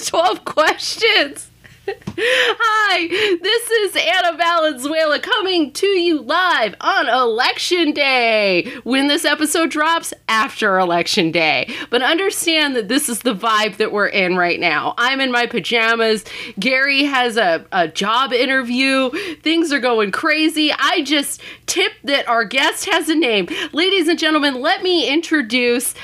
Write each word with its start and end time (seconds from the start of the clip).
welcome 0.00 0.36
12 0.36 0.44
Questions. 0.54 1.46
Hi, 1.88 3.38
this 3.42 3.70
is 3.70 3.96
Anna 3.96 4.36
Valenzuela 4.36 5.18
coming 5.18 5.72
to 5.72 5.86
you 5.86 6.20
live 6.20 6.76
on 6.80 7.08
Election 7.08 7.92
Day. 7.92 8.70
When 8.84 9.08
this 9.08 9.24
episode 9.24 9.70
drops, 9.70 10.12
after 10.28 10.78
Election 10.78 11.32
Day. 11.32 11.68
But 11.88 12.02
understand 12.02 12.76
that 12.76 12.88
this 12.88 13.08
is 13.08 13.20
the 13.20 13.34
vibe 13.34 13.78
that 13.78 13.90
we're 13.90 14.06
in 14.06 14.36
right 14.36 14.60
now. 14.60 14.94
I'm 14.96 15.20
in 15.20 15.32
my 15.32 15.46
pajamas. 15.46 16.24
Gary 16.58 17.04
has 17.04 17.36
a, 17.36 17.66
a 17.72 17.88
job 17.88 18.32
interview. 18.32 19.10
Things 19.42 19.72
are 19.72 19.80
going 19.80 20.12
crazy. 20.12 20.72
I 20.72 21.02
just 21.02 21.40
tipped 21.66 22.04
that 22.04 22.28
our 22.28 22.44
guest 22.44 22.84
has 22.86 23.08
a 23.08 23.16
name. 23.16 23.48
Ladies 23.72 24.06
and 24.06 24.18
gentlemen, 24.18 24.60
let 24.60 24.82
me 24.84 25.12
introduce 25.12 25.94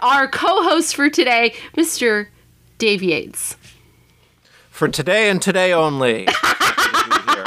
our 0.00 0.28
co 0.28 0.62
host 0.62 0.94
for 0.94 1.08
today, 1.08 1.54
Mr. 1.74 2.26
Dave 2.80 3.02
Yates. 3.02 3.56
For 4.70 4.88
today 4.88 5.28
and 5.28 5.40
today 5.40 5.72
only. 5.72 6.26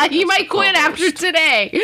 He 0.10 0.26
might 0.26 0.50
quit 0.50 0.76
after 0.76 1.12
today. 1.12 1.72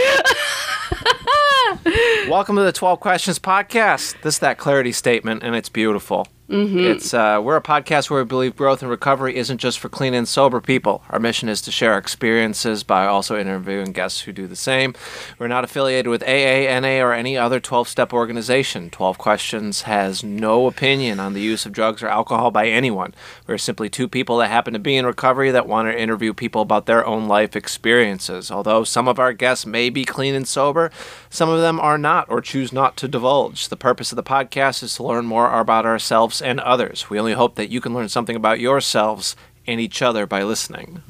Welcome 2.29 2.57
to 2.57 2.61
the 2.63 2.71
12 2.73 2.99
Questions 2.99 3.39
Podcast. 3.39 4.21
This 4.21 4.35
is 4.35 4.39
that 4.39 4.57
clarity 4.59 4.91
statement, 4.91 5.41
and 5.41 5.55
it's 5.55 5.69
beautiful. 5.69 6.27
It's 6.51 7.13
uh, 7.13 7.39
we're 7.43 7.57
a 7.57 7.61
podcast 7.61 8.09
where 8.09 8.23
we 8.23 8.27
believe 8.27 8.55
growth 8.55 8.81
and 8.81 8.89
recovery 8.89 9.35
isn't 9.35 9.59
just 9.59 9.77
for 9.77 9.87
clean 9.87 10.15
and 10.15 10.27
sober 10.27 10.59
people. 10.59 11.03
Our 11.09 11.19
mission 11.19 11.47
is 11.47 11.61
to 11.61 11.71
share 11.71 11.95
experiences 11.95 12.83
by 12.83 13.05
also 13.05 13.37
interviewing 13.37 13.91
guests 13.91 14.21
who 14.21 14.31
do 14.31 14.47
the 14.47 14.55
same. 14.55 14.95
We're 15.37 15.47
not 15.47 15.63
affiliated 15.63 16.07
with 16.07 16.23
AA, 16.23 16.79
NA, 16.79 17.03
or 17.03 17.13
any 17.13 17.37
other 17.37 17.59
12-step 17.59 18.11
organization. 18.13 18.89
12 18.89 19.19
Questions 19.19 19.81
has 19.83 20.23
no 20.23 20.65
opinion 20.65 21.19
on 21.19 21.33
the 21.33 21.41
use 21.41 21.67
of 21.67 21.71
drugs 21.71 22.01
or 22.01 22.07
alcohol 22.07 22.49
by 22.49 22.67
anyone. 22.67 23.13
We're 23.45 23.59
simply 23.59 23.87
two 23.87 24.07
people 24.07 24.37
that 24.37 24.49
happen 24.49 24.73
to 24.73 24.79
be 24.79 24.97
in 24.97 25.05
recovery 25.05 25.51
that 25.51 25.67
want 25.67 25.87
to 25.87 26.01
interview 26.01 26.33
people 26.33 26.63
about 26.63 26.87
their 26.87 27.05
own 27.05 27.27
life 27.27 27.55
experiences. 27.55 28.49
Although 28.49 28.83
some 28.85 29.07
of 29.07 29.19
our 29.19 29.33
guests 29.33 29.67
may 29.67 29.91
be 29.91 30.03
clean 30.03 30.33
and 30.33 30.47
sober, 30.47 30.89
some 31.29 31.49
of 31.49 31.61
them 31.61 31.79
are 31.79 31.99
not 31.99 32.27
or 32.27 32.41
choose 32.41 32.73
not 32.73 32.97
to 32.97 33.07
divulge. 33.07 33.69
The 33.69 33.77
purpose 33.77 34.11
of 34.11 34.15
the 34.15 34.23
podcast 34.23 34.81
is 34.81 34.95
to 34.95 35.03
learn 35.03 35.27
more 35.27 35.53
about 35.59 35.85
ourselves 35.85 36.38
and 36.41 36.59
others. 36.59 37.09
We 37.09 37.19
only 37.19 37.33
hope 37.33 37.55
that 37.55 37.69
you 37.69 37.81
can 37.81 37.93
learn 37.93 38.09
something 38.09 38.35
about 38.35 38.59
yourselves 38.59 39.35
and 39.67 39.79
each 39.79 40.01
other 40.01 40.25
by 40.25 40.43
listening. 40.43 41.01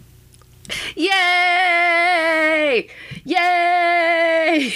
Yay! 0.96 2.90
Yay! 3.26 4.74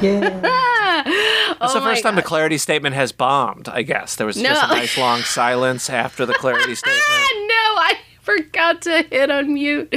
Yeah. 0.00 1.04
It's 1.60 1.74
oh 1.74 1.80
the 1.80 1.84
first 1.84 2.04
time 2.04 2.14
the 2.14 2.22
clarity 2.22 2.56
statement 2.56 2.94
has 2.94 3.10
bombed, 3.10 3.68
I 3.68 3.82
guess. 3.82 4.14
There 4.14 4.26
was 4.26 4.36
just 4.36 4.64
a 4.64 4.68
nice 4.68 4.96
long 4.98 5.22
silence 5.22 5.90
after 5.90 6.24
the 6.24 6.34
clarity 6.34 6.74
statement. 6.76 7.02
Ah, 7.08 7.28
no, 7.34 7.80
I 7.82 7.98
forgot 8.20 8.82
to 8.82 9.02
hit 9.10 9.28
unmute. 9.30 9.88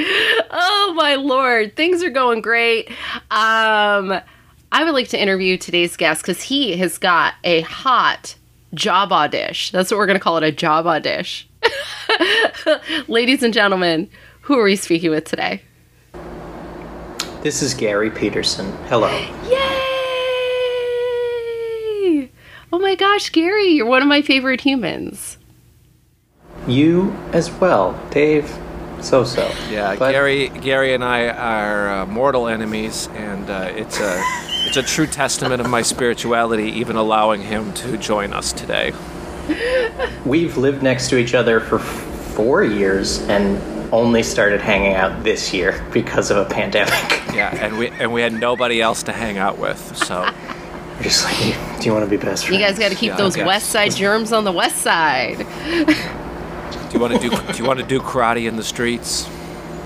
Oh 0.49 0.93
my 0.95 1.15
lord, 1.15 1.75
things 1.75 2.03
are 2.03 2.09
going 2.09 2.41
great. 2.41 2.89
Um, 3.29 4.19
I 4.71 4.83
would 4.83 4.93
like 4.93 5.09
to 5.09 5.21
interview 5.21 5.57
today's 5.57 5.95
guest 5.97 6.23
because 6.23 6.41
he 6.41 6.77
has 6.77 6.97
got 6.97 7.35
a 7.43 7.61
hot 7.61 8.35
job 8.73 9.31
dish. 9.31 9.71
That's 9.71 9.91
what 9.91 9.97
we're 9.97 10.07
gonna 10.07 10.19
call 10.19 10.37
it, 10.37 10.43
a 10.43 10.51
job 10.51 11.03
dish. 11.03 11.47
Ladies 13.07 13.43
and 13.43 13.53
gentlemen, 13.53 14.09
who 14.41 14.59
are 14.59 14.63
we 14.63 14.75
speaking 14.75 15.11
with 15.11 15.25
today? 15.25 15.61
This 17.41 17.61
is 17.61 17.73
Gary 17.73 18.11
Peterson. 18.11 18.71
Hello. 18.87 19.09
Yay! 19.49 19.87
Oh 22.73 22.79
my 22.79 22.95
gosh, 22.95 23.29
Gary, 23.29 23.67
you're 23.69 23.85
one 23.85 24.01
of 24.01 24.07
my 24.07 24.21
favorite 24.21 24.61
humans. 24.61 25.37
You 26.67 27.11
as 27.33 27.51
well, 27.51 27.99
Dave. 28.11 28.49
So 29.01 29.23
so. 29.23 29.51
Yeah, 29.69 29.95
But 29.97 30.11
Gary, 30.11 30.49
Gary 30.49 30.93
and 30.93 31.03
I 31.03 31.27
are 31.29 31.89
uh, 31.89 32.05
mortal 32.05 32.47
enemies, 32.47 33.09
and 33.15 33.49
uh, 33.49 33.71
it's 33.75 33.99
a 33.99 34.21
it's 34.71 34.77
a 34.77 34.83
true 34.83 35.05
testament 35.07 35.59
of 35.59 35.69
my 35.69 35.81
spirituality, 35.81 36.63
even 36.71 36.95
allowing 36.95 37.41
him 37.41 37.73
to 37.73 37.97
join 37.97 38.31
us 38.31 38.53
today. 38.53 38.93
We've 40.25 40.55
lived 40.55 40.81
next 40.81 41.09
to 41.09 41.17
each 41.17 41.33
other 41.33 41.59
for 41.59 41.79
f- 41.79 41.85
four 42.35 42.63
years 42.63 43.19
and 43.23 43.61
only 43.93 44.23
started 44.23 44.61
hanging 44.61 44.93
out 44.93 45.25
this 45.25 45.53
year 45.53 45.85
because 45.91 46.31
of 46.31 46.37
a 46.37 46.45
pandemic. 46.45 46.93
Yeah, 47.31 47.55
and 47.65 47.77
we 47.77 47.87
and 47.87 48.11
we 48.11 48.21
had 48.21 48.33
nobody 48.33 48.81
else 48.81 49.03
to 49.03 49.13
hang 49.13 49.37
out 49.37 49.57
with, 49.57 49.95
so 49.95 50.21
We're 50.97 51.03
just 51.03 51.23
like, 51.23 51.79
do 51.79 51.85
you 51.85 51.93
want 51.93 52.03
to 52.03 52.09
be 52.09 52.17
best 52.17 52.45
friends? 52.45 52.59
You 52.59 52.65
guys 52.67 52.77
got 52.77 52.89
to 52.89 52.95
keep 52.95 53.11
Yeah, 53.11 53.15
those 53.15 53.37
guess. 53.37 53.47
West 53.47 53.69
Side 53.69 53.93
germs 53.93 54.33
on 54.33 54.43
the 54.43 54.51
West 54.51 54.77
Side. 54.79 55.37
do 55.37 56.93
you 56.93 56.99
want 56.99 57.13
to 57.13 57.19
do 57.19 57.29
do 57.29 57.57
you 57.57 57.63
want 57.65 57.79
to 57.79 57.85
do 57.85 58.01
karate 58.01 58.47
in 58.49 58.57
the 58.57 58.63
streets? 58.65 59.27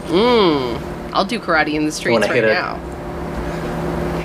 Hmm, 0.07 0.75
I'll 1.13 1.23
do 1.25 1.39
karate 1.39 1.75
in 1.75 1.85
the 1.85 1.91
streets 1.91 2.27
right 2.27 2.43
a- 2.43 2.47
now. 2.53 2.94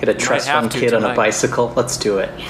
Hit 0.00 0.09
a 0.09 0.15
trust 0.15 0.49
fund 0.49 0.71
to 0.72 0.81
kid 0.81 0.94
on 0.94 1.05
a 1.05 1.15
bicycle. 1.15 1.72
Let's 1.77 1.97
do 1.97 2.19
it. 2.19 2.31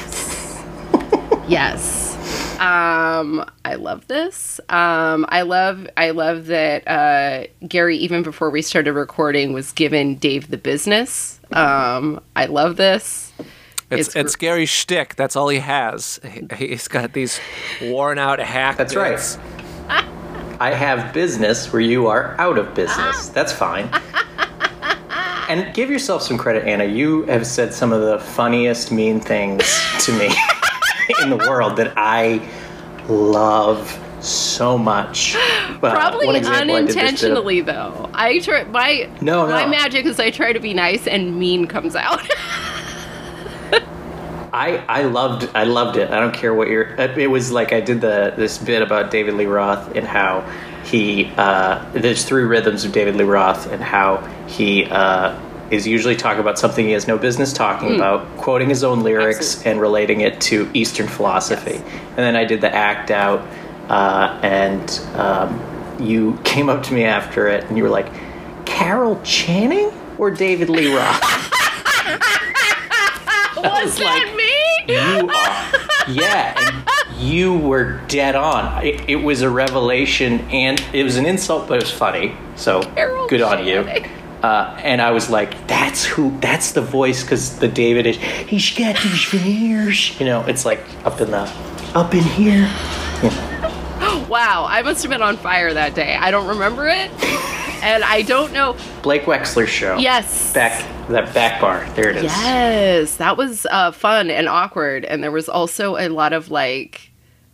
Yes. 1.49 2.15
Um, 2.61 3.45
I 3.65 3.75
love 3.75 4.07
this. 4.07 4.61
Um, 4.69 5.27
I 5.29 5.43
love 5.43 5.89
I 5.97 6.11
love 6.11 6.47
that 6.47 6.87
uh, 6.87 7.47
Gary, 7.67 7.97
even 7.97 8.23
before 8.23 8.51
we 8.51 8.63
started 8.63 8.93
recording, 8.93 9.53
was 9.53 9.73
given 9.73 10.15
Dave 10.15 10.49
the 10.49 10.57
business. 10.57 11.41
Um, 11.51 12.21
I 12.37 12.47
love 12.47 12.77
this. 12.77 13.33
It's 13.91 14.07
It's 14.09 14.17
it's, 14.17 14.37
gr- 14.37 14.41
Gary's 14.41 14.69
shtick. 14.69 15.17
That's 15.17 15.35
all 15.35 15.49
he 15.49 15.59
has. 15.59 16.21
He, 16.57 16.69
he's 16.69 16.87
got 16.87 17.15
these 17.15 17.41
worn 17.83 18.19
out 18.19 18.39
hack. 18.39 18.77
That's 18.77 18.95
right. 18.95 19.19
I 20.61 20.73
have 20.73 21.13
business 21.13 21.73
where 21.73 21.83
you 21.83 22.07
are 22.07 22.37
out 22.39 22.59
of 22.59 22.75
business. 22.75 23.29
That's 23.35 23.53
fine. 23.53 23.91
And 25.51 25.75
give 25.75 25.91
yourself 25.91 26.23
some 26.23 26.39
credit, 26.39 26.65
Anna. 26.65 26.85
You 26.85 27.25
have 27.25 27.45
said 27.45 27.75
some 27.75 27.93
of 27.93 28.03
the 28.03 28.21
funniest 28.21 28.93
mean 28.93 29.19
things 29.19 29.65
to 30.05 30.17
me 30.17 30.29
in 31.25 31.31
the 31.31 31.39
world 31.39 31.77
that 31.79 31.93
I 31.97 32.49
love 33.09 33.99
so 34.21 34.79
much. 34.79 35.37
Well, 35.81 35.95
Probably 35.95 36.37
example, 36.37 36.77
I 36.77 36.83
this 36.83 36.95
unintentionally, 36.95 37.63
though. 37.63 38.11
I 38.13 38.39
try 38.41 38.65
my 38.65 39.09
No, 39.23 39.47
my 39.47 39.67
magic 39.67 40.05
is 40.05 40.21
I 40.21 40.31
try 40.31 40.53
to 40.53 40.61
be 40.61 40.75
nice 40.75 41.07
and 41.07 41.39
mean 41.39 41.67
comes 41.67 41.97
out. 41.97 42.21
I, 44.53 44.85
I 44.89 45.05
loved 45.05 45.49
I 45.55 45.65
loved 45.65 45.97
it. 45.97 46.11
I 46.11 46.21
don't 46.21 46.35
care 46.35 46.53
what 46.53 46.69
you're. 46.69 46.95
It 46.99 47.31
was 47.31 47.51
like 47.51 47.73
I 47.73 47.81
did 47.81 48.03
the 48.03 48.35
this 48.37 48.59
bit 48.59 48.83
about 48.83 49.11
David 49.11 49.35
Lee 49.35 49.47
Roth 49.47 49.97
and 49.97 50.07
how 50.07 50.45
he 50.91 51.31
uh, 51.37 51.85
there's 51.93 52.25
three 52.25 52.45
rhythms 52.45 52.85
of 52.85 52.93
David 52.93 53.17
Lee 53.17 53.25
Roth 53.25 53.67
and 53.71 53.83
how 53.83 54.19
he 54.49 54.85
uh, 54.87 55.39
is 55.71 55.87
usually 55.87 56.17
talking 56.17 56.41
about 56.41 56.59
something 56.59 56.85
he 56.85 56.93
has 56.93 57.07
no 57.07 57.17
business 57.17 57.53
talking 57.53 57.95
about, 57.95 58.27
quoting 58.37 58.69
his 58.69 58.83
own 58.83 59.03
lyrics 59.03 59.39
Absolutely. 59.39 59.71
and 59.71 59.81
relating 59.81 60.21
it 60.23 60.41
to 60.43 60.69
Eastern 60.75 61.07
philosophy. 61.07 61.75
Yes. 61.75 61.83
And 62.09 62.17
then 62.19 62.35
I 62.37 62.45
did 62.45 62.61
the 62.61 62.75
act 62.75 63.11
out, 63.13 63.47
uh, 63.89 64.39
and 64.43 64.91
um, 65.15 65.61
you 66.01 66.39
came 66.45 66.69
up 66.69 66.83
to 66.85 66.93
me 66.93 67.05
after 67.05 67.47
it 67.49 67.65
and 67.65 67.77
you 67.77 67.83
were 67.85 67.89
like, 67.91 68.11
Carol 68.67 69.21
Channing 69.23 69.93
or 70.19 70.31
David 70.31 70.69
Lee 70.71 70.95
Roth. 70.95 71.21
was 73.57 73.85
was 73.85 73.97
that 73.99 74.25
like- 74.27 74.37
me? 74.37 74.95
You 74.95 75.29
are. 75.31 75.81
Yeah, 76.09 76.55
and 76.59 76.75
you 77.21 77.57
were 77.57 78.01
dead 78.07 78.35
on. 78.35 78.85
It, 78.85 79.09
it 79.09 79.17
was 79.17 79.43
a 79.43 79.51
revelation, 79.51 80.41
and 80.51 80.83
it 80.93 81.05
was 81.05 81.17
an 81.17 81.27
insult, 81.27 81.69
but 81.69 81.75
it 81.75 81.83
was 81.83 81.93
funny. 81.93 82.35
So 82.57 82.83
Carol 82.83 83.29
good 83.29 83.43
on 83.43 83.67
you. 83.67 83.81
Uh, 84.43 84.75
and 84.83 85.03
I 85.03 85.11
was 85.11 85.29
like, 85.29 85.67
"That's 85.67 86.05
who. 86.05 86.39
That's 86.41 86.73
the 86.73 86.81
voice." 86.81 87.23
Because 87.23 87.59
the 87.59 87.69
David 87.69 88.07
is. 88.07 88.17
He's 88.17 88.75
got 88.77 88.97
these 89.03 89.25
veneers. 89.27 90.19
You 90.19 90.27
know, 90.27 90.43
it's 90.47 90.65
like 90.65 90.81
up 91.05 91.21
in 91.21 91.31
the, 91.31 91.53
up 91.95 92.15
in 92.15 92.25
here. 92.25 92.69
Wow, 94.29 94.65
I 94.69 94.83
must 94.83 95.03
have 95.03 95.11
been 95.11 95.23
on 95.23 95.37
fire 95.37 95.75
that 95.75 95.97
day. 95.97 96.15
I 96.15 96.31
don't 96.31 96.47
remember 96.47 96.87
it, 96.87 97.11
and 97.83 98.05
I 98.05 98.23
don't 98.23 98.53
know. 98.53 98.77
Blake 99.03 99.23
Wexler's 99.23 99.69
show. 99.69 99.99
Yes. 99.99 100.53
Back 100.55 100.87
that 101.09 101.35
back 101.35 101.61
bar. 101.61 101.85
There 101.95 102.11
it 102.11 102.17
is. 102.17 102.23
Yes, 102.23 103.17
that 103.17 103.37
was 103.37 103.67
uh, 103.71 103.91
fun 103.91 104.31
and 104.31 104.49
awkward, 104.49 105.05
and 105.05 105.23
there 105.23 105.33
was 105.33 105.49
also 105.49 105.97
a 105.97 106.09
lot 106.09 106.33
of 106.33 106.49
like 106.49 107.10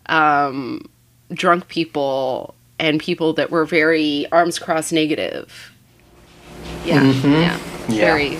um, 0.08 0.88
drunk 1.32 1.68
people 1.68 2.54
and 2.78 3.00
people 3.00 3.32
that 3.34 3.50
were 3.50 3.64
very 3.64 4.26
arms 4.32 4.58
crossed 4.58 4.92
negative. 4.92 5.72
Yeah, 6.84 7.02
yeah, 7.02 7.58
Yeah. 7.88 8.00
very, 8.00 8.36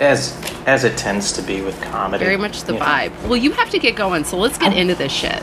As 0.00 0.36
as 0.66 0.84
it 0.84 0.96
tends 0.96 1.32
to 1.32 1.42
be 1.42 1.60
with 1.60 1.80
comedy. 1.82 2.24
very 2.24 2.36
much 2.36 2.62
the 2.62 2.74
you 2.74 2.78
know. 2.78 2.84
vibe. 2.84 3.12
Well, 3.28 3.36
you 3.36 3.50
have 3.52 3.68
to 3.70 3.78
get 3.78 3.96
going, 3.96 4.24
so 4.24 4.36
let's 4.38 4.58
get 4.58 4.72
into 4.76 4.94
this 4.94 5.12
shit. 5.12 5.42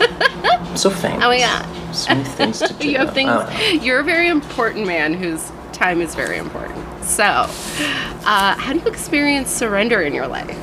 I'm 0.00 0.76
so 0.76 0.90
famous. 0.90 1.24
Oh 1.24 1.28
my 1.28 1.38
god. 1.38 1.94
So 1.94 2.14
many 2.14 2.24
things 2.24 2.58
to 2.60 2.72
do. 2.78 2.90
you 2.90 2.98
have 2.98 3.14
things. 3.14 3.30
Oh. 3.32 3.70
You're 3.82 4.00
a 4.00 4.04
very 4.04 4.28
important 4.28 4.86
man 4.86 5.14
whose 5.14 5.50
time 5.72 6.00
is 6.00 6.14
very 6.14 6.36
important. 6.38 6.84
So, 7.04 7.24
uh, 7.24 8.54
how 8.56 8.72
do 8.72 8.78
you 8.78 8.86
experience 8.86 9.50
surrender 9.50 10.02
in 10.02 10.12
your 10.14 10.26
life? 10.26 10.56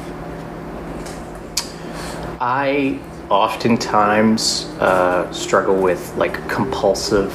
I 2.40 3.00
oftentimes 3.30 4.66
uh, 4.80 5.32
struggle 5.32 5.82
with 5.82 6.16
like 6.18 6.48
compulsive 6.50 7.32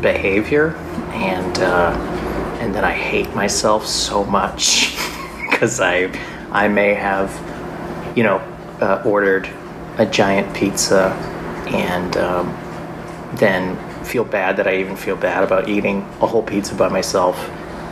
behavior, 0.00 0.76
and 1.12 1.58
uh, 1.58 1.90
and 2.60 2.74
then 2.74 2.84
I 2.84 2.92
hate 2.92 3.34
myself 3.34 3.86
so 3.86 4.24
much 4.24 4.96
because 5.50 5.80
I 5.80 6.12
I 6.52 6.68
may 6.68 6.94
have 6.94 7.30
you 8.16 8.22
know 8.22 8.38
uh, 8.80 9.02
ordered 9.04 9.48
a 9.98 10.06
giant 10.06 10.54
pizza 10.54 11.10
and 11.68 12.16
um, 12.16 12.46
then 13.34 13.76
feel 14.04 14.24
bad 14.24 14.56
that 14.56 14.68
I 14.68 14.76
even 14.76 14.96
feel 14.96 15.16
bad 15.16 15.42
about 15.42 15.68
eating 15.68 15.98
a 16.20 16.26
whole 16.26 16.42
pizza 16.42 16.74
by 16.74 16.88
myself, 16.88 17.36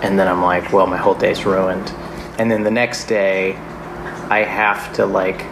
and 0.03 0.19
then 0.19 0.29
I'm 0.29 0.43
like, 0.43 0.73
well, 0.73 0.87
my 0.87 0.97
whole 0.97 1.15
day's 1.15 1.45
ruined, 1.45 1.91
and 2.39 2.51
then 2.51 2.63
the 2.63 2.71
next 2.71 3.07
day 3.07 3.55
I 4.31 4.45
have 4.45 4.93
to 4.95 5.07
like 5.07 5.45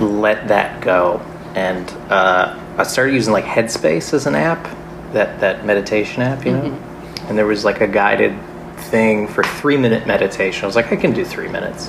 let 0.00 0.48
that 0.48 0.80
go. 0.80 1.20
And 1.54 1.88
uh, 2.10 2.58
I 2.76 2.82
started 2.84 3.14
using 3.14 3.32
like 3.32 3.44
Headspace 3.44 4.12
as 4.14 4.26
an 4.26 4.34
app, 4.34 4.64
that 5.12 5.40
that 5.40 5.64
meditation 5.64 6.22
app, 6.22 6.44
you 6.44 6.52
know. 6.52 6.84
And 7.28 7.36
there 7.36 7.46
was 7.46 7.64
like 7.64 7.80
a 7.80 7.88
guided 7.88 8.38
thing 8.76 9.26
for 9.28 9.42
three 9.42 9.76
minute 9.76 10.06
meditation. 10.06 10.64
I 10.64 10.66
was 10.66 10.76
like, 10.76 10.92
I 10.92 10.96
can 10.96 11.12
do 11.12 11.24
three 11.24 11.48
minutes, 11.48 11.88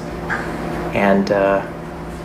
and 0.95 1.31
uh, 1.31 1.65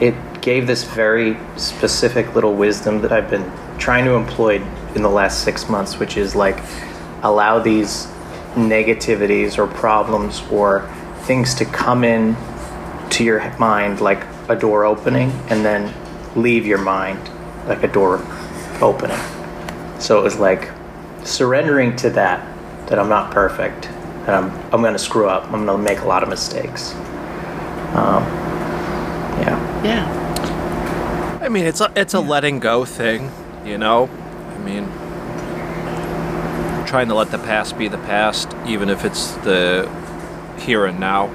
it 0.01 0.15
gave 0.41 0.67
this 0.67 0.85
very 0.85 1.37
specific 1.57 2.35
little 2.35 2.55
wisdom 2.55 3.01
that 3.03 3.13
I've 3.13 3.31
been 3.31 3.51
trying 3.79 4.05
to 4.05 4.13
employ 4.13 4.63
in 4.95 5.03
the 5.03 5.11
last 5.11 5.43
six 5.45 5.69
months, 5.69 5.99
which 5.99 6.17
is 6.17 6.35
like 6.35 6.59
allow 7.23 7.59
these 7.59 8.07
negativities 8.55 9.59
or 9.59 9.67
problems 9.67 10.43
or 10.51 10.89
things 11.23 11.55
to 11.55 11.65
come 11.65 12.05
in 12.05 12.37
to 13.11 13.25
your 13.25 13.59
mind 13.59 14.01
like 14.01 14.23
a 14.49 14.57
door 14.57 14.85
opening 14.85 15.31
and 15.49 15.65
then 15.65 15.93
leave 16.37 16.67
your 16.67 16.79
mind 16.79 17.19
like 17.67 17.83
a 17.83 17.89
door 17.89 18.25
opening. 18.81 19.19
So 19.99 20.19
it 20.19 20.23
was 20.23 20.39
like 20.39 20.71
surrendering 21.25 21.97
to 21.97 22.11
that, 22.11 22.45
that 22.89 22.99
I'm 22.99 23.09
not 23.09 23.33
perfect, 23.33 23.83
that 24.27 24.35
I'm, 24.35 24.51
I'm 24.73 24.83
going 24.83 24.93
to 24.93 24.99
screw 24.99 25.29
up, 25.29 25.45
I'm 25.45 25.65
going 25.65 25.79
to 25.79 25.79
make 25.79 26.01
a 26.01 26.07
lot 26.07 26.23
of 26.23 26.29
mistakes. 26.29 26.93
Um, 27.95 28.25
yeah. 29.41 29.85
Yeah. 29.85 31.41
I 31.43 31.49
mean, 31.49 31.65
it's 31.65 31.81
a 31.81 31.93
it's 31.95 32.15
a 32.15 32.21
letting 32.21 32.59
go 32.59 32.85
thing, 32.85 33.31
you 33.65 33.79
know. 33.79 34.09
I 34.49 34.59
mean, 34.59 34.87
trying 36.87 37.09
to 37.09 37.15
let 37.15 37.31
the 37.31 37.39
past 37.39 37.77
be 37.79 37.87
the 37.89 37.99
past, 37.99 38.55
even 38.67 38.89
if 38.89 39.05
it's 39.05 39.33
the 39.37 39.89
here 40.59 40.87
and 40.87 40.99
now. 40.99 41.29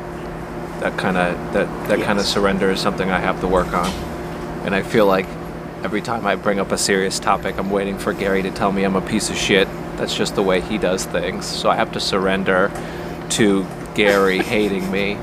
That 0.80 0.98
kind 0.98 1.18
of 1.18 1.54
that 1.54 1.88
that 1.90 2.02
kind 2.06 2.20
of 2.20 2.26
surrender 2.26 2.70
is 2.72 2.80
something 2.80 3.10
I 3.10 3.20
have 3.20 3.42
to 3.42 3.48
work 3.48 3.74
on, 3.74 3.88
and 4.66 4.74
I 4.74 4.82
feel 4.82 5.06
like 5.06 5.26
every 5.84 6.02
time 6.02 6.26
I 6.26 6.36
bring 6.36 6.60
up 6.60 6.72
a 6.72 6.78
serious 6.78 7.20
topic, 7.20 7.58
I'm 7.58 7.70
waiting 7.70 7.98
for 7.98 8.14
Gary 8.14 8.42
to 8.44 8.52
tell 8.52 8.72
me 8.72 8.84
I'm 8.84 8.96
a 8.96 9.02
piece 9.02 9.30
of 9.30 9.38
shit. 9.38 9.68
That's 9.98 10.16
just 10.16 10.36
the 10.36 10.44
way 10.44 10.62
he 10.62 10.78
does 10.78 11.06
things. 11.06 11.46
So 11.46 11.70
I 11.70 11.76
have 11.76 11.92
to 11.94 12.00
surrender 12.00 12.72
to 13.32 13.66
Gary 13.96 14.40
hating 14.44 14.90
me 14.92 15.18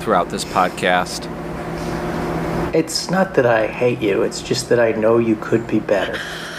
throughout 0.00 0.30
this 0.30 0.44
podcast. 0.44 1.30
It's 2.74 3.10
not 3.10 3.34
that 3.34 3.46
I 3.46 3.66
hate 3.66 4.00
you, 4.00 4.22
it's 4.22 4.42
just 4.42 4.68
that 4.68 4.80
I 4.80 4.92
know 4.92 5.18
you 5.18 5.36
could 5.36 5.66
be 5.66 5.80
better. 5.80 6.18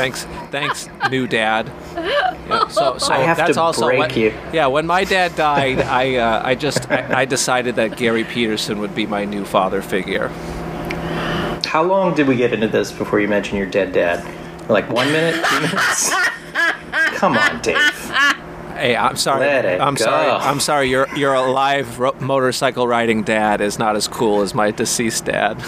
Thanks, 0.00 0.24
thanks, 0.50 0.88
new 1.10 1.26
dad. 1.26 1.70
Yeah, 1.94 2.68
so, 2.68 2.96
so 2.98 3.12
I 3.12 3.18
have 3.18 3.36
that's 3.36 3.54
to 3.54 3.60
also 3.60 3.86
break 3.86 3.98
when, 3.98 4.18
you. 4.18 4.34
Yeah, 4.52 4.66
when 4.66 4.86
my 4.86 5.04
dad 5.04 5.36
died, 5.36 5.80
I 5.80 6.16
uh, 6.16 6.42
I 6.44 6.54
just 6.54 6.90
I, 6.90 7.20
I 7.20 7.24
decided 7.24 7.76
that 7.76 7.96
Gary 7.96 8.24
Peterson 8.24 8.78
would 8.80 8.94
be 8.94 9.06
my 9.06 9.24
new 9.24 9.44
father 9.44 9.82
figure. 9.82 10.28
How 11.66 11.82
long 11.82 12.14
did 12.14 12.26
we 12.26 12.36
get 12.36 12.52
into 12.52 12.66
this 12.66 12.90
before 12.90 13.20
you 13.20 13.28
mentioned 13.28 13.58
your 13.58 13.68
dead 13.68 13.92
dad? 13.92 14.24
Like 14.68 14.88
one 14.90 15.06
minute, 15.12 15.44
two 15.44 15.60
minutes? 15.60 16.10
Come 17.18 17.36
on, 17.36 17.60
Dave. 17.60 17.76
Hey, 18.80 18.96
I'm 18.96 19.16
sorry. 19.16 19.46
I'm 19.46 19.94
go. 19.94 20.04
sorry. 20.04 20.30
I'm 20.30 20.60
sorry. 20.60 20.88
Your 20.88 21.06
your 21.14 21.34
alive 21.34 21.98
ro- 21.98 22.16
motorcycle 22.18 22.88
riding 22.88 23.22
dad 23.22 23.60
is 23.60 23.78
not 23.78 23.94
as 23.94 24.08
cool 24.08 24.40
as 24.40 24.54
my 24.54 24.70
deceased 24.70 25.26
dad. 25.26 25.62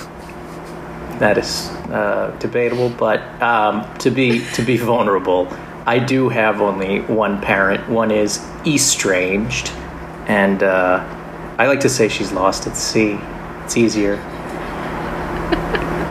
That 1.23 1.39
is 1.39 1.69
uh, 1.93 2.37
debatable, 2.41 2.89
but 2.89 3.21
um, 3.41 3.87
to 3.99 4.11
be 4.11 4.45
to 4.55 4.63
be 4.63 4.77
vulnerable, 4.77 5.47
I 5.87 6.01
do 6.01 6.29
have 6.29 6.61
only 6.61 7.03
one 7.03 7.41
parent. 7.41 7.89
One 7.89 8.11
is 8.11 8.45
estranged, 8.67 9.69
and 10.27 10.65
uh, 10.65 10.99
I 11.59 11.69
like 11.69 11.79
to 11.79 11.89
say 11.89 12.09
she's 12.09 12.33
lost 12.33 12.67
at 12.67 12.77
sea. 12.77 13.21
It's 13.63 13.77
easier. 13.77 14.15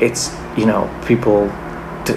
it's 0.02 0.34
you 0.56 0.66
know 0.66 0.90
people. 1.06 1.52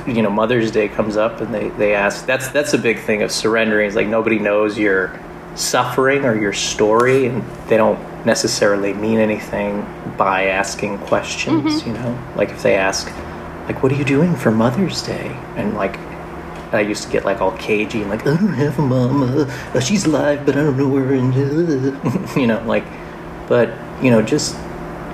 You 0.07 0.23
know, 0.23 0.31
Mother's 0.31 0.71
Day 0.71 0.87
comes 0.87 1.17
up, 1.17 1.41
and 1.41 1.53
they, 1.53 1.71
they 1.71 1.97
ask. 1.97 2.25
That's 2.27 2.47
that's 2.51 2.75
a 2.75 2.79
big 2.79 3.01
thing 3.01 3.25
of 3.25 3.33
surrendering. 3.33 3.89
Is 3.89 3.97
like 3.97 4.07
nobody 4.07 4.39
knows 4.39 4.79
your 4.79 5.19
suffering 5.57 6.25
or 6.25 6.41
your 6.41 6.53
story, 6.53 7.27
and 7.27 7.43
they 7.67 7.77
don't 7.77 7.99
necessarily 8.25 8.95
mean 8.95 9.19
anything 9.19 9.87
by 10.17 10.47
asking 10.47 10.99
questions. 10.99 11.87
You 11.87 11.93
know, 11.93 12.19
like 12.37 12.51
if 12.51 12.63
they 12.63 12.77
ask, 12.77 13.07
like, 13.67 13.83
"What 13.83 13.93
are 13.93 13.97
you 13.97 14.05
doing 14.05 14.35
for 14.37 14.51
Mother's 14.51 15.03
Day?" 15.03 15.37
and 15.57 15.75
like 15.75 15.99
I 16.75 16.81
used 16.81 17.05
to 17.05 17.09
get 17.09 17.25
like 17.25 17.41
all 17.41 17.53
cagey 17.53 18.01
and 18.01 18.11
like, 18.11 18.23
I 18.27 18.37
don't 18.37 18.53
have 18.55 18.79
a 18.79 18.83
mom. 18.83 19.23
Uh, 19.23 19.45
uh, 19.75 19.81
she's 19.81 20.07
alive, 20.07 20.45
but 20.45 20.57
I 20.57 20.63
don't 20.63 20.77
know 20.77 20.89
where. 20.89 21.13
And 21.13 21.33
uh, 21.33 22.35
you 22.41 22.47
know, 22.47 22.63
like, 22.67 22.85
but 23.49 23.73
you 24.03 24.11
know, 24.11 24.23
just 24.23 24.57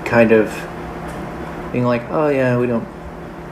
kind 0.05 0.33
of 0.33 0.49
being 1.73 1.85
like, 1.85 2.03
oh 2.11 2.29
yeah, 2.29 2.59
we 2.59 2.67
don't, 2.67 2.87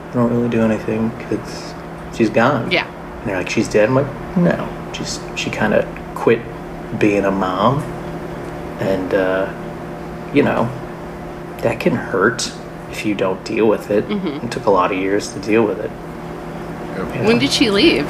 we 0.07 0.13
don't 0.13 0.31
really 0.31 0.49
do 0.49 0.61
anything 0.61 1.09
because 1.09 1.73
she's 2.15 2.29
gone. 2.29 2.71
Yeah. 2.71 2.87
And 3.19 3.29
they're 3.29 3.37
like, 3.37 3.49
she's 3.49 3.69
dead. 3.69 3.89
I'm 3.89 3.95
like, 3.95 4.37
no, 4.37 4.91
she's 4.93 5.19
she 5.35 5.49
kind 5.51 5.73
of 5.73 5.85
quit 6.15 6.41
being 6.99 7.25
a 7.25 7.31
mom, 7.31 7.79
and 8.79 9.13
uh, 9.13 10.31
you 10.33 10.43
know, 10.43 10.65
that 11.61 11.79
can 11.79 11.93
hurt 11.93 12.51
if 12.91 13.05
you 13.05 13.15
don't 13.15 13.43
deal 13.45 13.67
with 13.67 13.91
it. 13.91 14.05
It 14.43 14.51
took 14.51 14.65
a 14.65 14.71
lot 14.71 14.91
of 14.91 14.97
years 14.97 15.33
to 15.33 15.39
deal 15.39 15.63
with 15.65 15.79
it. 15.79 15.91
you 17.15 17.27
When 17.27 17.39
did 17.39 17.51
she 17.51 17.69
leave? 17.69 18.09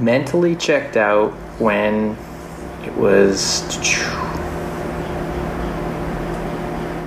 mentally 0.00 0.54
checked 0.54 0.96
out 0.96 1.32
when 1.60 2.16
it 2.84 2.94
was 2.96 3.62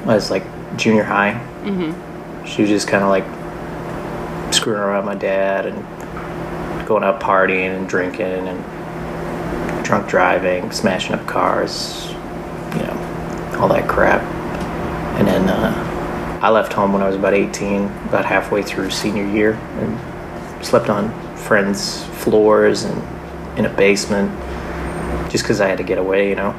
I 0.05 0.15
was 0.15 0.31
like 0.31 0.43
junior 0.77 1.03
high. 1.03 1.33
Mm-hmm. 1.63 2.45
She 2.45 2.63
was 2.63 2.69
just 2.69 2.87
kind 2.87 3.03
of 3.03 3.09
like 3.09 3.23
screwing 4.53 4.79
around 4.79 5.05
with 5.05 5.15
my 5.15 5.19
dad 5.19 5.65
and 5.65 6.87
going 6.87 7.03
out 7.03 7.21
partying 7.21 7.77
and 7.77 7.87
drinking 7.87 8.47
and 8.47 8.59
drunk 9.91 10.07
driving, 10.07 10.71
smashing 10.71 11.13
up 11.13 11.27
cars, 11.27 12.07
you 12.77 12.81
know, 12.81 13.57
all 13.59 13.67
that 13.67 13.89
crap. 13.89 14.21
And 15.19 15.27
then 15.27 15.49
uh, 15.49 16.39
I 16.41 16.49
left 16.49 16.71
home 16.71 16.93
when 16.93 17.01
I 17.01 17.07
was 17.07 17.17
about 17.17 17.33
18, 17.33 17.83
about 18.07 18.23
halfway 18.23 18.63
through 18.63 18.89
senior 18.89 19.27
year, 19.27 19.55
and 19.55 20.65
slept 20.65 20.89
on 20.89 21.11
friends' 21.35 22.05
floors 22.23 22.85
and 22.85 23.59
in 23.59 23.65
a 23.65 23.69
basement 23.75 24.31
just 25.29 25.43
because 25.43 25.59
I 25.59 25.67
had 25.67 25.79
to 25.79 25.83
get 25.83 25.97
away, 25.97 26.29
you 26.29 26.35
know. 26.35 26.51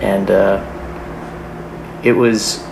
And 0.00 0.28
uh, 0.28 0.58
it 2.02 2.14
was, 2.14 2.66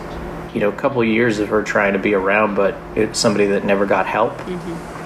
you 0.52 0.59
know, 0.59 0.71
a 0.71 0.76
couple 0.76 1.02
of 1.02 1.07
years 1.07 1.38
of 1.38 1.50
her 1.50 1.62
trying 1.62 1.92
to 1.92 2.00
be 2.00 2.14
around, 2.14 2.57
but 2.57 2.75
it's 2.97 3.16
somebody 3.16 3.47
that 3.47 3.64
never 3.64 3.87
got 3.87 4.07
help. 4.07 4.45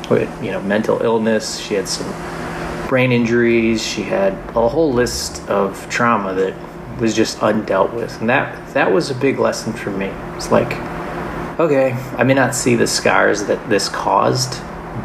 With, 0.08 0.42
you 0.42 0.52
know, 0.52 0.62
mental 0.62 1.02
illness. 1.02 1.58
She 1.58 1.75
had 1.75 1.86
some 1.86 2.06
brain 2.88 3.12
injuries. 3.12 3.86
She 3.86 4.02
had 4.02 4.32
a 4.56 4.68
whole 4.68 4.92
list 4.92 5.46
of 5.48 5.88
trauma 5.90 6.34
that 6.34 6.54
was 7.00 7.14
just 7.14 7.38
undealt 7.38 7.92
with, 7.92 8.18
and 8.20 8.28
that 8.28 8.74
that 8.74 8.90
was 8.90 9.10
a 9.10 9.14
big 9.14 9.38
lesson 9.38 9.72
for 9.72 9.90
me. 9.90 10.06
It's 10.36 10.50
like, 10.50 10.72
okay, 11.60 11.92
I 12.16 12.24
may 12.24 12.34
not 12.34 12.54
see 12.54 12.74
the 12.74 12.86
scars 12.86 13.44
that 13.44 13.68
this 13.68 13.88
caused, 13.88 14.60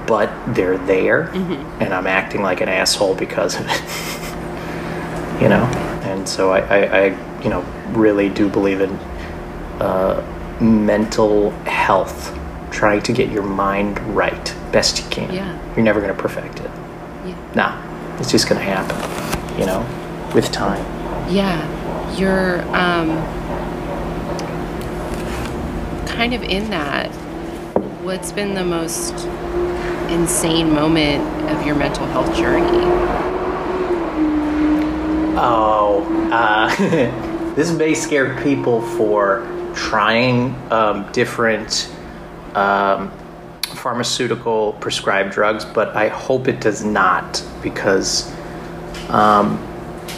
but 0.08 0.32
they're 0.54 0.78
there, 0.78 1.30
and 1.80 1.94
I'm 1.94 2.08
acting 2.08 2.42
like 2.42 2.62
an 2.62 2.70
asshole 2.70 3.16
because 3.16 3.56
of 3.60 3.66
it. 3.68 3.82
you 5.42 5.50
know, 5.50 5.64
and 6.04 6.28
so 6.28 6.52
I, 6.52 6.60
I, 6.60 7.00
I 7.06 7.42
you 7.44 7.50
know, 7.50 7.62
really 7.90 8.30
do 8.30 8.48
believe 8.48 8.82
in 8.82 8.92
uh, 9.82 10.24
mental 10.62 11.52
health, 11.66 12.38
trying 12.72 13.02
to 13.02 13.14
get 13.14 13.30
your 13.30 13.44
mind 13.44 14.00
right 14.16 14.56
best 14.72 15.04
you 15.04 15.10
can. 15.10 15.34
Yeah. 15.34 15.76
You're 15.76 15.84
never 15.84 16.00
going 16.02 16.16
to 16.16 16.22
perfect 16.22 16.60
it. 16.60 16.72
Yeah. 17.56 17.56
Nah, 17.56 18.18
it's 18.20 18.32
just 18.32 18.48
going 18.48 18.60
to 18.60 18.66
happen, 18.66 19.60
you 19.60 19.66
know, 19.66 19.86
with 20.34 20.52
time. 20.52 20.84
Yeah, 21.30 22.18
you're 22.18 22.62
um, 22.76 23.10
kind 26.08 26.34
of 26.34 26.44
in 26.44 26.70
that. 26.70 27.10
What's 28.04 28.32
been 28.32 28.54
the 28.54 28.64
most 28.64 29.14
insane 30.10 30.74
moment 30.74 31.24
of 31.50 31.66
your 31.66 31.76
mental 31.76 32.06
health 32.08 32.36
journey? 32.36 32.86
Oh, 35.38 36.30
uh, 36.32 36.76
this 37.56 37.72
may 37.72 37.94
scare 37.94 38.42
people 38.44 38.82
for 38.82 39.48
trying 39.74 40.56
um, 40.72 41.10
different 41.12 41.90
um, 42.56 43.12
pharmaceutical 43.82 44.74
prescribed 44.74 45.32
drugs, 45.32 45.66
but 45.66 45.96
I 45.96 46.08
hope 46.08 46.48
it 46.48 46.62
does 46.62 46.84
not 46.84 47.44
because 47.64 48.32
um, 49.10 49.60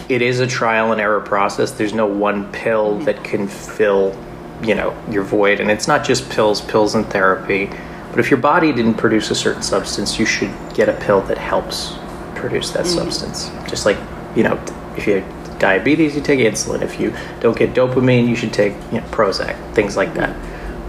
it 0.10 0.22
is 0.22 0.42
a 0.42 0.48
trial 0.48 0.92
and 0.92 1.00
error 1.00 1.22
process. 1.22 1.72
There's 1.72 1.94
no 1.94 2.06
one 2.06 2.52
pill 2.52 3.00
that 3.00 3.24
can 3.24 3.48
fill, 3.48 4.18
you 4.62 4.76
know, 4.76 4.96
your 5.10 5.24
void, 5.24 5.62
and 5.62 5.72
it's 5.72 5.88
not 5.88 6.04
just 6.04 6.30
pills, 6.30 6.60
pills 6.60 6.96
and 6.96 7.06
therapy. 7.08 7.70
But 8.12 8.20
if 8.20 8.30
your 8.30 8.40
body 8.40 8.74
didn't 8.74 8.96
produce 8.96 9.32
a 9.32 9.36
certain 9.36 9.64
substance, 9.64 10.20
you 10.20 10.26
should 10.26 10.52
get 10.74 10.90
a 10.90 10.94
pill 10.94 11.22
that 11.22 11.38
helps 11.38 11.94
produce 12.36 12.72
that 12.72 12.86
substance. 12.86 13.50
Just 13.68 13.86
like, 13.86 13.98
you 14.36 14.44
know, 14.44 14.62
if 14.98 15.08
you 15.08 15.22
have 15.22 15.60
diabetes, 15.60 16.16
you 16.16 16.22
take 16.22 16.40
insulin. 16.40 16.82
If 16.82 17.00
you 17.00 17.16
don't 17.40 17.58
get 17.58 17.74
dopamine, 17.74 18.28
you 18.28 18.36
should 18.36 18.54
take 18.54 18.74
you 18.92 19.00
know, 19.00 19.08
Prozac, 19.08 19.56
things 19.74 19.96
like 19.96 20.14
that. 20.16 20.36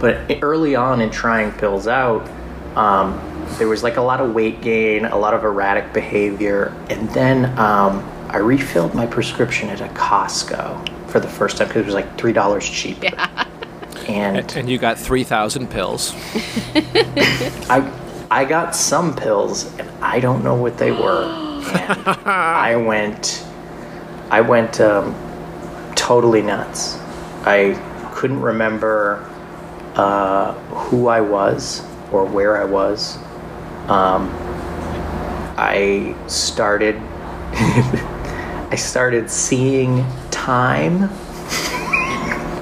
But 0.01 0.43
early 0.43 0.75
on 0.75 1.01
in 1.01 1.11
trying 1.11 1.53
pills 1.53 1.87
out, 1.87 2.29
um, 2.77 3.21
there 3.59 3.69
was 3.69 3.83
like 3.83 3.97
a 3.97 4.03
lot 4.03 4.21
of 4.21 4.35
weight 4.35 4.61
gain, 4.61 5.05
a 5.05 5.17
lot 5.17 5.35
of 5.35 5.45
erratic 5.45 5.93
behavior, 5.93 6.75
and 6.91 7.09
then 7.11 7.57
um, 7.59 8.03
I 8.29 8.39
refilled 8.39 8.95
my 8.95 9.07
prescription 9.07 9.69
at 9.69 9.81
a 9.81 9.89
Costco 9.89 11.09
for 11.09 11.21
the 11.21 11.29
first 11.29 11.59
time 11.59 11.69
because 11.69 11.83
it 11.83 11.87
was 11.87 11.95
like 11.95 12.19
three 12.19 12.33
dollars 12.33 12.69
cheaper. 12.69 13.09
And 14.09 14.55
And 14.57 14.69
you 14.69 14.77
got 14.79 14.99
3,000 14.99 15.71
pills. 15.71 16.13
I 16.75 17.91
I 18.31 18.45
got 18.45 18.75
some 18.75 19.15
pills 19.15 19.73
and 19.79 19.89
I 20.03 20.21
don't 20.21 20.45
know 20.45 20.55
what 20.55 20.77
they 20.79 20.91
were. 20.93 21.43
And 21.65 22.07
I 22.27 22.77
went 22.77 23.47
I 24.31 24.41
went 24.43 24.81
um, 24.81 25.15
totally 25.95 26.43
nuts. 26.43 26.99
I 27.47 27.81
couldn't 28.15 28.41
remember 28.41 29.31
uh, 29.95 30.53
who 30.53 31.07
I 31.09 31.21
was 31.21 31.83
or 32.15 32.25
where 32.25 32.57
I 32.57 32.65
was. 32.65 33.17
Um, 33.89 34.31
I 35.57 36.15
started 36.29 36.97
I 38.71 38.77
started 38.77 39.31
seeing 39.31 40.05
time 40.31 41.11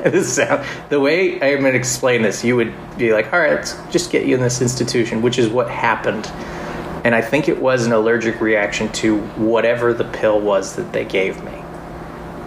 the 0.03 0.99
way 1.01 1.35
I'm 1.35 1.61
going 1.61 1.73
to 1.73 1.79
explain 1.79 2.23
this, 2.23 2.43
you 2.43 2.57
would 2.57 2.75
be 2.99 3.13
like, 3.13 3.33
all 3.33 3.39
right, 3.39 3.53
let's 3.53 3.81
just 3.91 4.11
get 4.11 4.27
you 4.27 4.35
in 4.35 4.41
this 4.41 4.61
institution, 4.61 5.23
which 5.23 5.39
is 5.39 5.49
what 5.49 5.71
happened. 5.71 6.27
And 7.05 7.15
I 7.15 7.21
think 7.21 7.49
it 7.49 7.61
was 7.61 7.87
an 7.87 7.93
allergic 7.93 8.41
reaction 8.41 8.91
to 8.95 9.21
whatever 9.37 9.95
the 9.95 10.05
pill 10.05 10.41
was 10.41 10.75
that 10.77 10.93
they 10.93 11.05
gave 11.05 11.43
me. 11.45 11.55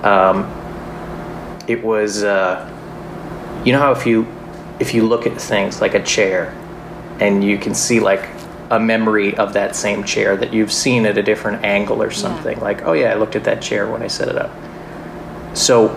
Um, 0.04 0.44
it 1.68 1.84
was, 1.84 2.24
uh, 2.24 2.70
you 3.64 3.72
know 3.72 3.80
how 3.80 3.94
if 3.94 4.06
you 4.06 4.28
if 4.80 4.94
you 4.94 5.08
look 5.08 5.26
at 5.26 5.40
things 5.40 5.80
like 5.80 5.94
a 5.94 6.04
chair, 6.04 6.54
and 7.19 7.43
you 7.43 7.57
can 7.57 7.74
see 7.74 8.00
like 8.00 8.27
a 8.72 8.79
memory 8.79 9.36
of 9.38 9.53
that 9.53 9.75
same 9.75 10.03
chair 10.03 10.36
that 10.36 10.51
you've 10.53 10.72
seen 10.72 11.05
at 11.05 11.17
a 11.17 11.24
different 11.24 11.63
angle 11.63 12.01
or 12.01 12.12
something, 12.12 12.60
like, 12.60 12.81
oh 12.84 12.93
yeah, 12.93 13.12
I 13.12 13.15
looked 13.15 13.36
at 13.36 13.43
that 13.43 13.62
chair 13.62 13.89
when 13.89 14.01
I 14.01 14.07
set 14.07 14.27
it 14.27 14.38
up. 14.38 14.51
So 15.55 15.95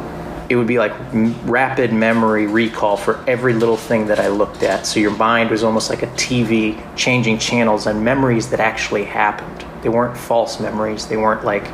it 0.48 0.56
would 0.56 0.66
be 0.66 0.78
like 0.78 0.92
m- 1.12 1.34
rapid 1.48 1.92
memory 1.92 2.46
recall 2.46 2.96
for 2.96 3.22
every 3.26 3.54
little 3.54 3.76
thing 3.76 4.06
that 4.06 4.18
I 4.18 4.28
looked 4.28 4.62
at. 4.62 4.87
So 4.87 5.00
your 5.00 5.16
mind 5.16 5.50
was 5.50 5.62
almost 5.62 5.90
like 5.90 6.02
a 6.02 6.06
TV 6.08 6.80
changing 6.96 7.38
channels 7.38 7.87
and 7.87 8.04
memories 8.04 8.48
that 8.50 8.60
actually 8.60 9.04
happened. 9.04 9.64
They 9.82 9.88
weren't 9.88 10.16
false 10.16 10.60
memories. 10.60 11.06
They 11.06 11.16
weren't 11.16 11.44
like, 11.44 11.64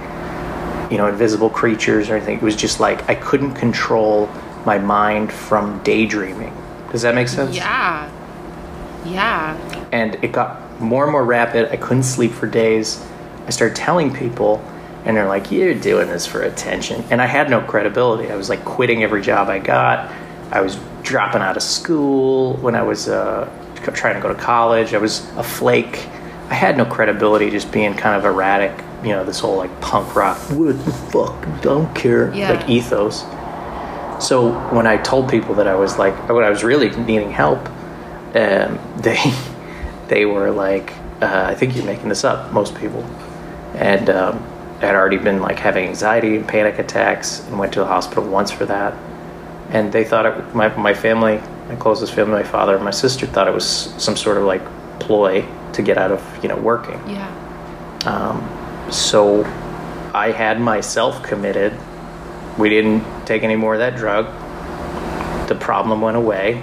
you 0.91 0.99
know, 0.99 1.07
invisible 1.09 1.51
creatures 1.51 2.11
or 2.11 2.17
anything. 2.17 2.39
It 2.39 2.43
was 2.43 2.57
just 2.57 2.81
like 2.81 3.09
I 3.09 3.15
couldn't 3.15 3.55
control 3.55 4.29
my 4.65 4.79
mind 4.79 5.33
from 5.33 5.83
daydreaming. 5.83 6.57
Does 6.91 7.03
that 7.03 7.15
make 7.15 7.29
sense? 7.29 7.57
Yeah. 7.57 8.11
Yeah. 9.05 9.57
and 9.93 10.17
it 10.23 10.33
got 10.33 10.81
more 10.81 11.05
and 11.05 11.13
more 11.13 11.25
rapid. 11.25 11.71
I 11.71 11.77
couldn't 11.77 12.03
sleep 12.05 12.33
for 12.33 12.47
days. 12.47 13.05
I 13.47 13.51
started 13.51 13.77
telling 13.77 14.13
people, 14.13 14.63
and 15.05 15.17
they're 15.17 15.29
like, 15.29 15.53
"You're 15.53 15.75
doing 15.75 16.09
this 16.09 16.27
for 16.27 16.43
attention," 16.43 17.05
and 17.11 17.21
I 17.23 17.27
had 17.27 17.49
no 17.51 17.61
credibility. 17.61 18.31
I 18.33 18.37
was 18.37 18.49
like 18.49 18.65
quitting 18.65 19.03
every 19.05 19.21
job 19.23 19.49
I 19.49 19.59
got. 19.59 20.11
I 20.51 20.61
was 20.63 20.79
dropping 21.03 21.43
out 21.43 21.57
of 21.57 21.63
school 21.63 22.55
when 22.57 22.75
I 22.75 22.83
was 22.83 23.09
uh, 23.09 23.49
trying 23.95 24.15
to 24.15 24.21
go 24.21 24.29
to 24.29 24.35
college. 24.41 24.95
I 24.95 24.99
was 24.99 25.27
a 25.37 25.43
flake. 25.43 26.07
I 26.51 26.55
had 26.55 26.77
no 26.77 26.85
credibility, 26.85 27.51
just 27.51 27.71
being 27.71 27.95
kind 27.95 28.17
of 28.17 28.25
erratic. 28.25 28.73
You 29.03 29.11
know, 29.11 29.25
this 29.25 29.39
whole 29.41 29.57
like 29.59 29.81
punk 29.83 30.17
rock, 30.17 30.39
what 30.51 30.83
the 30.85 30.91
fuck, 30.93 31.37
don't 31.61 31.95
care, 31.95 32.33
Yeah. 32.35 32.53
like 32.53 32.69
ethos. 32.71 33.25
So 34.19 34.53
when 34.73 34.87
I 34.87 34.97
told 34.97 35.29
people 35.29 35.55
that 35.57 35.67
I 35.69 35.75
was 35.75 35.99
like, 35.99 36.15
when 36.29 36.45
I 36.45 36.49
was 36.51 36.65
really 36.65 36.89
needing 36.91 37.31
help, 37.31 37.59
um, 38.35 38.79
they 38.99 39.19
they 40.09 40.27
were 40.27 40.51
like, 40.51 40.93
uh, 41.23 41.45
I 41.47 41.55
think 41.55 41.77
you're 41.77 41.85
making 41.85 42.09
this 42.09 42.25
up. 42.25 42.53
Most 42.53 42.75
people, 42.75 43.03
and 43.75 44.11
um, 44.11 44.39
had 44.81 44.95
already 44.95 45.19
been 45.19 45.41
like 45.41 45.59
having 45.59 45.89
anxiety 45.89 46.37
and 46.37 46.47
panic 46.47 46.79
attacks, 46.79 47.41
and 47.47 47.59
went 47.59 47.73
to 47.75 47.81
the 47.81 47.87
hospital 47.87 48.25
once 48.25 48.51
for 48.51 48.67
that. 48.67 48.95
And 49.71 49.93
they 49.93 50.05
thought 50.05 50.27
it, 50.27 50.55
my 50.55 50.69
my 50.77 50.95
family, 50.95 51.41
my 51.69 51.77
closest 51.77 52.13
family, 52.13 52.35
my 52.35 52.49
father 52.49 52.75
and 52.75 52.85
my 52.85 52.91
sister 52.91 53.27
thought 53.27 53.49
it 53.49 53.55
was 53.55 53.67
some 53.67 54.17
sort 54.17 54.37
of 54.37 54.45
like 54.45 54.63
ploy 55.01 55.45
to 55.73 55.83
get 55.83 55.99
out 55.99 56.13
of 56.13 56.43
you 56.43 56.49
know 56.49 56.57
working. 56.57 57.01
Yeah. 57.09 57.31
So 58.91 59.45
I 60.15 60.31
had 60.31 60.61
myself 60.61 61.23
committed. 61.23 61.73
We 62.59 62.69
didn't 62.69 63.03
take 63.27 63.43
any 63.43 63.57
more 63.57 63.75
of 63.75 63.81
that 63.81 63.97
drug. 63.97 64.27
The 65.49 65.55
problem 65.57 66.01
went 66.01 66.17
away. 66.17 66.63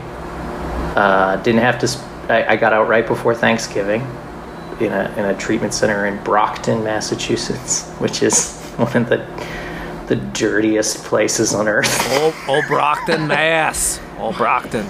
Uh, 0.96 1.38
didn't 1.38 1.62
have 1.62 1.80
to. 1.80 1.88
Sp- 1.88 2.06
I, 2.30 2.46
I 2.54 2.56
got 2.56 2.74
out 2.74 2.88
right 2.88 3.06
before 3.06 3.34
Thanksgiving 3.36 4.02
in 4.80 4.92
a 4.92 5.14
in 5.18 5.26
a 5.26 5.38
treatment 5.38 5.74
center 5.74 6.06
in 6.06 6.22
Brockton, 6.24 6.84
Massachusetts, 6.84 7.90
which 8.00 8.22
is 8.24 8.60
one 8.78 8.96
of 8.96 9.10
the 9.10 9.26
the 10.08 10.16
dirtiest 10.18 11.04
places 11.06 11.54
on 11.54 11.68
earth. 11.70 11.90
Old, 12.22 12.34
old 12.48 12.66
Brockton, 12.68 13.28
Mass. 13.28 14.02
Old 14.20 14.36
Brockton. 14.36 14.86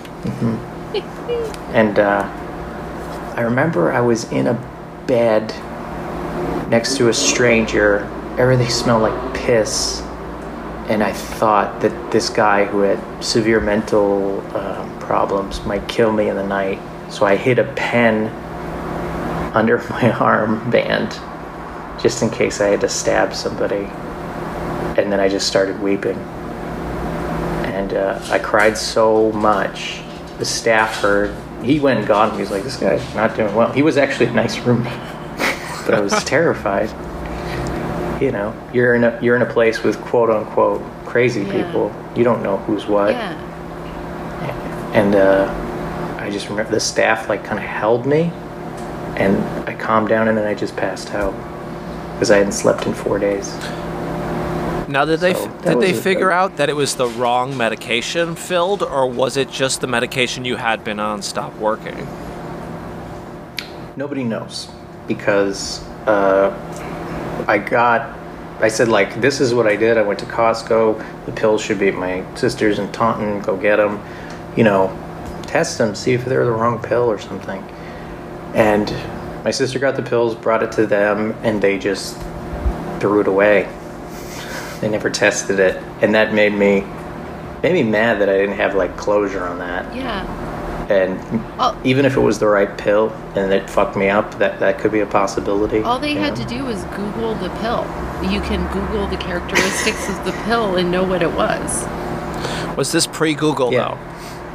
And 1.73 1.99
uh, 1.99 2.23
I 3.35 3.41
remember 3.41 3.91
I 3.93 4.01
was 4.01 4.29
in 4.31 4.47
a 4.47 4.53
bed 5.05 5.49
next 6.69 6.97
to 6.97 7.09
a 7.09 7.13
stranger. 7.13 7.99
Everything 8.39 8.69
smelled 8.69 9.03
like 9.03 9.33
piss. 9.35 10.01
And 10.89 11.03
I 11.03 11.13
thought 11.13 11.81
that 11.81 12.11
this 12.11 12.29
guy 12.29 12.65
who 12.65 12.81
had 12.81 13.23
severe 13.23 13.59
mental 13.59 14.41
um, 14.55 14.99
problems 14.99 15.63
might 15.65 15.87
kill 15.87 16.11
me 16.11 16.29
in 16.29 16.35
the 16.35 16.47
night. 16.47 16.79
So 17.11 17.25
I 17.25 17.35
hid 17.35 17.59
a 17.59 17.71
pen 17.73 18.27
under 19.53 19.77
my 19.89 20.11
armband 20.11 21.11
just 22.01 22.23
in 22.23 22.29
case 22.29 22.61
I 22.61 22.67
had 22.67 22.81
to 22.81 22.89
stab 22.89 23.33
somebody. 23.33 23.87
And 24.99 25.11
then 25.11 25.19
I 25.19 25.29
just 25.29 25.47
started 25.47 25.79
weeping 25.81 26.17
and 27.91 27.93
uh, 27.93 28.19
I 28.29 28.39
cried 28.39 28.77
so 28.77 29.31
much. 29.31 30.01
The 30.37 30.45
staff 30.45 31.01
heard. 31.01 31.35
He 31.63 31.79
went 31.79 31.99
and 31.99 32.07
got 32.07 32.29
him. 32.29 32.35
He 32.35 32.41
was 32.41 32.51
like, 32.51 32.63
"This 32.63 32.77
guy's 32.77 33.15
not 33.15 33.35
doing 33.35 33.53
well." 33.55 33.71
He 33.71 33.81
was 33.81 33.97
actually 33.97 34.27
a 34.27 34.33
nice 34.33 34.57
roommate, 34.59 34.93
but 35.85 35.93
I 35.93 35.99
was 35.99 36.11
terrified. 36.23 36.89
You 38.21 38.31
know, 38.31 38.53
you're 38.71 38.93
in 38.93 39.03
a 39.03 39.19
you're 39.21 39.35
in 39.35 39.41
a 39.41 39.51
place 39.51 39.81
with 39.83 39.99
quote 40.01 40.29
unquote 40.29 40.81
crazy 41.05 41.41
Yeah. 41.41 41.63
people. 41.65 41.91
You 42.15 42.23
don't 42.23 42.43
know 42.43 42.57
who's 42.57 42.85
what. 42.85 43.09
Yeah. 43.11 43.33
And 44.93 45.15
uh, 45.15 46.17
I 46.21 46.29
just 46.29 46.47
remember 46.49 46.71
the 46.71 46.79
staff 46.79 47.27
like 47.29 47.43
kind 47.43 47.57
of 47.57 47.65
held 47.65 48.05
me, 48.05 48.31
and 49.15 49.37
I 49.67 49.73
calmed 49.73 50.09
down, 50.09 50.27
and 50.27 50.37
then 50.37 50.45
I 50.45 50.53
just 50.53 50.75
passed 50.75 51.13
out 51.15 51.33
because 52.13 52.29
I 52.29 52.37
hadn't 52.37 52.51
slept 52.51 52.85
in 52.85 52.93
four 52.93 53.17
days. 53.17 53.51
Now, 54.87 55.05
did 55.05 55.21
they 55.21 55.33
So, 55.33 55.47
did 55.63 55.79
they 55.79 55.91
was 55.93 55.99
a- 55.99 56.01
figure 56.01 56.31
out 56.31 56.57
that 56.57 56.69
it 56.69 56.75
was 56.75 56.95
the 56.95 57.07
wrong 57.07 57.57
medication 57.57 58.35
filled, 58.35 58.83
or 58.83 59.07
was 59.09 59.35
it 59.37 59.49
just 59.49 59.79
the 59.81 59.87
medication 59.87 60.43
you 60.45 60.57
had 60.57 60.83
been 60.83 60.99
on 60.99 61.21
stopped 61.23 61.57
working? 61.57 62.05
Nobody 63.95 64.23
knows 64.25 64.67
because 65.07 65.81
uh, 66.07 66.49
I 67.51 67.57
got. 67.57 68.17
I 68.61 68.69
said 68.69 68.87
like, 68.87 69.19
this 69.19 69.41
is 69.41 69.53
what 69.53 69.67
I 69.67 69.75
did. 69.75 69.97
I 69.97 70.03
went 70.03 70.19
to 70.19 70.25
Costco. 70.25 71.25
The 71.25 71.31
pills 71.33 71.61
should 71.61 71.79
be 71.79 71.89
at 71.89 71.95
my 71.95 72.23
sister's 72.35 72.79
in 72.79 72.91
Taunton. 72.93 73.41
Go 73.41 73.57
get 73.57 73.75
them. 73.75 74.01
You 74.55 74.63
know, 74.63 74.97
test 75.43 75.77
them, 75.77 75.93
see 75.93 76.13
if 76.13 76.23
they're 76.23 76.45
the 76.45 76.51
wrong 76.51 76.81
pill 76.81 77.11
or 77.11 77.19
something. 77.19 77.61
And 78.53 78.89
my 79.43 79.51
sister 79.51 79.79
got 79.79 79.97
the 79.97 80.03
pills, 80.03 80.33
brought 80.33 80.63
it 80.63 80.71
to 80.73 80.85
them, 80.85 81.31
and 81.43 81.61
they 81.61 81.77
just 81.77 82.15
threw 82.99 83.19
it 83.19 83.27
away. 83.27 83.69
They 84.79 84.87
never 84.87 85.09
tested 85.09 85.59
it, 85.59 85.75
and 86.01 86.15
that 86.15 86.33
made 86.33 86.53
me 86.53 86.85
made 87.61 87.73
me 87.73 87.83
mad 87.83 88.21
that 88.21 88.29
I 88.29 88.37
didn't 88.37 88.55
have 88.55 88.75
like 88.75 88.97
closure 88.97 89.43
on 89.43 89.59
that 89.59 89.93
Yeah. 89.93 90.25
And 90.91 91.19
Well- 91.57 91.75
even 91.83 92.05
if 92.05 92.15
it 92.17 92.19
was 92.19 92.39
the 92.39 92.47
right 92.47 92.77
pill 92.77 93.11
and 93.35 93.53
it 93.53 93.69
fucked 93.69 93.95
me 93.95 94.09
up, 94.09 94.37
that 94.39 94.59
that 94.59 94.77
could 94.79 94.91
be 94.91 94.99
a 94.99 95.05
possibility. 95.05 95.81
All 95.81 95.99
they 95.99 96.15
had 96.15 96.37
know? 96.37 96.43
to 96.43 96.49
do 96.49 96.65
was 96.65 96.83
Google 96.95 97.35
the 97.35 97.49
pill. 97.61 97.85
You 98.29 98.41
can 98.41 98.67
Google 98.73 99.07
the 99.07 99.17
characteristics 99.17 100.09
of 100.09 100.23
the 100.25 100.33
pill 100.45 100.75
and 100.75 100.91
know 100.91 101.03
what 101.03 101.21
it 101.23 101.31
was. 101.31 101.85
Was 102.77 102.91
this 102.91 103.07
pre 103.07 103.33
Google 103.33 103.71
Yeah. 103.73 103.97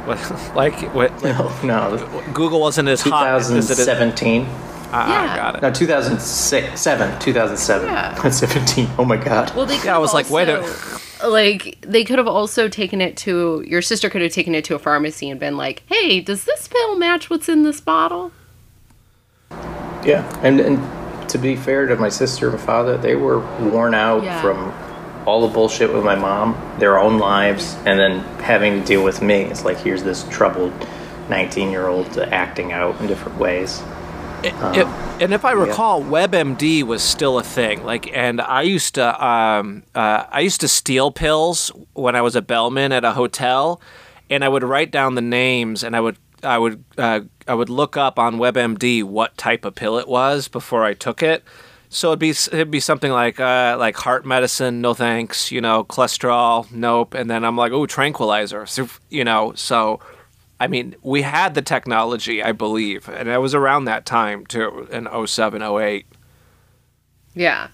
like 0.55 0.75
what, 0.93 1.11
No, 1.23 1.51
no. 1.63 2.23
Google 2.33 2.61
wasn't 2.61 2.87
as 2.89 3.01
hot 3.01 3.27
as 3.27 3.49
it 3.51 3.57
is. 3.57 3.67
2017. 3.67 4.47
Ah, 4.93 5.09
Yeah. 5.09 5.35
got 5.35 5.55
it. 5.57 5.61
No, 5.61 5.71
2006. 5.71 6.79
7. 6.79 7.19
2007. 7.19 7.87
Yeah. 7.87 8.29
17. 8.29 8.89
Oh 8.97 9.03
my 9.05 9.17
god. 9.17 9.53
Well, 9.55 9.65
they 9.65 9.75
Yeah, 9.75 9.81
I 9.81 9.93
have 9.93 10.01
was 10.01 10.13
like, 10.13 10.29
wait 10.29 10.47
a- 10.49 10.61
also- 10.61 10.99
like 11.25 11.77
they 11.81 12.03
could 12.03 12.17
have 12.17 12.27
also 12.27 12.67
taken 12.67 13.01
it 13.01 13.17
to 13.17 13.63
your 13.67 13.81
sister 13.81 14.09
could 14.09 14.21
have 14.21 14.31
taken 14.31 14.53
it 14.55 14.63
to 14.65 14.75
a 14.75 14.79
pharmacy 14.79 15.29
and 15.29 15.39
been 15.39 15.57
like, 15.57 15.83
"Hey, 15.87 16.19
does 16.19 16.43
this 16.45 16.67
pill 16.67 16.95
match 16.97 17.29
what's 17.29 17.49
in 17.49 17.63
this 17.63 17.81
bottle?" 17.81 18.31
Yeah, 20.03 20.23
and 20.43 20.59
and 20.59 21.29
to 21.29 21.37
be 21.37 21.55
fair 21.55 21.85
to 21.87 21.95
my 21.95 22.09
sister 22.09 22.49
and 22.49 22.59
father, 22.59 22.97
they 22.97 23.15
were 23.15 23.39
worn 23.59 23.93
out 23.93 24.23
Yeah. 24.23 24.41
from 24.41 24.73
all 25.25 25.45
the 25.45 25.53
bullshit 25.53 25.93
with 25.93 26.05
my 26.05 26.15
mom, 26.15 26.55
their 26.79 26.97
own 26.97 27.17
lives, 27.19 27.75
and 27.85 27.99
then 27.99 28.19
having 28.39 28.79
to 28.79 28.85
deal 28.87 29.03
with 29.03 29.21
me. 29.21 29.41
It's 29.41 29.65
like 29.65 29.77
here's 29.77 30.03
this 30.03 30.23
troubled 30.29 30.71
19 31.29 31.69
year 31.71 31.87
old 31.87 32.17
acting 32.17 32.71
out 32.71 32.99
in 33.01 33.07
different 33.07 33.37
ways. 33.37 33.81
It- 34.43 34.87
and 35.19 35.33
if 35.33 35.43
I 35.45 35.51
recall, 35.51 36.01
WebMD 36.03 36.83
was 36.83 37.01
still 37.01 37.39
a 37.39 37.43
thing. 37.43 37.83
Like, 37.83 38.15
and 38.15 38.39
I 38.39 38.61
used 38.61 38.95
to, 38.95 39.25
um, 39.25 39.83
uh, 39.95 40.25
I 40.31 40.41
used 40.41 40.61
to 40.61 40.67
steal 40.67 41.11
pills 41.11 41.71
when 41.93 42.15
I 42.15 42.21
was 42.21 42.35
a 42.35 42.41
bellman 42.41 42.91
at 42.91 43.03
a 43.03 43.13
hotel, 43.13 43.81
and 44.29 44.43
I 44.43 44.47
would 44.49 44.63
write 44.63 44.91
down 44.91 45.15
the 45.15 45.21
names, 45.21 45.83
and 45.83 45.95
I 45.95 46.01
would, 46.01 46.17
I 46.43 46.59
would, 46.59 46.83
uh, 46.99 47.21
I 47.47 47.53
would 47.55 47.69
look 47.69 47.97
up 47.97 48.19
on 48.19 48.37
WebMD 48.37 49.01
what 49.03 49.35
type 49.37 49.65
of 49.65 49.73
pill 49.73 49.97
it 49.97 50.07
was 50.07 50.47
before 50.47 50.83
I 50.85 50.93
took 50.93 51.23
it. 51.23 51.43
So 51.89 52.09
it'd 52.09 52.19
be, 52.19 52.29
it'd 52.29 52.69
be 52.69 52.81
something 52.81 53.11
like, 53.11 53.39
uh, 53.39 53.75
like 53.79 53.95
heart 53.97 54.23
medicine, 54.25 54.81
no 54.81 54.93
thanks. 54.93 55.51
You 55.51 55.61
know, 55.61 55.83
cholesterol, 55.85 56.69
nope. 56.71 57.13
And 57.15 57.29
then 57.29 57.43
I'm 57.43 57.55
like, 57.57 57.71
oh, 57.71 57.85
tranquilizer. 57.87 58.65
So, 58.67 58.87
you 59.09 59.23
know, 59.23 59.53
so. 59.55 59.99
I 60.59 60.67
mean, 60.67 60.95
we 61.03 61.21
had 61.21 61.53
the 61.53 61.61
technology, 61.61 62.41
I 62.41 62.51
believe, 62.51 63.07
and 63.09 63.29
it 63.29 63.37
was 63.37 63.53
around 63.53 63.85
that 63.85 64.05
time 64.05 64.45
too, 64.45 64.87
in 64.91 65.07
07, 65.27 65.61
08. 65.61 66.05
Yeah, 67.35 67.67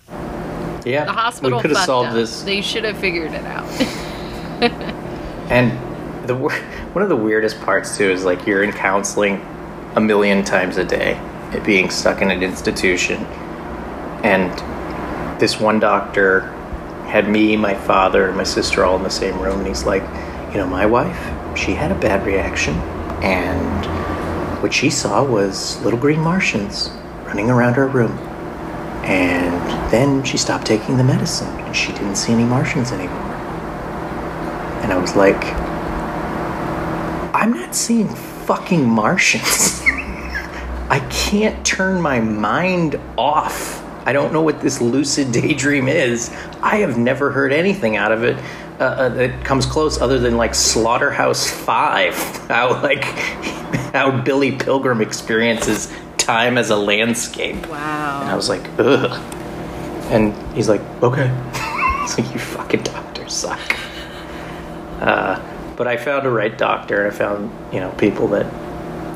Yeah, 0.85 1.05
the 1.05 1.13
hospital 1.13 1.61
could 1.61 1.71
have 1.71 1.85
solved 1.85 2.09
up. 2.09 2.15
this. 2.15 2.43
They 2.43 2.61
should 2.61 2.83
have 2.83 2.97
figured 2.97 3.31
it 3.31 3.45
out. 3.45 3.69
And 5.49 5.71
the 6.27 6.35
one 6.93 7.03
of 7.03 7.09
the 7.09 7.15
weirdest 7.17 7.59
parts 7.61 7.97
too 7.97 8.09
is 8.09 8.23
like 8.23 8.47
you're 8.47 8.63
in 8.63 8.71
counseling 8.71 9.41
a 9.95 10.01
million 10.01 10.43
times 10.43 10.77
a 10.77 10.85
day, 10.85 11.19
it 11.53 11.63
being 11.63 11.89
stuck 11.89 12.21
in 12.21 12.31
an 12.31 12.41
institution, 12.41 13.17
and 14.23 14.51
this 15.39 15.59
one 15.59 15.79
doctor 15.79 16.41
had 17.05 17.27
me, 17.29 17.57
my 17.57 17.75
father, 17.75 18.27
and 18.27 18.37
my 18.37 18.43
sister 18.43 18.83
all 18.85 18.95
in 18.95 19.03
the 19.03 19.09
same 19.09 19.37
room, 19.39 19.59
and 19.59 19.67
he's 19.67 19.83
like, 19.83 20.01
you 20.51 20.57
know, 20.57 20.65
my 20.65 20.85
wife, 20.85 21.19
she 21.55 21.73
had 21.73 21.91
a 21.91 21.95
bad 21.95 22.25
reaction, 22.25 22.73
and 23.23 24.61
what 24.61 24.73
she 24.73 24.89
saw 24.89 25.23
was 25.23 25.81
little 25.81 25.99
green 25.99 26.19
Martians 26.19 26.89
running 27.25 27.49
around 27.49 27.73
her 27.73 27.87
room. 27.87 28.11
And 29.03 29.91
then 29.91 30.23
she 30.23 30.37
stopped 30.37 30.65
taking 30.65 30.97
the 30.97 31.03
medicine, 31.03 31.49
and 31.59 31.75
she 31.75 31.91
didn't 31.91 32.15
see 32.15 32.31
any 32.31 32.45
Martians 32.45 32.91
anymore. 32.91 33.33
And 34.81 34.93
I 34.93 34.97
was 34.97 35.15
like, 35.15 35.43
I'm 37.35 37.51
not 37.51 37.75
seeing 37.75 38.07
fucking 38.07 38.87
Martians. 38.87 39.81
I 40.89 41.05
can't 41.09 41.65
turn 41.65 42.01
my 42.01 42.19
mind 42.19 42.99
off. 43.17 43.83
I 44.05 44.13
don't 44.13 44.31
know 44.31 44.41
what 44.41 44.61
this 44.61 44.81
lucid 44.81 45.31
daydream 45.31 45.87
is. 45.87 46.29
I 46.61 46.77
have 46.77 46.97
never 46.97 47.31
heard 47.31 47.51
anything 47.51 47.95
out 47.95 48.11
of 48.11 48.23
it 48.23 48.37
uh, 48.83 48.95
uh, 49.03 49.09
that 49.09 49.45
comes 49.45 49.65
close, 49.65 50.01
other 50.01 50.19
than 50.19 50.37
like 50.37 50.53
Slaughterhouse 50.53 51.49
Five. 51.49 52.15
How 52.47 52.81
like 52.81 53.03
how 53.93 54.21
Billy 54.21 54.51
Pilgrim 54.51 55.01
experiences 55.01 55.91
time 56.17 56.57
as 56.57 56.69
a 56.69 56.75
landscape. 56.75 57.67
Wow. 57.67 58.21
And 58.21 58.29
I 58.29 58.35
was 58.35 58.49
like, 58.49 58.67
ugh. 58.79 59.11
And 60.11 60.33
he's 60.55 60.69
like, 60.69 60.81
okay. 61.01 61.31
It's 62.03 62.17
like, 62.17 62.33
you 62.33 62.39
fucking 62.39 62.83
doctors 62.83 63.31
suck. 63.31 63.77
Uh, 64.99 65.41
but 65.77 65.87
I 65.87 65.95
found 65.95 66.27
a 66.27 66.29
right 66.29 66.57
doctor. 66.57 67.05
And 67.05 67.13
I 67.13 67.17
found, 67.17 67.73
you 67.73 67.79
know, 67.79 67.91
people 67.91 68.27
that, 68.27 68.45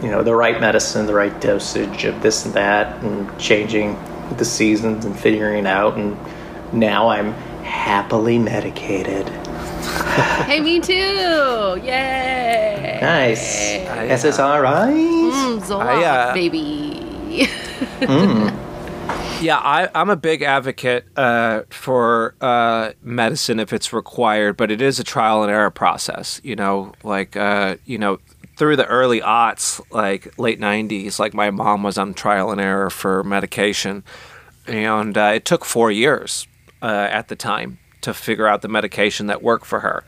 you 0.01 0.10
know, 0.10 0.23
the 0.23 0.34
right 0.34 0.58
medicine, 0.62 1.06
the 1.06 1.13
right 1.13 1.38
dosage 1.41 2.06
of 2.06 2.21
this 2.21 2.45
and 2.45 2.53
that, 2.53 3.03
and 3.03 3.38
changing 3.38 3.95
with 4.30 4.38
the 4.38 4.45
seasons 4.45 5.03
and 5.03 5.19
figuring 5.19 5.65
it 5.65 5.67
out. 5.67 5.97
And 5.97 6.17
now 6.71 7.10
I'm 7.10 7.34
happily 7.63 8.39
medicated. 8.39 9.27
Hey, 10.47 10.62
me 10.62 10.80
too! 10.80 10.93
Yay! 11.84 13.00
Nice. 13.02 13.73
I, 13.88 14.08
uh, 14.08 14.17
SSRIs? 14.17 15.32
Mm, 15.32 15.60
Zoloft, 15.62 15.86
I, 15.86 16.04
uh, 16.04 16.34
baby. 16.34 17.47
Yeah, 19.39 19.58
I, 19.58 19.88
I'm 19.93 20.10
a 20.10 20.15
big 20.15 20.41
advocate 20.41 21.06
uh, 21.15 21.62
for 21.69 22.34
uh, 22.41 22.93
medicine 23.04 23.60
if 23.60 23.71
it's 23.71 23.93
required, 23.93 24.58
but 24.58 24.71
it 24.71 24.82
is 24.82 25.00
a 25.00 25.04
trial 25.04 25.43
and 25.43 25.52
error 25.52 25.69
process. 25.69 26.41
You 26.43 26.56
know, 26.56 26.93
like 27.04 27.38
uh, 27.38 27.76
you 27.86 28.00
know, 28.00 28.17
through 28.56 28.78
the 28.78 28.88
early 28.88 29.21
aughts, 29.21 29.80
like 29.91 30.39
late 30.39 30.60
'90s, 30.60 31.19
like 31.19 31.36
my 31.36 31.52
mom 31.52 31.84
was 31.84 32.00
on 32.00 32.15
trial 32.15 32.50
and 32.50 32.60
error 32.60 32.89
for 32.89 33.23
medication, 33.23 34.04
and 34.65 35.15
uh, 35.15 35.34
it 35.36 35.45
took 35.45 35.65
four 35.65 35.91
years 35.91 36.47
uh, 36.82 37.08
at 37.12 37.28
the 37.28 37.36
time 37.36 37.78
to 38.01 38.13
figure 38.13 38.47
out 38.47 38.62
the 38.62 38.67
medication 38.67 39.27
that 39.27 39.41
worked 39.41 39.65
for 39.65 39.79
her. 39.81 40.03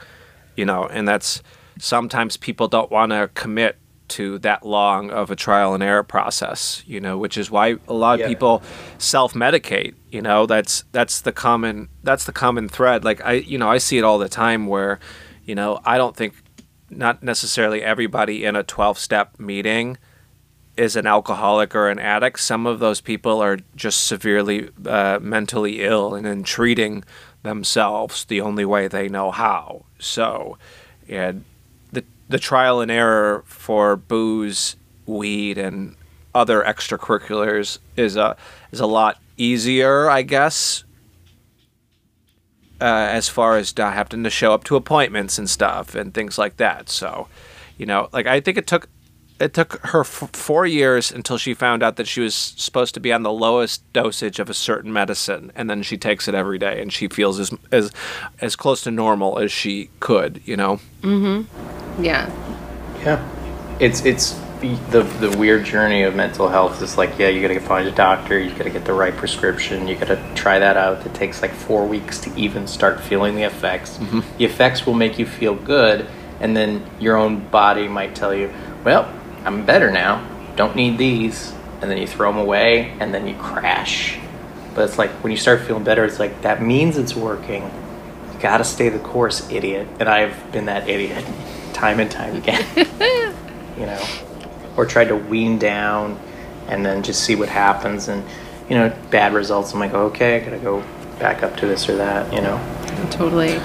You 0.56 0.66
know, 0.66 0.86
and 0.88 1.08
that's 1.08 1.42
sometimes 1.80 2.38
people 2.38 2.68
don't 2.68 2.92
want 2.92 3.12
to 3.12 3.30
commit 3.34 3.78
to 4.10 4.40
that 4.40 4.66
long 4.66 5.12
of 5.12 5.30
a 5.30 5.36
trial 5.36 5.74
and 5.76 5.84
error 5.84 6.04
process. 6.04 6.84
You 6.88 7.00
know, 7.00 7.18
which 7.18 7.38
is 7.38 7.50
why 7.52 7.78
a 7.88 7.94
lot 7.94 8.16
of 8.16 8.20
Yeah. 8.22 8.28
people 8.28 8.64
self-medicate. 8.98 9.94
You 10.12 10.22
know, 10.22 10.46
that's 10.46 10.84
that's 10.92 11.22
the 11.22 11.32
common 11.32 11.90
that's 12.04 12.26
the 12.26 12.32
common 12.32 12.70
thread. 12.70 13.04
Like 13.04 13.24
I, 13.26 13.34
you 13.34 13.58
know, 13.58 13.70
I 13.70 13.78
see 13.78 13.98
it 13.98 14.04
all 14.04 14.18
the 14.18 14.30
time 14.30 14.68
where, 14.68 15.00
you 15.46 15.56
know, 15.56 15.80
I 15.86 15.98
don't 15.98 16.16
think 16.16 16.34
not 16.90 17.22
necessarily 17.22 17.84
everybody 17.84 18.44
in 18.46 18.56
a 18.56 18.64
12-step 18.64 19.40
meeting 19.40 19.98
is 20.76 20.96
an 20.96 21.06
alcoholic 21.06 21.76
or 21.76 21.88
an 21.90 22.00
addict. 22.00 22.40
Some 22.40 22.66
of 22.66 22.80
those 22.80 23.00
people 23.02 23.42
are 23.44 23.58
just 23.76 24.08
severely 24.08 24.70
uh, 24.86 25.20
mentally 25.22 25.84
ill 25.84 26.16
and 26.16 26.26
in 26.26 26.42
treating 26.44 27.04
themselves 27.44 28.26
the 28.26 28.42
only 28.42 28.66
way 28.66 28.88
they 28.88 29.08
know 29.10 29.32
how. 29.32 29.86
So, 30.00 30.58
and 31.08 31.44
the 31.92 32.04
the 32.28 32.40
trial 32.40 32.82
and 32.82 32.92
error 32.92 33.44
for 33.46 33.96
booze, 33.96 34.76
weed, 35.06 35.58
and 35.58 35.96
other 36.34 36.62
extracurriculars 36.62 37.80
is 37.96 38.16
a 38.16 38.36
is 38.72 38.80
a 38.80 38.86
lot 38.86 39.20
easier, 39.38 40.10
I 40.10 40.22
guess. 40.22 40.84
Uh, 42.82 43.10
as 43.12 43.28
far 43.28 43.58
as 43.58 43.78
not 43.78 43.94
having 43.94 44.24
to 44.24 44.30
show 44.30 44.54
up 44.54 44.64
to 44.64 44.78
appointments 44.78 45.38
and 45.38 45.50
stuff 45.50 45.96
and 45.96 46.14
things 46.14 46.38
like 46.38 46.56
that. 46.56 46.88
So, 46.88 47.28
you 47.78 47.86
know, 47.86 48.08
like 48.14 48.26
I 48.26 48.40
think 48.40 48.58
it 48.58 48.68
took 48.68 48.88
it 49.40 49.54
took 49.54 49.80
her 49.88 50.02
f- 50.02 50.30
four 50.34 50.66
years 50.66 51.12
until 51.12 51.38
she 51.38 51.54
found 51.54 51.82
out 51.84 51.96
that 51.96 52.08
she 52.08 52.22
was 52.22 52.36
supposed 52.36 52.94
to 52.96 53.00
be 53.00 53.12
on 53.14 53.24
the 53.24 53.32
lowest 53.32 53.82
dosage 53.94 54.40
of 54.40 54.50
a 54.50 54.54
certain 54.54 54.92
medicine, 54.94 55.52
and 55.56 55.70
then 55.70 55.82
she 55.84 55.98
takes 55.98 56.28
it 56.28 56.36
every 56.36 56.58
day, 56.58 56.82
and 56.82 56.92
she 56.92 57.08
feels 57.08 57.40
as 57.40 57.52
as 57.72 57.92
as 58.42 58.56
close 58.56 58.82
to 58.84 58.92
normal 58.92 59.40
as 59.40 59.52
she 59.52 59.90
could. 60.00 60.42
You 60.46 60.58
know. 60.58 60.80
Mhm. 61.02 61.46
Yeah. 62.00 62.30
Yeah, 63.04 63.26
it's 63.80 64.04
it's 64.06 64.38
the 64.92 65.04
the 65.22 65.34
weird 65.38 65.64
journey 65.64 66.04
of 66.04 66.16
mental 66.16 66.50
health. 66.50 66.82
Is 66.82 66.98
like, 66.98 67.18
yeah, 67.18 67.30
you 67.30 67.42
gotta 67.42 67.60
find 67.62 67.88
a 67.88 67.92
doctor, 67.92 68.38
you 68.38 68.50
gotta 68.52 68.70
get 68.70 68.84
the 68.84 68.92
right 68.94 69.16
prescription, 69.16 69.88
you 69.88 69.96
gotta 69.96 70.22
try 70.36 70.60
that 70.60 70.76
out. 70.76 71.06
It 71.06 71.14
takes 71.14 71.42
like 71.42 71.52
four 71.54 71.86
weeks 71.86 72.20
to 72.22 72.36
even 72.36 72.68
start 72.68 73.00
feeling 73.00 73.36
the 73.36 73.44
effects. 73.44 73.98
The 74.38 74.44
effects 74.46 74.86
will 74.86 74.96
make 74.96 75.18
you 75.18 75.26
feel 75.26 75.56
good, 75.56 76.06
and 76.42 76.58
then 76.58 76.84
your 77.00 77.16
own 77.16 77.40
body 77.48 77.88
might 77.88 78.16
tell 78.16 78.34
you, 78.36 78.52
well, 78.84 79.10
I'm 79.50 79.66
better 79.66 79.90
now. 79.90 80.24
Don't 80.56 80.76
need 80.76 81.00
these, 81.00 81.56
and 81.82 81.90
then 81.90 81.98
you 81.98 82.06
throw 82.06 82.32
them 82.32 82.40
away, 82.40 82.96
and 83.00 83.12
then 83.12 83.28
you 83.28 83.34
crash. 83.34 84.20
But 84.76 84.88
it's 84.88 85.00
like 85.00 85.10
when 85.24 85.32
you 85.32 85.38
start 85.38 85.62
feeling 85.62 85.84
better, 85.84 86.06
it's 86.06 86.20
like 86.20 86.44
that 86.44 86.62
means 86.62 87.00
it's 87.00 87.16
working. 87.16 87.64
You 87.64 88.40
gotta 88.40 88.64
stay 88.64 88.90
the 88.90 89.00
course, 89.00 89.50
idiot. 89.50 89.88
And 90.00 90.08
I've 90.08 90.52
been 90.52 90.66
that 90.66 90.88
idiot 90.88 91.26
time 91.74 92.00
and 92.00 92.12
time 92.12 92.36
again. 92.36 92.64
you 93.76 93.88
know, 93.88 94.06
or 94.78 94.86
tried 94.86 95.08
to 95.08 95.16
wean 95.16 95.58
down 95.58 96.20
and 96.68 96.86
then 96.86 97.02
just 97.02 97.24
see 97.24 97.34
what 97.34 97.50
happens. 97.50 98.08
And, 98.08 98.24
you 98.70 98.76
know, 98.76 98.96
bad 99.10 99.34
results. 99.34 99.74
I'm 99.74 99.80
like, 99.80 99.96
okay, 99.96 100.36
I 100.36 100.46
gotta 100.46 100.60
go 100.60 100.84
back 101.18 101.42
up 101.42 101.58
to 101.58 101.66
this 101.66 101.90
or 101.90 101.96
that, 101.96 102.32
you 102.32 102.42
know. 102.42 102.58
Totally. 103.10 103.60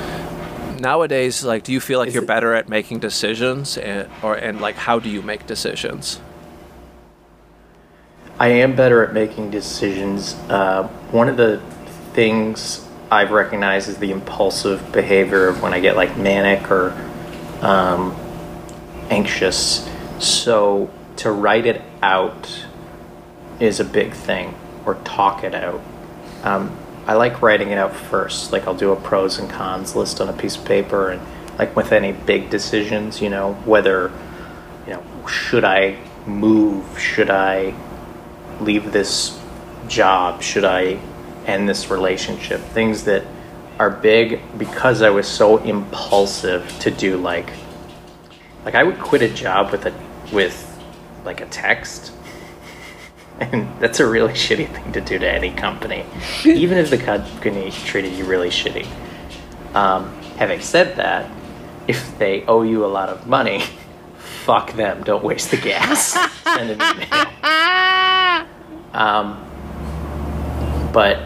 Nowadays, 0.79 1.45
like, 1.45 1.63
do 1.65 1.73
you 1.73 1.81
feel 1.81 1.99
like 1.99 2.09
Is 2.09 2.15
you're 2.15 2.25
it- 2.25 2.27
better 2.27 2.55
at 2.55 2.69
making 2.69 2.99
decisions, 3.01 3.77
and, 3.79 4.09
or 4.23 4.35
and 4.35 4.61
like, 4.61 4.77
how 4.77 4.99
do 4.99 5.09
you 5.09 5.23
make 5.23 5.47
decisions? 5.47 6.21
I 8.39 8.49
am 8.49 8.75
better 8.75 9.05
at 9.05 9.15
making 9.15 9.51
decisions. 9.51 10.35
Uh, 10.49 10.89
one 11.13 11.29
of 11.29 11.37
the 11.37 11.61
things 12.15 12.85
I've 13.11 13.31
recognized 13.31 13.89
is 13.89 13.99
the 13.99 14.11
impulsive 14.11 14.93
behavior 14.93 15.47
of 15.47 15.63
when 15.63 15.73
I 15.73 15.79
get 15.81 15.95
like 15.97 16.17
manic 16.17 16.69
or 16.71 16.91
um, 17.61 18.17
anxious. 19.11 19.89
So 20.19 20.91
to 21.17 21.31
write 21.31 21.67
it 21.67 21.81
out 22.03 22.67
is 23.61 23.79
a 23.79 23.85
big 23.85 24.13
thing, 24.13 24.55
or 24.85 24.97
talk 25.05 25.45
it 25.45 25.55
out. 25.55 25.81
Um, 26.43 26.77
I 27.07 27.15
like 27.15 27.43
writing 27.43 27.71
it 27.71 27.79
out 27.79 27.95
first. 27.95 28.53
Like 28.53 28.67
I'll 28.67 28.75
do 28.75 28.93
a 28.93 28.97
pros 28.97 29.39
and 29.39 29.49
cons 29.49 29.95
list 29.95 30.21
on 30.21 30.29
a 30.29 30.33
piece 30.33 30.57
of 30.57 30.65
paper, 30.65 31.11
and 31.11 31.21
like 31.59 31.77
with 31.77 31.93
any 31.93 32.13
big 32.13 32.51
decisions, 32.51 33.21
you 33.21 33.31
know, 33.31 33.55
whether, 33.65 34.11
you 34.87 34.95
know, 34.95 35.03
should 35.27 35.65
I 35.65 35.99
move? 36.27 36.99
Should 36.99 37.31
I 37.31 37.75
leave 38.61 38.93
this 38.93 39.39
job? 39.89 40.43
Should 40.43 40.65
I 40.65 40.99
end 41.47 41.69
this 41.69 41.91
relationship? 41.91 42.61
Things 42.61 43.05
that 43.05 43.25
are 43.79 43.91
big 43.91 44.41
because 44.57 45.03
I 45.03 45.11
was 45.11 45.27
so 45.27 45.59
impulsive 45.59 46.69
to 46.81 46.91
do 46.91 47.17
like 47.17 47.51
like 48.65 48.75
I 48.75 48.83
would 48.85 48.99
quit 48.99 49.23
a 49.23 49.29
job 49.29 49.73
with 49.73 49.87
a 49.87 49.95
with 50.33 50.71
like 51.25 51.41
a 51.41 51.47
text 51.47 52.13
and 53.41 53.69
that's 53.81 54.01
a 54.01 54.07
really 54.07 54.33
shitty 54.45 54.73
thing 54.73 54.93
to 54.93 55.01
do 55.01 55.19
to 55.19 55.31
any 55.31 55.51
company. 55.51 56.05
Even 56.45 56.79
if 56.79 56.91
the 56.91 56.99
company 56.99 57.71
treated 57.71 58.13
you 58.15 58.25
really 58.25 58.49
shitty. 58.51 58.87
Um, 59.75 60.13
having 60.39 60.61
said 60.61 60.97
that 60.97 61.31
if 61.89 62.17
they 62.19 62.45
owe 62.47 62.63
you 62.63 62.85
a 62.85 62.89
lot 62.89 63.09
of 63.09 63.27
money 63.27 63.63
fuck 64.45 64.73
them. 64.75 65.03
Don't 65.05 65.25
waste 65.25 65.51
the 65.51 65.57
gas. 65.57 66.13
Send 66.45 66.71
an 66.71 66.81
email. 66.81 67.27
Um, 68.93 69.41
but 70.93 71.17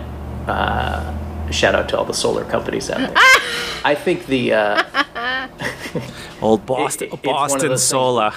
uh, 0.47 1.51
shout 1.51 1.75
out 1.75 1.89
to 1.91 1.99
all 1.99 2.05
the 2.05 2.15
solar 2.15 2.45
companies 2.45 2.89
out 2.91 2.99
there. 2.99 3.13
I 3.85 3.95
think 3.95 4.27
the 4.27 4.53
uh, 4.55 5.49
Old 6.41 6.65
Boston, 6.65 7.09
it- 7.09 7.15
it's 7.15 7.23
one 7.25 7.35
of 7.35 7.37
Boston 7.37 7.59
those 7.71 7.81
things- 7.81 7.83
Sola. 7.83 8.35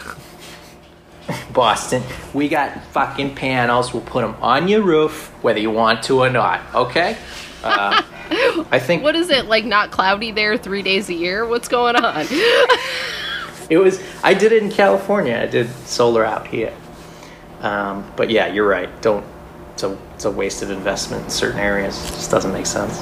Boston, 1.54 2.04
we 2.34 2.48
got 2.48 2.84
fucking 2.86 3.36
panels. 3.36 3.94
We'll 3.94 4.04
put 4.04 4.22
them 4.22 4.36
on 4.42 4.68
your 4.68 4.82
roof, 4.82 5.28
whether 5.44 5.60
you 5.60 5.72
want 5.72 6.04
to 6.04 6.20
or 6.20 6.30
not. 6.30 6.62
Okay? 6.74 7.18
Uh, 7.64 8.02
I 8.72 8.80
think 8.84 9.04
What 9.04 9.16
is 9.16 9.30
it 9.30 9.46
like? 9.46 9.66
Not 9.66 9.92
cloudy 9.92 10.32
there 10.32 10.58
three 10.58 10.82
days 10.82 11.10
a 11.10 11.14
year? 11.14 11.46
What's 11.46 11.68
going 11.68 11.96
on? 11.96 12.26
it 13.70 13.78
was. 13.78 14.02
I 14.24 14.34
did 14.34 14.52
it 14.52 14.64
in 14.64 14.72
California. 14.72 15.38
I 15.38 15.48
did 15.48 15.70
solar 15.86 16.26
out 16.26 16.48
here. 16.48 16.74
Um, 17.62 18.12
but 18.16 18.30
yeah, 18.30 18.48
you're 18.48 18.68
right. 18.68 18.90
Don't. 19.02 19.26
It's 19.74 19.84
a 19.84 19.98
it's 20.16 20.26
a 20.26 20.32
wasted 20.32 20.72
investment 20.72 21.26
in 21.26 21.30
certain 21.30 21.60
areas. 21.60 21.98
It 22.04 22.14
just 22.14 22.32
doesn't 22.32 22.52
make 22.52 22.66
sense. 22.66 22.98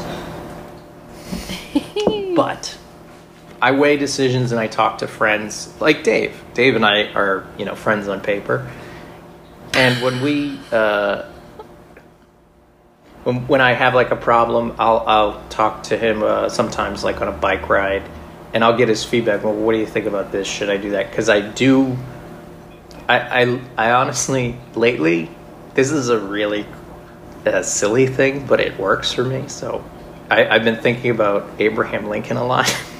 but 2.36 2.78
I 3.62 3.72
weigh 3.72 3.98
decisions 3.98 4.52
and 4.52 4.60
I 4.60 4.67
talk 4.67 5.00
to 5.00 5.08
friends 5.08 5.74
like 5.80 6.04
Dave. 6.04 6.41
Dave 6.54 6.76
and 6.76 6.86
I 6.86 7.12
are 7.13 7.45
you 7.58 7.65
know 7.65 7.76
friends 7.76 8.08
on 8.08 8.22
paper, 8.22 8.69
and 9.74 10.02
when 10.02 10.22
we 10.22 10.60
uh, 10.72 11.24
when 13.24 13.48
when 13.48 13.62
I 13.62 13.74
have 13.74 13.93
like 13.93 14.12
a 14.12 14.15
problem, 14.15 14.76
I'll 14.80 15.04
I'll 15.06 15.48
talk 15.50 15.84
to 15.84 15.98
him 15.98 16.24
uh, 16.24 16.50
sometimes 16.50 17.04
like 17.04 17.22
on 17.22 17.28
a 17.28 17.34
bike 17.34 17.67
ride, 17.69 18.04
and 18.54 18.63
I'll 18.63 18.78
get 18.78 18.88
his 18.88 19.04
feedback. 19.04 19.43
Well, 19.43 19.54
what 19.54 19.74
do 19.74 19.80
you 19.80 19.86
think 19.86 20.06
about 20.06 20.32
this? 20.32 20.48
Should 20.48 20.69
I 20.69 20.78
do 20.78 20.91
that? 20.91 21.10
Because 21.10 21.30
I 21.30 21.41
do. 21.41 21.98
I, 23.08 23.43
I 23.43 23.62
I 23.78 23.91
honestly 23.91 24.56
lately, 24.76 25.30
this 25.74 25.91
is 25.91 26.10
a 26.10 26.19
really 26.19 26.65
uh, 27.45 27.62
silly 27.63 28.08
thing, 28.08 28.45
but 28.45 28.60
it 28.60 28.80
works 28.80 29.12
for 29.12 29.24
me. 29.24 29.48
So 29.48 29.84
I, 30.30 30.48
I've 30.48 30.63
been 30.63 30.82
thinking 30.82 31.12
about 31.12 31.50
Abraham 31.60 32.08
Lincoln 32.08 32.38
a 32.38 32.45
lot. 32.45 32.74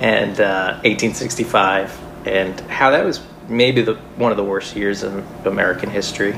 and 0.00 0.40
uh, 0.40 0.80
1865, 0.84 2.26
and 2.26 2.58
how 2.62 2.90
that 2.90 3.04
was 3.04 3.20
maybe 3.48 3.82
the 3.82 3.94
one 4.16 4.30
of 4.30 4.36
the 4.36 4.44
worst 4.44 4.76
years 4.76 5.02
in 5.02 5.24
American 5.44 5.90
history. 5.90 6.36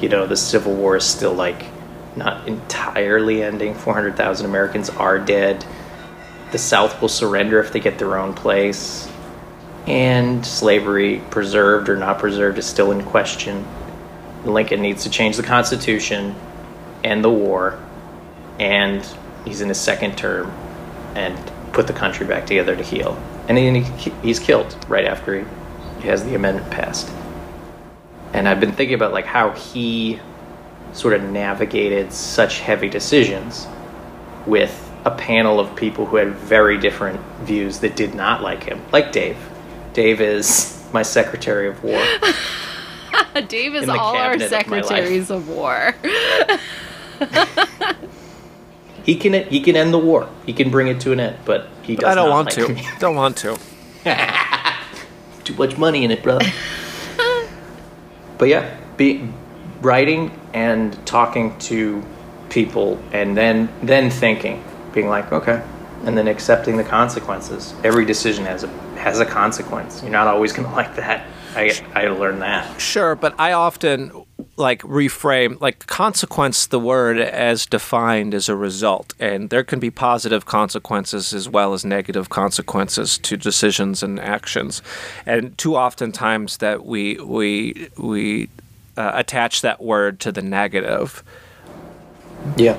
You 0.00 0.08
know, 0.08 0.26
the 0.26 0.36
Civil 0.36 0.74
War 0.74 0.96
is 0.96 1.04
still 1.04 1.34
like 1.34 1.64
not 2.16 2.46
entirely 2.46 3.42
ending. 3.42 3.74
400,000 3.74 4.46
Americans 4.46 4.90
are 4.90 5.18
dead. 5.18 5.64
The 6.52 6.58
South 6.58 7.00
will 7.00 7.08
surrender 7.08 7.60
if 7.60 7.72
they 7.72 7.80
get 7.80 7.98
their 7.98 8.16
own 8.16 8.34
place. 8.34 9.10
And 9.86 10.46
slavery, 10.46 11.20
preserved 11.30 11.88
or 11.88 11.96
not 11.96 12.18
preserved, 12.18 12.58
is 12.58 12.66
still 12.66 12.92
in 12.92 13.02
question. 13.02 13.66
Lincoln 14.44 14.80
needs 14.80 15.02
to 15.04 15.10
change 15.10 15.36
the 15.36 15.42
Constitution, 15.42 16.34
end 17.02 17.24
the 17.24 17.30
war, 17.30 17.78
and 18.58 19.06
he's 19.44 19.60
in 19.60 19.68
his 19.68 19.78
second 19.78 20.16
term, 20.16 20.50
and 21.14 21.38
put 21.74 21.86
the 21.86 21.92
country 21.92 22.26
back 22.26 22.46
together 22.46 22.74
to 22.74 22.82
heal. 22.82 23.20
And 23.48 23.58
then 23.58 23.74
he, 23.74 24.10
he's 24.22 24.38
killed 24.38 24.76
right 24.88 25.04
after 25.04 25.40
he, 25.40 25.46
he 26.00 26.08
has 26.08 26.24
the 26.24 26.34
amendment 26.34 26.70
passed. 26.70 27.10
And 28.32 28.48
I've 28.48 28.60
been 28.60 28.72
thinking 28.72 28.94
about 28.94 29.12
like 29.12 29.26
how 29.26 29.50
he 29.50 30.20
sort 30.92 31.14
of 31.14 31.22
navigated 31.24 32.12
such 32.12 32.60
heavy 32.60 32.88
decisions 32.88 33.66
with 34.46 34.80
a 35.04 35.10
panel 35.10 35.60
of 35.60 35.74
people 35.76 36.06
who 36.06 36.16
had 36.16 36.34
very 36.34 36.78
different 36.78 37.20
views 37.42 37.80
that 37.80 37.96
did 37.96 38.14
not 38.14 38.42
like 38.42 38.64
him, 38.64 38.80
like 38.92 39.12
Dave. 39.12 39.36
Dave 39.92 40.20
is 40.20 40.82
my 40.92 41.02
Secretary 41.02 41.68
of 41.68 41.82
War. 41.84 42.02
Dave 43.48 43.74
is 43.74 43.88
all 43.88 44.16
our 44.16 44.36
cabinet 44.36 44.44
of 44.44 44.50
secretaries 44.50 45.30
of 45.30 45.48
war. 45.48 45.94
He 49.04 49.16
can 49.16 49.34
he 49.48 49.60
can 49.60 49.76
end 49.76 49.92
the 49.92 49.98
war. 49.98 50.28
He 50.46 50.52
can 50.52 50.70
bring 50.70 50.88
it 50.88 51.00
to 51.00 51.12
an 51.12 51.20
end, 51.20 51.36
but 51.44 51.68
he 51.82 51.96
does 51.96 52.10
I 52.10 52.14
don't 52.14 52.30
want 52.30 52.56
like 52.56 52.66
to. 52.66 52.74
me. 52.74 52.88
Don't 52.98 53.14
want 53.14 53.36
to. 53.38 53.58
Too 55.44 55.54
much 55.54 55.76
money 55.76 56.04
in 56.04 56.10
it, 56.10 56.22
brother. 56.22 56.46
but 58.38 58.48
yeah, 58.48 58.78
be 58.96 59.28
writing 59.82 60.30
and 60.54 61.06
talking 61.06 61.56
to 61.58 62.02
people, 62.48 62.98
and 63.12 63.36
then 63.36 63.68
then 63.82 64.10
thinking, 64.10 64.64
being 64.94 65.08
like, 65.08 65.32
okay, 65.32 65.62
and 66.04 66.16
then 66.16 66.26
accepting 66.26 66.78
the 66.78 66.84
consequences. 66.84 67.74
Every 67.84 68.06
decision 68.06 68.46
has 68.46 68.64
a 68.64 68.68
has 68.96 69.20
a 69.20 69.26
consequence. 69.26 70.02
You're 70.02 70.12
not 70.12 70.28
always 70.28 70.54
going 70.54 70.66
to 70.66 70.74
like 70.74 70.96
that. 70.96 71.26
I 71.54 71.72
I 71.94 72.08
learned 72.08 72.40
that. 72.40 72.80
Sure, 72.80 73.14
but 73.14 73.34
I 73.38 73.52
often 73.52 74.23
like 74.56 74.82
reframe 74.82 75.60
like 75.60 75.86
consequence 75.86 76.66
the 76.66 76.78
word 76.78 77.18
as 77.18 77.66
defined 77.66 78.34
as 78.34 78.48
a 78.48 78.56
result 78.56 79.12
and 79.20 79.50
there 79.50 79.62
can 79.64 79.78
be 79.78 79.90
positive 79.90 80.44
consequences 80.44 81.32
as 81.32 81.48
well 81.48 81.72
as 81.72 81.84
negative 81.84 82.28
consequences 82.30 83.16
to 83.18 83.36
decisions 83.36 84.02
and 84.02 84.18
actions 84.20 84.82
and 85.24 85.56
too 85.56 85.76
often 85.76 86.10
times 86.12 86.56
that 86.58 86.84
we 86.84 87.16
we 87.18 87.88
we 87.96 88.48
uh, 88.96 89.12
attach 89.14 89.60
that 89.60 89.80
word 89.82 90.18
to 90.20 90.32
the 90.32 90.42
negative 90.42 91.22
Yeah. 92.56 92.76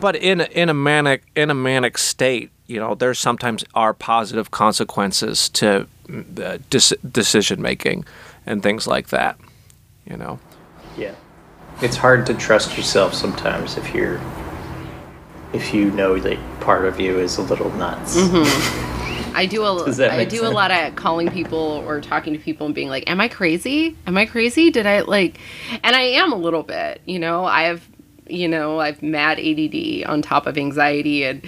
but 0.00 0.16
in 0.16 0.40
a, 0.40 0.44
in 0.44 0.68
a 0.68 0.74
manic 0.74 1.22
in 1.36 1.50
a 1.50 1.54
manic 1.54 1.98
state, 1.98 2.50
you 2.66 2.78
know, 2.80 2.94
there 2.94 3.12
sometimes 3.14 3.62
are 3.74 3.92
positive 3.92 4.50
consequences 4.50 5.48
to 5.50 5.86
uh, 6.08 6.58
dec- 6.70 7.12
decision 7.12 7.60
making 7.60 8.04
and 8.46 8.62
things 8.62 8.86
like 8.86 9.08
that. 9.08 9.38
You 10.10 10.16
know, 10.16 10.38
Yeah. 10.96 11.14
It's 11.80 11.96
hard 11.96 12.26
to 12.26 12.34
trust 12.34 12.76
yourself 12.76 13.14
sometimes 13.14 13.76
if 13.76 13.94
you're 13.94 14.20
if 15.52 15.72
you 15.72 15.90
know 15.92 16.18
that 16.18 16.38
part 16.60 16.84
of 16.84 16.98
you 16.98 17.18
is 17.18 17.38
a 17.38 17.42
little 17.42 17.70
nuts. 17.72 18.16
Mm-hmm. 18.16 18.90
I 19.36 19.46
do 19.46 19.64
a 19.64 20.10
I 20.10 20.24
do 20.24 20.46
a 20.46 20.48
lot 20.48 20.70
of 20.70 20.94
calling 20.94 21.28
people 21.28 21.82
or 21.86 22.00
talking 22.00 22.34
to 22.34 22.38
people 22.38 22.66
and 22.66 22.74
being 22.74 22.88
like, 22.88 23.10
"Am 23.10 23.20
I 23.20 23.28
crazy? 23.28 23.96
Am 24.06 24.16
I 24.16 24.26
crazy? 24.26 24.70
Did 24.70 24.86
I 24.86 25.00
like?" 25.00 25.38
And 25.82 25.96
I 25.96 26.02
am 26.02 26.32
a 26.32 26.36
little 26.36 26.62
bit. 26.62 27.00
You 27.04 27.18
know, 27.18 27.44
I 27.44 27.62
have, 27.62 27.88
you 28.28 28.46
know, 28.46 28.78
I've 28.78 29.02
mad 29.02 29.40
ADD 29.40 30.04
on 30.08 30.22
top 30.22 30.46
of 30.46 30.56
anxiety 30.58 31.24
and. 31.24 31.44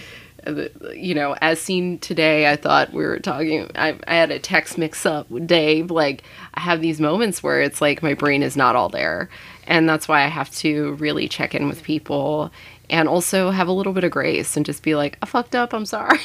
You 0.94 1.14
know, 1.14 1.36
as 1.40 1.60
seen 1.60 1.98
today, 1.98 2.50
I 2.50 2.56
thought 2.56 2.92
we 2.92 3.04
were 3.04 3.18
talking. 3.18 3.70
I, 3.74 3.98
I 4.06 4.14
had 4.14 4.30
a 4.30 4.38
text 4.38 4.78
mix 4.78 5.04
up 5.06 5.30
with 5.30 5.46
Dave. 5.46 5.90
Like, 5.90 6.22
I 6.54 6.60
have 6.60 6.80
these 6.80 7.00
moments 7.00 7.42
where 7.42 7.60
it's 7.60 7.80
like 7.80 8.02
my 8.02 8.14
brain 8.14 8.42
is 8.42 8.56
not 8.56 8.76
all 8.76 8.88
there. 8.88 9.28
And 9.66 9.88
that's 9.88 10.06
why 10.06 10.22
I 10.22 10.28
have 10.28 10.50
to 10.56 10.92
really 10.94 11.28
check 11.28 11.54
in 11.54 11.68
with 11.68 11.82
people 11.82 12.52
and 12.88 13.08
also 13.08 13.50
have 13.50 13.66
a 13.66 13.72
little 13.72 13.92
bit 13.92 14.04
of 14.04 14.12
grace 14.12 14.56
and 14.56 14.64
just 14.64 14.82
be 14.84 14.94
like, 14.94 15.18
I 15.22 15.26
fucked 15.26 15.56
up. 15.56 15.72
I'm 15.74 15.86
sorry. 15.86 16.20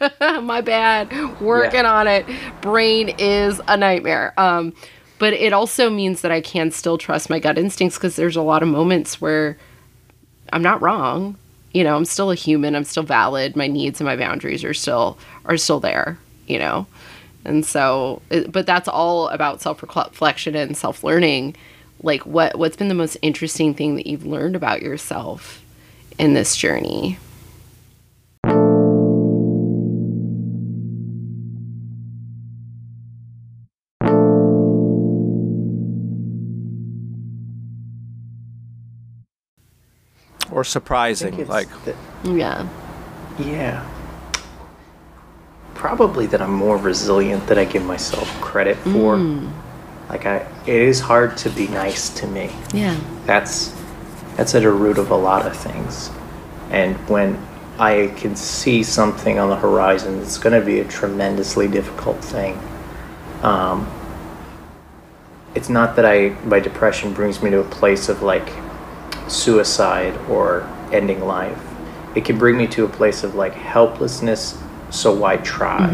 my 0.20 0.60
bad 0.60 1.40
working 1.40 1.80
Yeah. 1.80 1.92
on 1.92 2.06
it 2.06 2.24
brain 2.60 3.08
is 3.18 3.60
a 3.66 3.76
nightmare 3.76 4.32
um 4.38 4.72
but 5.18 5.32
it 5.32 5.52
also 5.52 5.90
means 5.90 6.20
that 6.20 6.30
i 6.30 6.40
can 6.40 6.70
still 6.70 6.96
trust 6.96 7.28
my 7.28 7.40
gut 7.40 7.58
instincts 7.58 7.98
because 7.98 8.14
there's 8.14 8.36
a 8.36 8.40
lot 8.42 8.62
of 8.62 8.68
moments 8.68 9.20
where 9.20 9.58
i'm 10.52 10.62
not 10.62 10.80
wrong 10.80 11.36
you 11.72 11.84
know 11.84 11.96
i'm 11.96 12.04
still 12.04 12.30
a 12.30 12.34
human 12.34 12.74
i'm 12.74 12.84
still 12.84 13.02
valid 13.02 13.54
my 13.56 13.66
needs 13.66 14.00
and 14.00 14.06
my 14.06 14.16
boundaries 14.16 14.64
are 14.64 14.74
still 14.74 15.18
are 15.44 15.56
still 15.56 15.80
there 15.80 16.18
you 16.46 16.58
know? 16.58 16.86
And 17.44 17.64
so 17.64 18.22
it- 18.30 18.50
but 18.50 18.64
that's 18.66 18.88
all 18.88 19.28
about 19.28 19.60
self-reflection 19.60 20.54
and 20.54 20.74
self-learning. 20.74 21.56
Like 22.02 22.24
what 22.24 22.58
what's 22.58 22.76
been 22.76 22.88
the 22.88 22.94
most 22.94 23.18
interesting 23.20 23.74
thing 23.74 23.96
that 23.96 24.06
you've 24.06 24.24
learned 24.24 24.56
about 24.56 24.80
yourself 24.80 25.62
in 26.18 26.32
this 26.32 26.56
journey 26.56 27.18
or 40.58 40.64
surprising? 40.64 41.46
Like, 41.46 41.68
that- 41.84 41.94
Yeah. 42.24 42.66
yeah. 43.38 43.84
Probably 45.74 46.26
that 46.26 46.42
I'm 46.42 46.52
more 46.52 46.76
resilient 46.76 47.46
than 47.46 47.56
I 47.58 47.64
give 47.64 47.84
myself 47.84 48.28
credit 48.40 48.76
for. 48.78 49.16
Like 50.08 50.26
I, 50.26 50.38
it 50.66 50.74
is 50.82 50.98
hard 51.00 51.36
to 51.38 51.50
be 51.50 51.68
nice 51.68 52.08
to 52.20 52.26
me. 52.26 52.50
Yeah. 52.74 52.96
That's 53.26 53.72
that's 54.36 54.54
at 54.54 54.62
the 54.62 54.70
root 54.70 54.98
of 54.98 55.10
a 55.12 55.16
lot 55.16 55.46
of 55.46 55.56
things. 55.56 56.10
And 56.70 56.96
when 57.08 57.38
I 57.78 58.12
can 58.16 58.34
see 58.34 58.82
something 58.82 59.38
on 59.38 59.50
the 59.50 59.56
horizon, 59.56 60.18
it's 60.20 60.38
going 60.38 60.58
to 60.58 60.64
be 60.66 60.80
a 60.80 60.84
tremendously 60.84 61.68
difficult 61.68 62.24
thing. 62.24 62.58
Um, 63.42 63.86
it's 65.54 65.68
not 65.68 65.94
that 65.96 66.04
I 66.06 66.30
my 66.44 66.58
depression 66.58 67.12
brings 67.12 67.40
me 67.42 67.50
to 67.50 67.60
a 67.60 67.64
place 67.64 68.08
of 68.08 68.22
like 68.22 68.48
suicide 69.28 70.16
or 70.28 70.62
ending 70.92 71.20
life. 71.24 71.62
It 72.14 72.24
can 72.24 72.38
bring 72.38 72.56
me 72.56 72.66
to 72.68 72.84
a 72.84 72.88
place 72.88 73.24
of 73.24 73.34
like 73.34 73.54
helplessness. 73.54 74.60
So 74.90 75.14
why 75.14 75.36
try? 75.38 75.88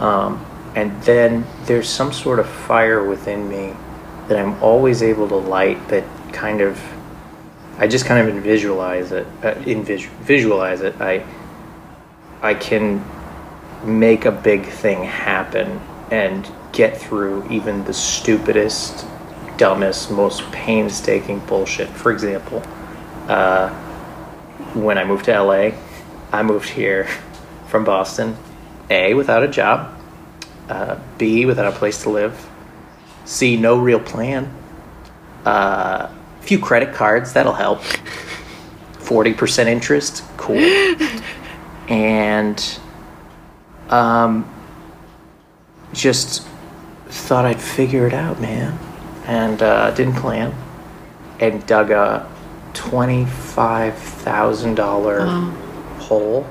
Um, 0.00 0.44
and 0.74 1.02
then 1.02 1.44
there's 1.64 1.88
some 1.88 2.12
sort 2.12 2.38
of 2.38 2.48
fire 2.48 3.04
within 3.04 3.48
me 3.48 3.74
that 4.28 4.38
I'm 4.38 4.62
always 4.62 5.02
able 5.02 5.28
to 5.28 5.36
light 5.36 5.88
that 5.88 6.04
kind 6.32 6.60
of 6.60 6.80
I 7.78 7.86
just 7.86 8.06
kind 8.06 8.28
of 8.28 8.42
visualize 8.42 9.12
it 9.12 9.26
uh, 9.42 9.54
visualize 10.22 10.82
it 10.82 11.00
I 11.00 11.24
I 12.42 12.54
can 12.54 13.04
make 13.84 14.24
a 14.24 14.32
big 14.32 14.66
thing 14.66 15.02
happen 15.04 15.80
and 16.10 16.48
get 16.72 16.96
through 16.96 17.48
even 17.50 17.84
the 17.84 17.94
stupidest 17.94 19.06
dumbest 19.58 20.10
most 20.10 20.42
painstaking 20.50 21.40
bullshit 21.40 21.88
for 21.88 22.10
example 22.10 22.62
uh, 23.28 23.68
when 24.74 24.96
I 24.96 25.04
moved 25.04 25.26
to 25.26 25.38
LA 25.38 25.72
I 26.32 26.42
moved 26.42 26.70
here 26.70 27.08
from 27.68 27.84
Boston 27.84 28.36
A 28.88 29.14
without 29.14 29.42
a 29.42 29.48
job 29.48 29.98
uh, 30.68 30.98
B, 31.16 31.46
without 31.46 31.72
a 31.72 31.76
place 31.76 32.02
to 32.02 32.10
live. 32.10 32.46
C, 33.24 33.56
no 33.56 33.78
real 33.78 34.00
plan. 34.00 34.52
Uh, 35.44 36.10
a 36.10 36.42
few 36.42 36.58
credit 36.58 36.94
cards, 36.94 37.32
that'll 37.32 37.54
help. 37.54 37.80
40% 38.98 39.66
interest, 39.66 40.22
cool. 40.36 40.58
and 41.88 42.78
um, 43.88 44.52
just 45.94 46.46
thought 47.06 47.46
I'd 47.46 47.60
figure 47.60 48.06
it 48.06 48.12
out, 48.12 48.40
man. 48.40 48.78
And 49.28 49.62
uh, 49.62 49.92
didn't 49.92 50.16
plan. 50.16 50.52
And 51.38 51.64
dug 51.66 51.92
a 51.92 52.28
$25,000 52.72 55.52
hole. 56.00 56.44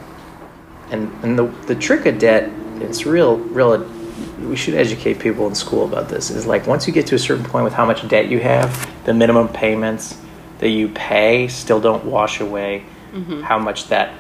And, 0.92 1.12
and 1.24 1.38
the, 1.38 1.48
the 1.66 1.76
trick 1.76 2.06
of 2.06 2.20
debt, 2.20 2.50
it's 2.80 3.06
real, 3.06 3.36
real 3.38 3.86
we 4.42 4.56
should 4.56 4.76
educate 4.76 5.20
people 5.20 5.48
in 5.48 5.56
school 5.56 5.86
about 5.86 6.10
this 6.10 6.30
is 6.30 6.46
like 6.46 6.68
once 6.68 6.88
you 6.88 6.94
get 6.94 7.08
to 7.08 7.16
a 7.16 7.20
certain 7.20 7.44
point 7.44 7.64
with 7.64 7.74
how 7.74 7.86
much 7.86 8.08
debt 8.08 8.28
you 8.28 8.40
have 8.40 8.88
the 9.06 9.14
minimum 9.14 9.48
payments 9.48 10.18
that 10.60 10.70
you 10.70 10.88
pay 10.90 11.48
still 11.48 11.80
don't 11.80 12.06
wash 12.06 12.40
away 12.40 12.84
how 13.42 13.58
much 13.58 13.88
that 13.88 14.14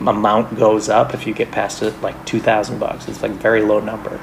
amount 0.00 0.56
goes 0.56 0.88
up 0.88 1.12
if 1.12 1.26
you 1.26 1.34
get 1.34 1.50
past 1.50 1.82
it 1.82 2.00
like 2.02 2.24
2000 2.24 2.78
bucks 2.78 3.08
it's 3.08 3.22
like 3.22 3.32
a 3.32 3.34
very 3.34 3.62
low 3.62 3.80
number 3.80 4.20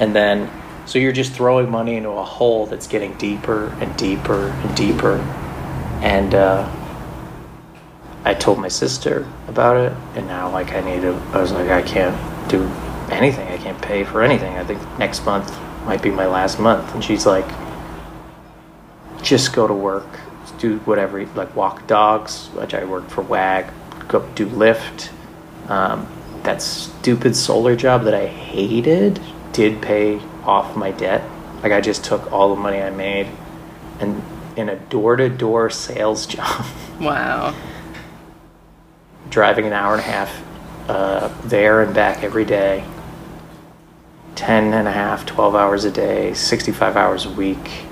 and 0.00 0.14
then 0.14 0.50
so 0.86 0.98
you're 0.98 1.12
just 1.12 1.32
throwing 1.32 1.70
money 1.70 1.96
into 1.96 2.10
a 2.10 2.24
hole 2.24 2.66
that's 2.66 2.86
getting 2.86 3.14
deeper 3.14 3.68
and 3.80 3.96
deeper 3.96 4.48
and 4.48 4.76
deeper 4.76 5.16
and 6.02 6.34
uh, 6.34 6.68
I 8.24 8.34
told 8.34 8.58
my 8.58 8.68
sister 8.68 9.26
about 9.48 9.76
it, 9.76 9.92
and 10.16 10.26
now 10.26 10.50
like 10.50 10.72
I 10.72 10.80
need 10.80 11.02
to. 11.02 11.12
I 11.32 11.40
was 11.40 11.52
like, 11.52 11.70
I 11.70 11.82
can't 11.82 12.16
do 12.48 12.62
anything. 13.10 13.48
I 13.48 13.56
can't 13.56 13.80
pay 13.80 14.04
for 14.04 14.22
anything. 14.22 14.54
I 14.54 14.64
think 14.64 14.80
next 14.98 15.24
month 15.24 15.56
might 15.84 16.02
be 16.02 16.10
my 16.10 16.26
last 16.26 16.60
month, 16.60 16.94
and 16.94 17.02
she's 17.02 17.24
like, 17.24 17.46
just 19.22 19.52
go 19.52 19.66
to 19.66 19.74
work, 19.74 20.06
do 20.58 20.78
whatever, 20.80 21.24
like 21.34 21.54
walk 21.56 21.86
dogs, 21.86 22.46
which 22.48 22.74
I 22.74 22.84
worked 22.84 23.10
for 23.10 23.22
WAG, 23.22 23.72
go 24.08 24.28
do 24.34 24.46
Lyft. 24.46 25.10
Um, 25.68 26.06
that 26.42 26.60
stupid 26.60 27.36
solar 27.36 27.76
job 27.76 28.02
that 28.04 28.14
I 28.14 28.26
hated 28.26 29.20
did 29.52 29.80
pay 29.80 30.20
off 30.44 30.76
my 30.76 30.90
debt. 30.90 31.22
Like 31.62 31.72
I 31.72 31.80
just 31.80 32.04
took 32.04 32.32
all 32.32 32.54
the 32.54 32.60
money 32.60 32.80
I 32.80 32.90
made, 32.90 33.28
and 34.00 34.22
in 34.56 34.68
a 34.68 34.76
door-to-door 34.76 35.70
sales 35.70 36.26
job. 36.34 36.64
Wow. 37.00 37.54
driving 39.30 39.66
an 39.66 39.72
hour 39.72 39.92
and 39.92 40.00
a 40.00 40.04
half 40.04 40.42
uh, 40.88 41.28
there 41.44 41.80
and 41.82 41.94
back 41.94 42.22
every 42.22 42.44
day 42.44 42.84
10 44.34 44.74
and 44.74 44.86
a 44.88 44.92
half 44.92 45.24
12 45.26 45.54
hours 45.54 45.84
a 45.84 45.90
day 45.90 46.34
65 46.34 46.96
hours 46.96 47.24
a 47.26 47.30
week 47.30 47.84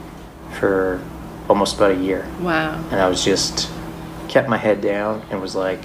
for 0.52 1.02
almost 1.48 1.76
about 1.76 1.92
a 1.92 1.96
year 1.96 2.28
Wow. 2.40 2.74
and 2.90 3.00
i 3.00 3.08
was 3.08 3.24
just 3.24 3.70
kept 4.28 4.48
my 4.48 4.56
head 4.56 4.80
down 4.80 5.22
and 5.30 5.40
was 5.40 5.54
like 5.56 5.80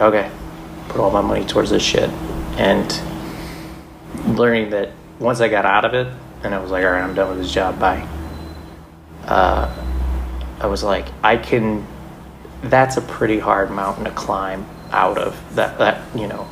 okay 0.00 0.30
put 0.88 1.00
all 1.00 1.10
my 1.10 1.20
money 1.22 1.44
towards 1.44 1.70
this 1.70 1.82
shit 1.82 2.08
and 2.58 3.00
learning 4.38 4.70
that 4.70 4.90
once 5.24 5.40
i 5.40 5.48
got 5.48 5.64
out 5.64 5.84
of 5.84 5.94
it 5.94 6.06
and 6.42 6.54
i 6.54 6.58
was 6.58 6.70
like 6.70 6.84
all 6.84 6.90
right 6.90 7.02
i'm 7.02 7.14
done 7.14 7.30
with 7.30 7.38
this 7.38 7.52
job 7.52 7.78
bye. 7.80 8.06
Uh, 9.24 9.74
i 10.60 10.66
was 10.66 10.84
like 10.84 11.06
i 11.22 11.36
can 11.36 11.84
that's 12.62 12.96
a 12.98 13.00
pretty 13.00 13.38
hard 13.38 13.70
mountain 13.70 14.04
to 14.04 14.10
climb 14.10 14.66
out 14.90 15.18
of 15.18 15.54
that 15.54 15.78
that 15.78 16.02
you 16.14 16.26
know 16.26 16.48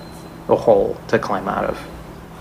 a 0.49 0.57
hole 0.57 0.97
to 1.07 1.19
climb 1.19 1.49
out 1.49 1.65
of. 1.65 1.81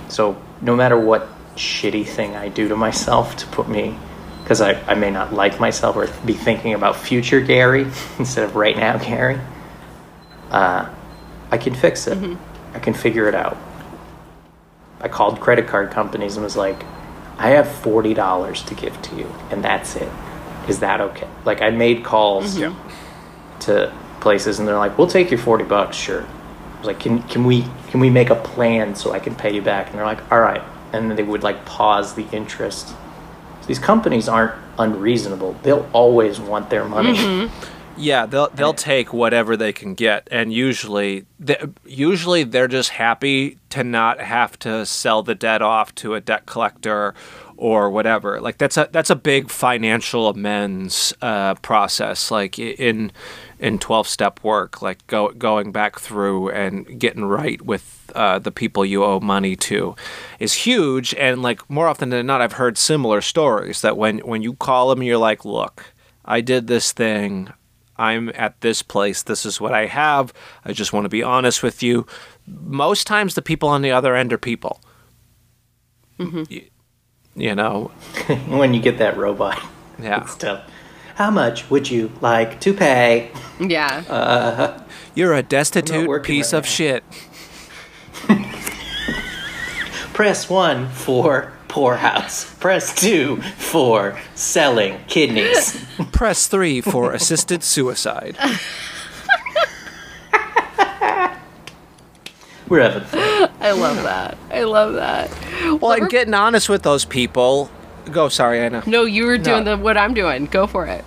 So 0.10 0.42
no 0.62 0.76
matter 0.76 1.00
what 1.00 1.28
shitty 1.56 2.06
thing 2.06 2.36
i 2.36 2.48
do 2.48 2.70
to 2.70 2.76
myself 2.76 3.36
to 3.36 3.48
put 3.48 3.68
me 3.68 3.98
because 4.42 4.62
I, 4.62 4.74
I 4.90 4.96
may 4.96 5.12
not 5.12 5.34
like 5.34 5.60
myself 5.60 5.96
or 5.96 6.08
be 6.26 6.34
thinking 6.34 6.74
about 6.74 6.96
future 6.96 7.42
gary 7.42 7.84
instead 8.20 8.46
of 8.46 8.56
right 8.56 8.76
now 8.76 8.98
gary 8.98 9.40
uh, 10.50 10.90
i 11.52 11.58
can 11.58 11.76
fix 11.76 12.08
it. 12.08 12.38
I 12.74 12.80
can 12.80 12.94
figure 12.94 13.28
it 13.28 13.36
out 13.36 13.58
i 15.02 15.08
called 15.08 15.40
credit 15.40 15.68
card 15.68 15.92
companies 15.92 16.36
and 16.36 16.44
was 16.44 16.56
like 16.56 16.84
i 17.38 17.50
have 17.50 17.66
$40 17.66 18.66
to 18.66 18.76
give 18.76 19.02
to 19.02 19.16
you 19.16 19.34
and 19.50 19.64
that's 19.64 19.96
it 19.96 20.10
is 20.68 20.80
that 20.80 21.02
okay 21.02 21.28
like 21.46 21.62
i 21.62 21.70
made 21.70 22.04
calls 22.04 22.56
mm-hmm. 22.56 22.74
yeah. 22.74 23.60
to 23.62 23.94
places 24.22 24.60
and 24.60 24.68
they're 24.68 24.78
like, 24.78 24.98
"We'll 24.98 25.08
take 25.08 25.30
your 25.30 25.40
40 25.40 25.66
bucks, 25.66 25.98
sure." 25.98 26.22
I 26.22 26.78
was 26.78 26.88
like, 26.88 27.00
"Can 27.00 27.24
can 27.24 27.44
we 27.44 27.66
can 27.90 28.00
we 28.00 28.10
make 28.10 28.30
a 28.30 28.36
plan 28.36 28.96
so 28.96 29.12
I 29.12 29.20
can 29.20 29.36
pay 29.36 29.54
you 29.54 29.62
back?" 29.62 29.88
And 29.90 29.98
they're 29.98 30.06
like, 30.06 30.32
"All 30.32 30.40
right." 30.40 30.62
And 30.94 31.10
then 31.10 31.18
they 31.18 31.24
would 31.24 31.44
like 31.44 31.66
pause 31.66 32.14
the 32.14 32.26
interest. 32.32 32.90
So 32.90 33.68
these 33.68 33.80
companies 33.80 34.30
aren't 34.30 34.54
unreasonable. 34.80 35.58
They'll 35.64 35.90
always 35.92 36.40
want 36.40 36.70
their 36.70 36.86
money. 36.86 37.16
Mm-hmm. 37.16 37.81
Yeah, 37.98 38.26
they'll 38.26 38.50
they'll 38.50 38.74
take 38.74 39.14
whatever 39.14 39.56
they 39.56 39.74
can 39.74 39.94
get, 39.94 40.28
and 40.32 40.52
usually, 40.52 41.26
they, 41.40 41.58
usually 41.86 42.44
they're 42.44 42.68
just 42.68 42.90
happy 42.92 43.60
to 43.70 43.84
not 43.84 44.20
have 44.20 44.58
to 44.60 44.86
sell 44.86 45.22
the 45.24 45.36
debt 45.36 45.62
off 45.62 45.94
to 45.96 46.16
a 46.16 46.22
debt 46.22 46.46
collector 46.46 47.14
or 47.58 47.92
whatever. 47.92 48.42
Like 48.42 48.58
that's 48.58 48.78
a 48.78 48.90
that's 48.92 49.12
a 49.12 49.16
big 49.16 49.52
financial 49.52 50.30
amends 50.30 51.14
uh, 51.22 51.56
process. 51.56 52.32
Like 52.32 52.58
in 52.58 53.12
in 53.60 53.78
twelve 53.78 54.08
step 54.08 54.44
work, 54.44 54.82
like 54.82 55.06
go, 55.08 55.30
going 55.30 55.72
back 55.72 56.00
through 56.00 56.50
and 56.50 57.00
getting 57.00 57.26
right 57.26 57.62
with 57.62 58.12
uh, 58.16 58.40
the 58.40 58.52
people 58.52 58.84
you 58.84 59.04
owe 59.04 59.20
money 59.20 59.56
to 59.58 59.96
is 60.40 60.54
huge. 60.54 61.14
And 61.16 61.44
like 61.44 61.70
more 61.70 61.88
often 61.88 62.10
than 62.10 62.26
not, 62.26 62.42
I've 62.42 62.54
heard 62.54 62.78
similar 62.78 63.22
stories 63.22 63.82
that 63.82 63.96
when 63.96 64.20
when 64.20 64.42
you 64.42 64.54
call 64.54 64.90
them, 64.90 65.04
you're 65.04 65.18
like, 65.18 65.46
look. 65.46 65.94
I 66.24 66.42
did 66.42 66.68
this 66.68 66.92
thing. 66.92 67.52
I'm 68.02 68.32
at 68.36 68.60
this 68.62 68.82
place. 68.82 69.22
This 69.24 69.46
is 69.46 69.62
what 69.62 69.74
I 69.74 69.86
have. 69.86 70.34
I 70.66 70.74
just 70.74 70.92
want 70.94 71.06
to 71.06 71.10
be 71.10 71.22
honest 71.24 71.62
with 71.64 71.84
you. 71.84 72.06
Most 72.48 73.06
times, 73.08 73.36
the 73.36 73.42
people 73.42 73.70
on 73.70 73.82
the 73.82 73.92
other 73.92 74.16
end 74.16 74.34
are 74.34 74.38
people. 74.40 74.82
Mm-hmm. 76.20 76.44
Y- 76.50 76.70
You, 77.36 77.56
know, 77.56 77.92
when 78.48 78.74
you 78.74 78.82
get 78.82 78.98
that 78.98 79.16
robot, 79.18 79.62
yeah. 80.02 80.24
it's 80.24 80.36
tough. 80.36 80.64
How 81.16 81.30
much 81.32 81.70
would 81.70 81.90
you 81.92 82.12
like 82.22 82.60
to 82.62 82.74
pay? 82.74 83.30
Yeah. 83.60 84.04
Uh-huh. 84.10 84.80
You're 85.16 85.34
a 85.36 85.44
destitute 85.44 86.24
piece 86.24 86.54
right 86.54 86.58
of 86.60 86.64
now. 86.64 86.70
shit. 86.70 87.04
Press 90.14 90.50
one 90.50 90.90
for 90.90 91.54
poorhouse. 91.72 92.54
Press 92.56 92.94
two 92.94 93.42
for 93.58 94.20
selling 94.36 95.00
kidneys. 95.08 95.84
Press 96.12 96.48
three 96.48 96.82
for 96.82 97.14
assisted 97.14 97.64
suicide. 97.64 98.38
We're 102.68 102.82
having 102.90 103.04
fun. 103.08 103.50
I 103.60 103.72
love 103.72 104.04
that. 104.04 104.38
I 104.50 104.64
love 104.64 104.94
that. 104.94 105.30
Well, 105.82 105.92
and 105.92 106.10
getting 106.10 106.34
honest 106.34 106.70
with 106.70 106.84
those 106.84 107.04
people. 107.04 107.70
Go, 108.12 108.30
sorry, 108.30 108.60
Anna. 108.62 108.82
No, 108.86 109.04
you 109.04 109.26
were 109.26 109.38
doing 109.38 109.66
No. 109.66 109.76
the 109.76 109.84
what 109.84 109.98
I'm 109.98 110.14
doing. 110.14 110.46
Go 110.46 110.68
for 110.68 110.86
it. 110.86 111.04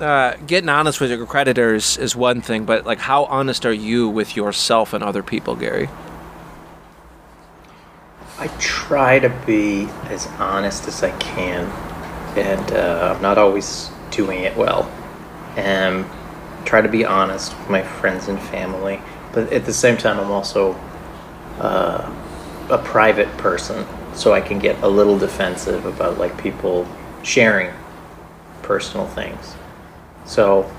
uh, 0.00 0.34
getting 0.46 0.68
honest 0.70 1.00
with 1.00 1.10
your 1.10 1.26
creditors 1.26 1.98
is 1.98 2.14
one 2.16 2.40
thing, 2.40 2.64
but 2.64 2.86
like, 2.86 2.98
how 3.00 3.24
honest 3.24 3.66
are 3.66 3.72
you 3.72 4.08
with 4.08 4.36
yourself 4.36 4.92
and 4.94 5.02
other 5.04 5.22
people, 5.22 5.54
Gary? 5.56 5.88
I 8.40 8.48
try 8.58 9.18
to 9.18 9.28
be 9.46 9.86
as 10.08 10.26
honest 10.38 10.88
as 10.88 11.02
I 11.02 11.10
can, 11.18 11.66
and 12.38 12.72
uh, 12.72 13.12
I'm 13.14 13.20
not 13.20 13.36
always 13.36 13.90
doing 14.10 14.44
it 14.44 14.56
well. 14.56 14.90
And 15.58 16.06
try 16.64 16.80
to 16.80 16.88
be 16.88 17.04
honest 17.04 17.56
with 17.58 17.68
my 17.68 17.82
friends 17.82 18.28
and 18.28 18.40
family, 18.40 19.02
but 19.34 19.52
at 19.52 19.66
the 19.66 19.74
same 19.74 19.98
time, 19.98 20.18
I'm 20.18 20.30
also 20.30 20.72
uh, 21.58 22.10
a 22.70 22.78
private 22.78 23.28
person, 23.36 23.86
so 24.14 24.32
I 24.32 24.40
can 24.40 24.58
get 24.58 24.82
a 24.82 24.88
little 24.88 25.18
defensive 25.18 25.84
about 25.84 26.16
like 26.16 26.40
people 26.40 26.88
sharing 27.22 27.70
personal 28.62 29.06
things. 29.06 29.54
So, 30.24 30.70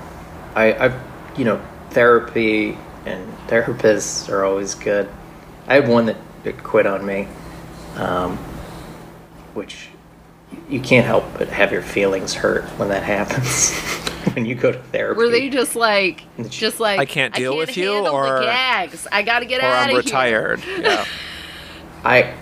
I, 0.56 0.88
I, 0.88 1.00
you 1.36 1.44
know, 1.44 1.64
therapy 1.90 2.76
and 3.06 3.32
therapists 3.46 4.28
are 4.28 4.44
always 4.44 4.74
good. 4.74 5.08
I 5.68 5.74
had 5.74 5.86
one 5.88 6.06
that 6.06 6.62
quit 6.64 6.86
on 6.86 7.06
me, 7.06 7.28
um, 7.96 8.36
which 9.54 9.88
you 10.68 10.80
can't 10.80 11.06
help 11.06 11.24
but 11.38 11.48
have 11.48 11.72
your 11.72 11.82
feelings 11.82 12.34
hurt 12.34 12.64
when 12.78 12.88
that 12.90 13.02
happens. 13.02 13.72
when 14.34 14.46
you 14.46 14.54
go 14.54 14.70
to 14.72 14.78
therapy, 14.78 15.18
Were 15.18 15.28
they 15.28 15.48
just 15.50 15.74
like, 15.76 16.22
just 16.48 16.78
like 16.80 16.98
I 17.00 17.04
can't 17.06 17.34
deal 17.34 17.56
with 17.56 17.76
you, 17.76 18.06
or- 18.06 18.40
the 18.40 18.44
gags. 18.46 19.06
I 19.12 19.22
got 19.22 19.40
to 19.40 19.46
get 19.46 19.60
out 19.60 19.66
of 19.66 19.72
here. 19.72 19.72
Or 19.72 19.82
out 19.82 19.90
I'm 19.90 19.96
retired. 19.96 20.62
Yeah. 20.78 21.04
I 22.04 22.34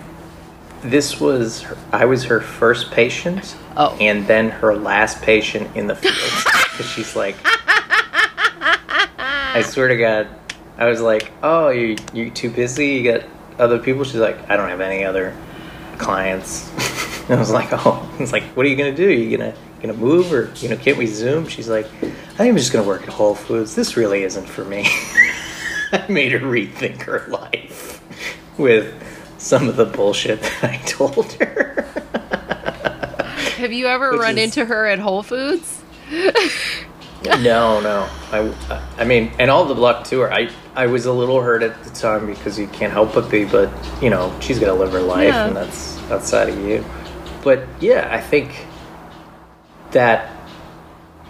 this 0.83 1.19
was 1.19 1.61
her, 1.61 1.77
I 1.91 2.05
was 2.05 2.23
her 2.25 2.41
first 2.41 2.89
patient, 2.91 3.55
Oh. 3.77 3.95
and 4.01 4.25
then 4.25 4.49
her 4.49 4.75
last 4.75 5.21
patient 5.21 5.75
in 5.77 5.85
the 5.87 5.95
field. 5.95 6.15
'Cause 6.15 6.87
she's 6.89 7.15
like, 7.15 7.35
I 9.17 9.61
swear 9.65 9.87
to 9.89 9.97
God, 9.97 10.27
I 10.77 10.85
was 10.87 11.01
like, 11.01 11.31
oh, 11.43 11.69
you 11.69 11.97
you 12.13 12.31
too 12.31 12.49
busy? 12.49 12.87
You 12.87 13.11
got 13.11 13.21
other 13.59 13.79
people? 13.79 14.03
She's 14.03 14.15
like, 14.15 14.49
I 14.49 14.57
don't 14.57 14.69
have 14.69 14.81
any 14.81 15.03
other 15.03 15.35
clients. 15.97 16.69
and 17.25 17.35
I 17.35 17.39
was 17.39 17.51
like, 17.51 17.69
oh, 17.71 18.09
it's 18.19 18.31
like, 18.31 18.43
what 18.55 18.65
are 18.65 18.69
you 18.69 18.75
gonna 18.75 18.95
do? 18.95 19.07
Are 19.07 19.11
you 19.11 19.37
gonna 19.37 19.53
gonna 19.81 19.93
move 19.93 20.31
or 20.31 20.51
you 20.57 20.69
know 20.69 20.77
can't 20.77 20.97
we 20.97 21.07
zoom? 21.07 21.47
She's 21.47 21.67
like, 21.69 21.85
I 21.85 21.99
think 21.99 22.39
I'm 22.51 22.57
just 22.57 22.71
gonna 22.71 22.87
work 22.87 23.03
at 23.03 23.09
Whole 23.09 23.35
Foods. 23.35 23.75
This 23.75 23.97
really 23.97 24.23
isn't 24.23 24.47
for 24.47 24.63
me. 24.65 24.85
I 25.93 26.05
made 26.07 26.31
her 26.31 26.39
rethink 26.39 27.01
her 27.03 27.25
life 27.27 28.01
with 28.57 28.93
some 29.37 29.67
of 29.67 29.75
the 29.75 29.85
bullshit 29.85 30.41
that 30.41 30.63
I 30.63 30.77
told 30.85 31.33
her. 31.33 31.81
Have 33.57 33.71
you 33.73 33.87
ever 33.87 34.11
Which 34.11 34.21
run 34.21 34.37
is- 34.37 34.45
into 34.57 34.65
her 34.65 34.85
at 34.87 34.99
Whole 34.99 35.23
Foods? 35.23 35.81
no, 37.41 37.79
no. 37.81 38.09
I, 38.31 38.83
I 38.97 39.03
mean, 39.05 39.31
and 39.37 39.51
all 39.51 39.65
the 39.65 39.75
luck 39.75 40.05
to 40.07 40.21
her. 40.21 40.33
I, 40.33 40.49
I 40.75 40.87
was 40.87 41.05
a 41.05 41.13
little 41.13 41.39
hurt 41.41 41.61
at 41.61 41.83
the 41.83 41.89
time 41.91 42.25
because 42.25 42.57
you 42.57 42.67
can't 42.67 42.91
help 42.91 43.13
but 43.13 43.29
be, 43.29 43.45
but 43.45 43.69
you 44.01 44.09
know, 44.09 44.35
she's 44.39 44.57
got 44.59 44.67
to 44.67 44.73
live 44.73 44.91
her 44.91 45.01
life, 45.01 45.27
Yeah. 45.27 45.47
and 45.47 45.55
that's 45.55 45.99
outside 46.09 46.49
of 46.49 46.57
you. 46.67 46.83
But 47.43 47.67
yeah, 47.79 48.07
I 48.11 48.19
think 48.19 48.65
that 49.91 50.31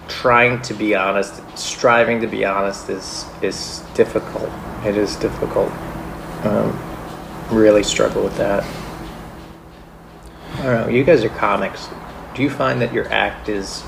trying 0.08 0.62
to 0.64 0.74
be 0.74 0.96
honest, 0.96 1.42
striving 1.58 2.22
to 2.22 2.28
be 2.28 2.46
honest, 2.46 2.90
is 2.90 3.26
is 3.42 3.84
difficult. 3.94 4.50
It 4.86 4.96
is 4.96 5.16
difficult. 5.18 5.72
Um, 6.44 6.78
really 7.50 7.84
struggle 7.84 8.24
with 8.24 8.38
that. 8.38 8.64
I 10.54 10.64
don't 10.64 10.82
know. 10.82 10.88
You 10.88 11.04
guys 11.04 11.24
are 11.24 11.30
comics. 11.30 11.88
Do 12.36 12.44
you 12.44 12.50
find 12.50 12.82
that 12.82 12.94
your 12.94 13.12
act 13.12 13.50
is 13.50 13.84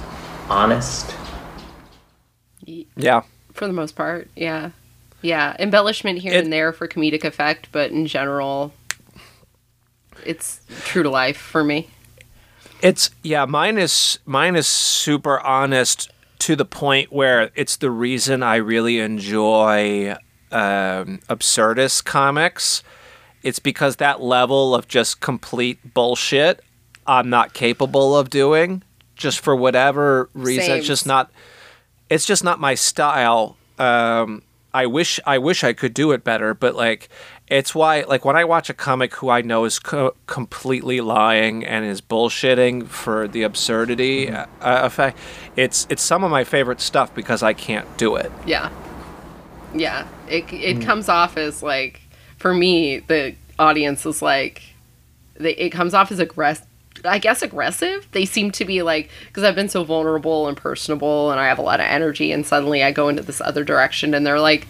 honest? 0.49 1.15
Yeah. 2.95 3.23
For 3.53 3.67
the 3.67 3.73
most 3.73 3.95
part, 3.95 4.29
yeah. 4.35 4.71
Yeah, 5.21 5.55
embellishment 5.59 6.19
here 6.19 6.33
It- 6.33 6.43
and 6.43 6.53
there 6.53 6.73
for 6.73 6.87
comedic 6.87 7.23
effect, 7.23 7.69
but 7.71 7.91
in 7.91 8.07
general, 8.07 8.73
it's 10.25 10.61
true 10.85 11.03
to 11.03 11.09
life 11.09 11.37
for 11.37 11.63
me. 11.63 11.89
It's 12.81 13.11
yeah, 13.23 13.45
mine 13.45 13.77
is 13.77 14.19
mine 14.25 14.57
is 14.57 14.67
super 14.67 15.39
honest 15.39 16.11
to 16.39 16.57
the 16.57 16.65
point 16.65 17.13
where 17.13 17.51
it's 17.55 17.77
the 17.77 17.89
reason 17.89 18.43
I 18.43 18.57
really 18.57 18.99
enjoy 18.99 20.11
um, 20.51 21.19
absurdist 21.29 22.03
comics. 22.03 22.83
It's 23.41 23.59
because 23.59 23.97
that 23.97 24.21
level 24.21 24.75
of 24.75 24.89
just 24.89 25.21
complete 25.21 25.93
bullshit 25.93 26.61
I'm 27.05 27.29
not 27.29 27.53
capable 27.53 28.15
of 28.17 28.29
doing, 28.29 28.83
just 29.15 29.39
for 29.39 29.55
whatever 29.55 30.29
reason. 30.33 30.77
It's 30.77 30.87
just 30.87 31.05
not. 31.05 31.31
It's 32.13 32.25
just 32.25 32.43
not 32.43 32.59
my 32.59 32.75
style. 32.75 33.57
Um, 33.79 34.43
I 34.71 34.85
wish 34.85 35.19
I 35.25 35.39
wish 35.39 35.63
I 35.63 35.73
could 35.73 35.95
do 35.95 36.11
it 36.11 36.23
better, 36.23 36.53
but 36.53 36.75
like 36.75 37.09
it's 37.47 37.73
why 37.73 38.01
like 38.01 38.23
when 38.23 38.35
I 38.35 38.43
watch 38.43 38.69
a 38.69 38.73
comic 38.73 39.15
who 39.15 39.29
I 39.29 39.41
know 39.41 39.65
is 39.65 39.79
co- 39.79 40.15
completely 40.27 41.01
lying 41.01 41.65
and 41.65 41.83
is 41.83 42.01
bullshitting 42.01 42.87
for 42.87 43.27
the 43.27 43.41
absurdity 43.41 44.29
uh, 44.29 44.45
effect, 44.61 45.17
it's 45.55 45.87
it's 45.89 46.03
some 46.03 46.23
of 46.23 46.29
my 46.29 46.43
favorite 46.43 46.81
stuff 46.81 47.13
because 47.15 47.41
I 47.41 47.53
can't 47.53 47.97
do 47.97 48.15
it. 48.15 48.31
Yeah. 48.45 48.69
Yeah. 49.73 50.07
It 50.27 50.53
it 50.53 50.81
comes 50.81 51.09
off 51.09 51.35
as 51.35 51.63
like 51.63 52.01
for 52.37 52.53
me 52.53 52.99
the 52.99 53.35
audience 53.57 54.05
is 54.05 54.21
like 54.21 54.61
they, 55.33 55.55
it 55.55 55.69
comes 55.71 55.95
off 55.95 56.11
as 56.11 56.19
aggressive 56.19 56.67
I 57.05 57.19
guess 57.19 57.41
aggressive. 57.41 58.07
They 58.11 58.25
seem 58.25 58.51
to 58.51 58.65
be 58.65 58.81
like 58.81 59.09
because 59.27 59.43
I've 59.43 59.55
been 59.55 59.69
so 59.69 59.83
vulnerable 59.83 60.47
and 60.47 60.55
personable 60.57 61.31
and 61.31 61.39
I 61.39 61.47
have 61.47 61.59
a 61.59 61.63
lot 61.63 61.79
of 61.79 61.85
energy 61.85 62.31
and 62.31 62.45
suddenly 62.45 62.83
I 62.83 62.91
go 62.91 63.09
into 63.09 63.23
this 63.23 63.41
other 63.41 63.63
direction 63.63 64.13
and 64.13 64.25
they're 64.25 64.39
like 64.39 64.67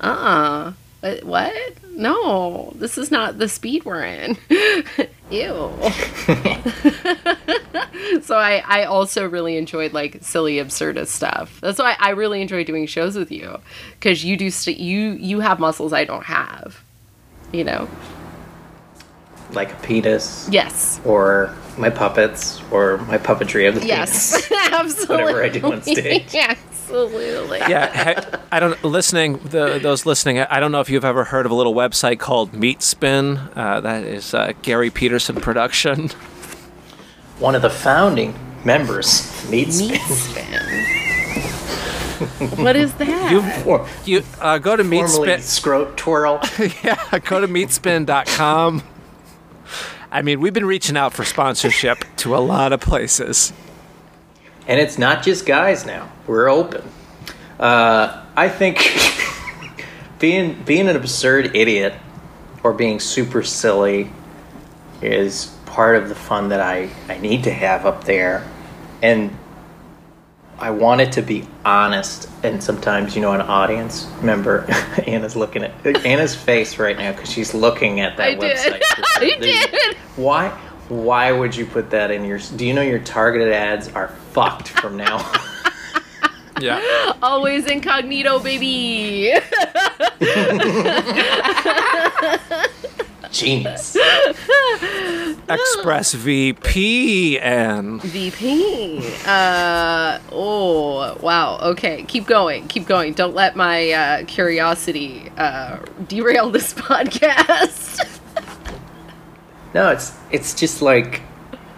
uh 0.00 0.72
uh 1.02 1.14
what? 1.22 1.54
No, 1.90 2.72
this 2.76 2.96
is 2.98 3.10
not 3.10 3.38
the 3.38 3.48
speed 3.48 3.84
we're 3.84 4.04
in. 4.04 4.36
Ew. 5.30 5.70
so 8.22 8.36
I, 8.36 8.62
I 8.66 8.84
also 8.84 9.28
really 9.28 9.56
enjoyed 9.56 9.92
like 9.92 10.18
silly 10.22 10.56
absurdist 10.56 11.08
stuff 11.08 11.60
that's 11.60 11.78
why 11.78 11.96
i 11.98 12.10
really 12.10 12.40
enjoy 12.42 12.64
doing 12.64 12.86
shows 12.86 13.16
with 13.16 13.30
you 13.30 13.58
because 13.92 14.24
you 14.24 14.36
do 14.36 14.50
st- 14.50 14.78
you 14.78 15.12
you 15.12 15.40
have 15.40 15.60
muscles 15.60 15.92
i 15.92 16.04
don't 16.04 16.24
have 16.24 16.82
you 17.52 17.64
know 17.64 17.88
Like 19.52 19.72
a 19.72 19.76
penis? 19.76 20.48
yes 20.50 21.00
Or 21.04 21.54
my 21.78 21.90
puppets? 21.90 22.60
Or 22.70 22.98
my 22.98 23.18
puppetry 23.18 23.68
of 23.68 23.74
the 23.80 23.86
yes 23.86 24.46
penis? 24.48 24.62
absolutely 24.72 25.16
Whatever 25.24 25.42
I 25.44 25.48
do 25.48 25.72
on 25.72 25.82
stage. 25.96 26.34
absolutely 26.34 27.58
Yeah, 27.58 27.86
ha- 28.20 28.40
I 28.52 28.60
don't 28.60 28.82
listening. 28.84 29.38
The, 29.38 29.78
those 29.80 30.06
listening, 30.06 30.40
I 30.40 30.60
don't 30.60 30.72
know 30.72 30.80
if 30.80 30.90
you've 30.90 31.04
ever 31.04 31.24
heard 31.24 31.46
of 31.46 31.52
a 31.52 31.54
little 31.54 31.74
website 31.74 32.18
called 32.18 32.52
Meat 32.52 32.82
Spin. 32.82 33.36
Uh, 33.54 33.80
that 33.80 34.04
is 34.04 34.34
uh, 34.34 34.52
Gary 34.62 34.90
Peterson 34.90 35.36
production. 35.36 36.08
One 37.38 37.54
of 37.54 37.62
the 37.62 37.70
founding 37.70 38.34
members, 38.64 39.26
Meat 39.50 39.68
meat 39.68 40.00
Spin. 40.00 40.16
spin 40.16 40.96
what 42.62 42.76
is 42.76 42.92
that 42.94 43.30
You 43.32 43.70
Or 43.70 43.88
you 44.04 44.22
uh, 44.40 44.58
go 44.58 44.76
to 44.76 44.84
Meat 44.84 45.08
Spin. 45.08 45.40
Scrote 45.40 45.96
Twirl. 45.96 46.38
Yeah, 46.84 47.18
go 47.24 47.40
to 47.40 47.48
meatspin.com. 47.48 48.82
I 50.12 50.22
mean, 50.22 50.40
we've 50.40 50.52
been 50.52 50.66
reaching 50.66 50.96
out 50.96 51.12
for 51.12 51.24
sponsorship 51.24 52.04
to 52.16 52.36
a 52.36 52.38
lot 52.38 52.72
of 52.72 52.80
places. 52.80 53.52
And 54.66 54.80
it's 54.80 54.98
not 54.98 55.22
just 55.22 55.46
guys 55.46 55.86
now. 55.86 56.10
We're 56.26 56.48
open. 56.48 56.82
Uh, 57.58 58.24
I 58.36 58.48
think 58.48 58.78
being 60.18 60.62
being 60.64 60.88
an 60.88 60.96
absurd 60.96 61.54
idiot 61.54 61.94
or 62.62 62.72
being 62.72 62.98
super 62.98 63.42
silly 63.42 64.10
is 65.00 65.46
part 65.66 65.96
of 65.96 66.08
the 66.08 66.14
fun 66.14 66.48
that 66.48 66.60
I, 66.60 66.90
I 67.08 67.18
need 67.18 67.44
to 67.44 67.52
have 67.52 67.86
up 67.86 68.04
there. 68.04 68.48
And 69.02 69.36
I 70.60 70.70
want 70.70 71.00
it 71.00 71.12
to 71.12 71.22
be 71.22 71.46
honest. 71.64 72.28
And 72.42 72.62
sometimes, 72.62 73.16
you 73.16 73.22
know, 73.22 73.32
an 73.32 73.40
audience 73.40 74.06
member, 74.22 74.64
Anna's 75.06 75.34
looking 75.36 75.62
at 75.64 75.72
Anna's 76.04 76.34
face 76.34 76.78
right 76.78 76.96
now 76.96 77.12
because 77.12 77.30
she's 77.30 77.54
looking 77.54 78.00
at 78.00 78.16
that 78.18 78.28
I 78.28 78.34
did. 78.34 78.56
website. 78.56 78.80
I 79.16 79.36
did. 79.40 79.96
Why? 80.16 80.50
Why 80.88 81.32
would 81.32 81.54
you 81.56 81.66
put 81.66 81.90
that 81.90 82.10
in 82.10 82.24
your? 82.24 82.38
Do 82.56 82.66
you 82.66 82.74
know 82.74 82.82
your 82.82 82.98
targeted 82.98 83.52
ads 83.52 83.88
are 83.90 84.08
fucked 84.32 84.68
from 84.68 84.96
now? 84.96 85.16
on? 85.18 85.40
Yeah. 86.60 87.14
always 87.22 87.64
incognito 87.64 88.38
baby 88.38 89.32
Genius. 93.32 93.96
Express 95.48 96.14
VPN. 96.14 98.00
VP. 98.02 98.98
Uh 99.26 100.18
oh 100.32 101.16
wow. 101.20 101.58
Okay, 101.62 102.02
keep 102.04 102.26
going. 102.26 102.66
Keep 102.68 102.86
going. 102.86 103.12
Don't 103.12 103.34
let 103.34 103.56
my 103.56 103.90
uh, 103.90 104.24
curiosity 104.26 105.30
uh, 105.36 105.78
derail 106.08 106.50
this 106.50 106.74
podcast. 106.88 108.06
No, 109.72 109.90
it's 109.90 110.12
it's 110.32 110.52
just 110.52 110.82
like 110.82 111.22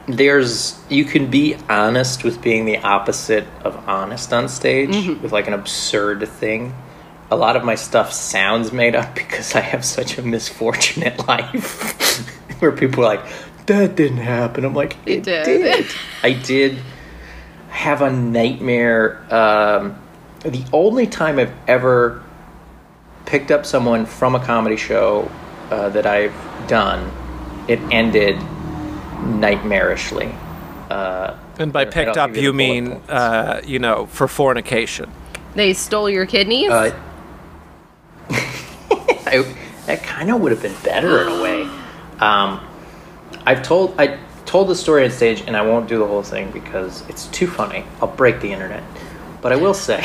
there's 0.08 0.80
you 0.88 1.04
can 1.04 1.30
be 1.30 1.56
honest 1.68 2.24
with 2.24 2.40
being 2.40 2.64
the 2.64 2.78
opposite 2.78 3.46
of 3.64 3.76
honest 3.86 4.32
on 4.32 4.48
stage 4.48 5.08
with 5.20 5.30
like 5.30 5.46
an 5.46 5.52
absurd 5.52 6.26
thing. 6.26 6.72
A 7.32 7.36
lot 7.36 7.56
of 7.56 7.64
my 7.64 7.76
stuff 7.76 8.12
sounds 8.12 8.72
made 8.72 8.94
up 8.94 9.14
because 9.14 9.54
I 9.54 9.60
have 9.60 9.86
such 9.86 10.18
a 10.18 10.22
misfortunate 10.22 11.26
life 11.28 12.28
where 12.60 12.72
people 12.72 13.04
are 13.04 13.16
like, 13.16 13.24
that 13.66 13.96
didn't 13.96 14.18
happen. 14.18 14.66
I'm 14.66 14.74
like, 14.74 14.96
It 15.06 15.18
it 15.18 15.24
did." 15.24 15.44
did. 15.44 15.86
I 16.22 16.34
did 16.34 16.78
have 17.70 18.02
a 18.02 18.12
nightmare. 18.12 19.22
Um, 19.34 19.98
the 20.44 20.62
only 20.74 21.06
time 21.06 21.38
I've 21.38 21.54
ever 21.66 22.22
picked 23.24 23.50
up 23.50 23.64
someone 23.64 24.04
from 24.04 24.34
a 24.34 24.40
comedy 24.40 24.76
show 24.76 25.30
uh, 25.70 25.88
that 25.88 26.04
I've 26.04 26.34
done, 26.68 27.10
it 27.66 27.80
ended 27.90 28.36
nightmarishly. 29.22 30.36
Uh, 30.90 31.38
And 31.58 31.72
by 31.72 31.86
picked 31.86 32.18
up, 32.18 32.36
you 32.36 32.42
you 32.42 32.52
the 32.52 32.58
bullet 32.58 32.82
mean, 32.82 33.00
uh, 33.08 33.62
you 33.64 33.78
know, 33.78 34.04
for 34.06 34.28
fornication. 34.28 35.10
They 35.54 35.72
stole 35.72 36.10
your 36.10 36.26
kidneys? 36.26 36.70
I, 39.32 39.54
that 39.86 40.02
kind 40.02 40.30
of 40.30 40.40
would 40.40 40.52
have 40.52 40.62
been 40.62 40.76
better 40.84 41.22
in 41.22 41.28
a 41.28 41.42
way. 41.42 41.62
Um, 42.20 42.60
I've 43.44 43.62
told 43.62 43.98
I 43.98 44.18
told 44.46 44.68
the 44.68 44.74
story 44.74 45.04
on 45.04 45.10
stage, 45.10 45.42
and 45.46 45.56
I 45.56 45.62
won't 45.62 45.88
do 45.88 45.98
the 45.98 46.06
whole 46.06 46.22
thing 46.22 46.50
because 46.50 47.08
it's 47.08 47.26
too 47.28 47.46
funny. 47.46 47.84
I'll 48.00 48.08
break 48.08 48.40
the 48.40 48.52
internet, 48.52 48.82
but 49.40 49.52
I 49.52 49.56
will 49.56 49.74
say 49.74 50.04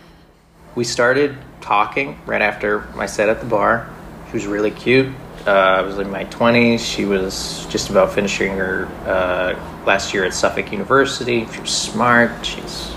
we 0.74 0.84
started 0.84 1.36
talking 1.60 2.20
right 2.26 2.42
after 2.42 2.80
my 2.94 3.06
set 3.06 3.28
at 3.28 3.40
the 3.40 3.46
bar. 3.46 3.90
She 4.28 4.34
was 4.34 4.46
really 4.46 4.70
cute. 4.70 5.12
Uh, 5.46 5.50
I 5.50 5.80
was 5.80 5.98
in 5.98 6.10
my 6.10 6.24
twenties. 6.24 6.86
She 6.86 7.04
was 7.04 7.66
just 7.68 7.90
about 7.90 8.12
finishing 8.12 8.56
her 8.56 8.86
uh, 9.06 9.84
last 9.86 10.14
year 10.14 10.24
at 10.24 10.34
Suffolk 10.34 10.70
University. 10.70 11.46
She 11.52 11.60
was 11.60 11.70
smart. 11.70 12.44
She's 12.44 12.92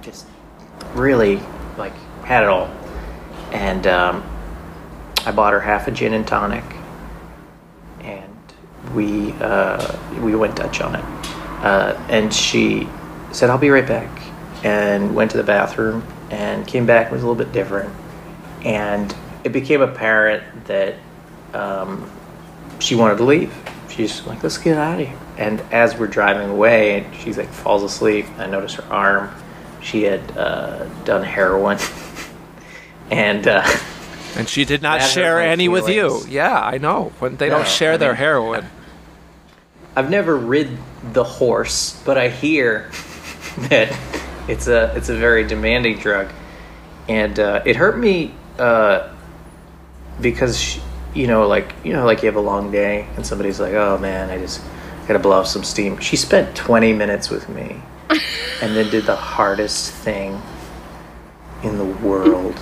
just 0.00 0.26
really 0.94 1.40
like 1.76 1.94
had 2.24 2.44
it 2.44 2.48
all. 2.48 2.70
And 3.52 3.86
um, 3.86 4.29
I 5.26 5.32
bought 5.32 5.52
her 5.52 5.60
half 5.60 5.86
a 5.86 5.90
gin 5.90 6.14
and 6.14 6.26
tonic, 6.26 6.64
and 8.00 8.36
we 8.94 9.32
uh, 9.34 9.96
we 10.20 10.34
went 10.34 10.56
Dutch 10.56 10.80
on 10.80 10.94
it. 10.94 11.04
Uh, 11.62 12.00
and 12.08 12.32
she 12.32 12.88
said, 13.32 13.50
"I'll 13.50 13.58
be 13.58 13.70
right 13.70 13.86
back," 13.86 14.10
and 14.64 15.14
went 15.14 15.30
to 15.32 15.36
the 15.36 15.44
bathroom 15.44 16.06
and 16.30 16.66
came 16.66 16.86
back. 16.86 17.10
was 17.10 17.22
a 17.22 17.26
little 17.26 17.42
bit 17.42 17.52
different, 17.52 17.94
and 18.64 19.14
it 19.44 19.52
became 19.52 19.82
apparent 19.82 20.64
that 20.66 20.94
um, 21.52 22.10
she 22.78 22.94
wanted 22.94 23.18
to 23.18 23.24
leave. 23.24 23.54
She's 23.90 24.26
like, 24.26 24.42
"Let's 24.42 24.58
get 24.58 24.78
out 24.78 25.00
of 25.00 25.06
here." 25.06 25.18
And 25.36 25.60
as 25.70 25.96
we're 25.96 26.06
driving 26.06 26.48
away, 26.48 27.06
she's 27.22 27.36
like 27.36 27.48
falls 27.48 27.82
asleep. 27.82 28.26
I 28.38 28.46
notice 28.46 28.74
her 28.74 28.92
arm. 28.92 29.30
She 29.82 30.02
had 30.02 30.36
uh, 30.36 30.84
done 31.04 31.24
heroin, 31.24 31.78
and 33.10 33.46
uh, 33.46 33.66
And 34.36 34.48
she 34.48 34.64
did 34.64 34.82
not 34.82 35.00
That 35.00 35.10
share 35.10 35.36
my 35.36 35.46
any 35.46 35.68
with 35.68 35.88
you. 35.88 36.22
Yeah, 36.28 36.58
I 36.60 36.78
know. 36.78 37.12
When 37.18 37.36
they 37.36 37.48
No, 37.48 37.58
don't 37.58 37.68
share 37.68 37.94
I 37.94 37.96
their 37.96 38.14
heroin. 38.14 38.66
I've 39.96 40.10
never 40.10 40.36
rid 40.36 40.78
the 41.12 41.24
horse, 41.24 42.00
but 42.04 42.16
I 42.16 42.28
hear 42.28 42.90
that 43.68 43.96
it's 44.48 44.68
a 44.68 44.92
it's 44.96 45.08
a 45.08 45.16
very 45.16 45.44
demanding 45.46 45.98
drug, 45.98 46.30
and 47.08 47.38
uh, 47.38 47.62
it 47.64 47.76
hurt 47.76 47.98
me 47.98 48.32
uh, 48.58 49.12
because 50.20 50.60
sh 50.60 50.78
you 51.12 51.26
know 51.26 51.48
like 51.48 51.74
you 51.82 51.92
know 51.92 52.06
like 52.06 52.22
you 52.22 52.26
have 52.26 52.36
a 52.36 52.40
long 52.40 52.70
day 52.70 53.04
and 53.16 53.26
somebody's 53.26 53.58
like 53.58 53.74
oh 53.74 53.98
man 53.98 54.30
I 54.30 54.38
just 54.38 54.62
gotta 55.08 55.18
blow 55.18 55.40
off 55.40 55.48
some 55.48 55.64
steam. 55.64 55.98
She 55.98 56.16
spent 56.16 56.54
twenty 56.54 56.92
minutes 56.92 57.30
with 57.30 57.48
me, 57.48 57.82
and 58.62 58.76
then 58.76 58.90
did 58.90 59.06
the 59.06 59.16
hardest 59.16 59.90
thing 59.92 60.40
in 61.64 61.78
the 61.78 61.84
world 61.84 62.58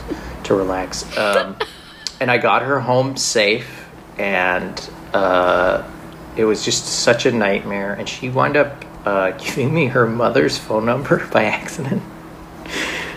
to 0.49 0.55
relax. 0.55 1.17
Um, 1.17 1.57
and 2.21 2.31
I 2.31 2.39
got 2.39 2.63
her 2.63 2.81
home 2.81 3.17
safe, 3.17 3.89
and 4.19 4.91
uh, 5.15 5.89
it 6.37 6.45
was 6.45 6.65
just 6.65 6.85
such 6.85 7.27
a 7.27 7.33
nightmare. 7.33 7.95
And 7.95 8.09
she 8.09 8.29
wound 8.29 8.57
up 8.57 8.85
uh, 9.07 9.31
giving 9.39 9.73
me 9.73 9.87
her 9.87 10.07
mother's 10.07 10.59
phone 10.59 10.85
number 10.85 11.27
by 11.33 11.45
accident. 11.45 12.03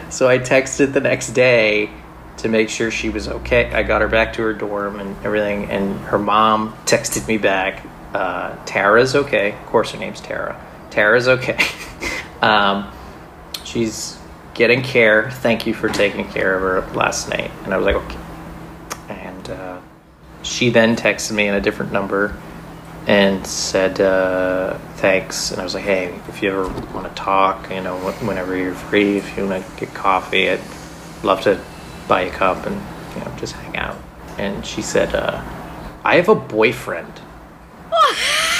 So 0.09 0.27
I 0.27 0.39
texted 0.39 0.93
the 0.93 0.99
next 0.99 1.29
day 1.29 1.89
to 2.37 2.49
make 2.49 2.69
sure 2.69 2.91
she 2.91 3.09
was 3.09 3.27
okay. 3.27 3.71
I 3.71 3.83
got 3.83 4.01
her 4.01 4.07
back 4.07 4.33
to 4.33 4.41
her 4.43 4.53
dorm 4.53 4.99
and 4.99 5.15
everything, 5.25 5.69
and 5.69 5.99
her 6.01 6.17
mom 6.19 6.73
texted 6.85 7.27
me 7.27 7.37
back, 7.37 7.85
uh, 8.13 8.55
"Tara's 8.65 9.15
okay." 9.15 9.51
Of 9.51 9.65
course, 9.67 9.91
her 9.91 9.99
name's 9.99 10.19
Tara. 10.19 10.59
Tara's 10.89 11.27
okay. 11.27 11.57
um, 12.41 12.91
she's 13.63 14.20
getting 14.53 14.81
care. 14.81 15.31
Thank 15.31 15.65
you 15.65 15.73
for 15.73 15.89
taking 15.89 16.27
care 16.29 16.55
of 16.55 16.61
her 16.61 16.93
last 16.95 17.29
night. 17.29 17.51
And 17.63 17.73
I 17.73 17.77
was 17.77 17.85
like, 17.85 17.95
okay. 17.95 18.19
And 19.09 19.49
uh, 19.49 19.81
she 20.43 20.69
then 20.69 20.95
texted 20.95 21.33
me 21.33 21.49
on 21.49 21.55
a 21.55 21.61
different 21.61 21.91
number 21.91 22.35
and 23.07 23.45
said 23.45 23.99
uh, 23.99 24.77
thanks. 24.95 25.51
And 25.51 25.59
I 25.59 25.63
was 25.63 25.73
like, 25.73 25.83
hey, 25.83 26.13
if 26.27 26.41
you 26.41 26.51
ever 26.51 26.67
want 26.93 27.07
to 27.07 27.13
talk, 27.15 27.69
you 27.69 27.81
know, 27.81 27.97
whenever 28.21 28.55
you're 28.55 28.75
free, 28.75 29.17
if 29.17 29.37
you 29.37 29.47
want 29.47 29.65
to 29.65 29.79
get 29.79 29.93
coffee, 29.93 30.49
I'd 30.49 30.61
love 31.23 31.41
to 31.41 31.59
buy 32.07 32.21
a 32.21 32.31
cup 32.31 32.65
and 32.65 32.75
you 33.15 33.23
know 33.23 33.33
just 33.37 33.53
hang 33.53 33.77
out. 33.77 33.97
And 34.37 34.65
she 34.65 34.81
said, 34.81 35.13
uh, 35.15 35.43
I 36.03 36.15
have 36.15 36.29
a 36.29 36.35
boyfriend. 36.35 37.21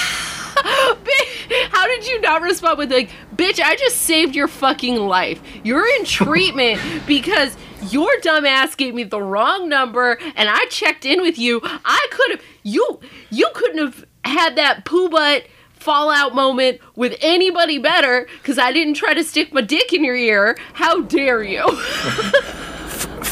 How 1.82 1.88
did 1.88 2.06
you 2.06 2.20
not 2.20 2.42
respond 2.42 2.78
with 2.78 2.92
like, 2.92 3.10
bitch, 3.34 3.58
I 3.58 3.74
just 3.74 4.02
saved 4.02 4.36
your 4.36 4.46
fucking 4.46 4.94
life. 4.94 5.42
You're 5.64 5.84
in 5.96 6.04
treatment 6.04 6.80
because 7.08 7.56
your 7.90 8.08
dumbass 8.20 8.76
gave 8.76 8.94
me 8.94 9.02
the 9.02 9.20
wrong 9.20 9.68
number 9.68 10.16
and 10.36 10.48
I 10.48 10.64
checked 10.66 11.04
in 11.04 11.20
with 11.22 11.40
you. 11.40 11.60
I 11.64 12.06
could 12.12 12.30
have 12.30 12.44
you 12.62 13.00
you 13.30 13.50
couldn't 13.52 13.78
have 13.78 14.04
had 14.24 14.54
that 14.54 14.84
poo 14.84 15.08
butt 15.08 15.46
fallout 15.72 16.36
moment 16.36 16.78
with 16.94 17.16
anybody 17.20 17.78
better 17.78 18.28
because 18.40 18.60
I 18.60 18.70
didn't 18.70 18.94
try 18.94 19.12
to 19.14 19.24
stick 19.24 19.52
my 19.52 19.62
dick 19.62 19.92
in 19.92 20.04
your 20.04 20.14
ear. 20.14 20.56
How 20.74 21.02
dare 21.02 21.42
you? 21.42 21.64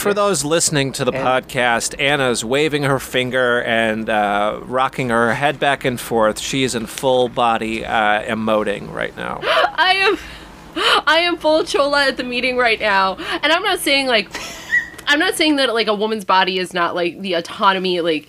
For 0.01 0.15
those 0.15 0.47
listening 0.47 0.93
to 0.93 1.05
the 1.05 1.13
podcast, 1.13 1.95
Anna's 2.01 2.43
waving 2.43 2.85
her 2.85 2.99
finger 2.99 3.63
and 3.65 4.09
uh, 4.09 4.59
rocking 4.63 5.11
her 5.11 5.35
head 5.35 5.61
back 5.61 5.85
and 5.85 6.01
forth. 6.01 6.39
She 6.39 6.63
is 6.63 6.75
in 6.75 6.87
full 6.87 7.29
body 7.29 7.85
uh, 7.85 8.23
emoting 8.23 8.91
right 8.91 9.15
now. 9.15 9.41
I 9.45 9.93
am 9.97 10.19
I 11.07 11.19
am 11.19 11.37
full 11.37 11.65
chola 11.65 12.07
at 12.07 12.17
the 12.17 12.25
meeting 12.25 12.57
right 12.57 12.81
now. 12.81 13.17
And 13.43 13.53
I'm 13.53 13.63
not 13.63 13.81
saying 13.81 14.07
like 14.07 14.31
I'm 15.07 15.19
not 15.19 15.35
saying 15.35 15.57
that 15.57 15.75
like 15.75 15.87
a 15.87 15.95
woman's 15.95 16.25
body 16.25 16.59
is 16.59 16.73
not 16.73 16.95
like 16.95 17.21
the 17.21 17.35
autonomy 17.35 18.01
like 18.01 18.27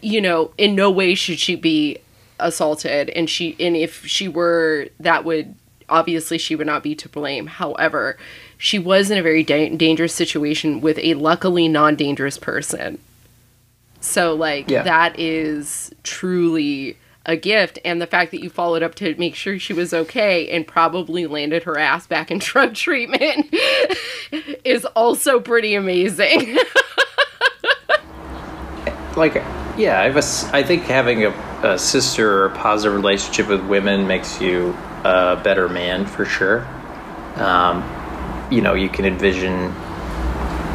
you 0.00 0.20
know, 0.20 0.52
in 0.56 0.76
no 0.76 0.88
way 0.88 1.16
should 1.16 1.40
she 1.40 1.56
be 1.56 1.98
assaulted 2.38 3.10
and 3.10 3.28
she 3.28 3.56
and 3.58 3.74
if 3.74 4.06
she 4.06 4.28
were 4.28 4.86
that 5.00 5.24
would 5.24 5.56
obviously 5.88 6.38
she 6.38 6.54
would 6.54 6.68
not 6.68 6.84
be 6.84 6.94
to 6.94 7.08
blame. 7.08 7.48
However, 7.48 8.16
she 8.58 8.78
was 8.78 9.10
in 9.10 9.16
a 9.18 9.22
very 9.22 9.42
da- 9.42 9.70
dangerous 9.76 10.12
situation 10.14 10.80
with 10.80 10.98
a 10.98 11.14
luckily 11.14 11.68
non-dangerous 11.68 12.36
person. 12.38 12.98
So 14.00 14.34
like 14.34 14.68
Yeah. 14.68 14.82
that 14.82 15.18
is 15.18 15.92
truly 16.02 16.96
a 17.26 17.36
gift 17.36 17.78
and 17.84 18.00
the 18.00 18.06
fact 18.06 18.30
that 18.30 18.42
you 18.42 18.48
followed 18.48 18.82
up 18.82 18.94
to 18.94 19.14
make 19.18 19.34
sure 19.34 19.58
she 19.58 19.74
was 19.74 19.92
okay 19.92 20.48
and 20.48 20.66
probably 20.66 21.26
landed 21.26 21.64
her 21.64 21.78
ass 21.78 22.06
back 22.06 22.30
in 22.30 22.38
drug 22.50 22.74
treatment 22.74 23.46
is 24.64 24.84
also 24.96 25.38
pretty 25.40 25.74
amazing. 25.74 26.56
like 29.16 29.34
yeah 29.76 30.00
I've 30.00 30.14
a 30.14 30.18
s 30.18 30.44
i 30.52 30.62
think 30.62 30.84
having 30.84 31.24
a, 31.24 31.30
a 31.64 31.78
sister 31.78 32.42
or 32.42 32.46
a 32.46 32.50
positive 32.56 32.94
relationship 32.94 33.48
with 33.48 33.60
women 33.66 34.06
makes 34.06 34.40
you 34.40 34.76
a 35.04 35.36
better 35.42 35.68
man 35.68 36.06
for 36.06 36.24
sure 36.24 36.60
um, 37.36 37.82
you 38.50 38.60
know 38.60 38.74
you 38.74 38.88
can 38.88 39.04
envision 39.04 39.72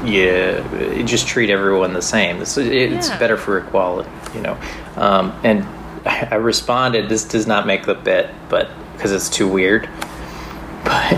you, 0.06 0.64
you 0.98 1.04
just 1.04 1.28
treat 1.28 1.50
everyone 1.50 1.94
the 1.94 2.02
same 2.02 2.40
this, 2.40 2.58
it's 2.58 3.10
Yeah. 3.10 3.20
better 3.20 3.38
for 3.38 3.58
equality 3.58 4.10
you 4.36 4.42
know 4.42 4.58
um, 4.98 5.38
and 5.44 5.64
i 6.06 6.36
responded 6.36 7.08
this 7.10 7.24
does 7.24 7.48
not 7.48 7.66
make 7.66 7.86
the 7.86 7.94
bit 7.96 8.30
but 8.50 8.70
because 8.94 9.12
it's 9.12 9.30
too 9.30 9.48
weird 9.48 9.88
but 10.84 11.14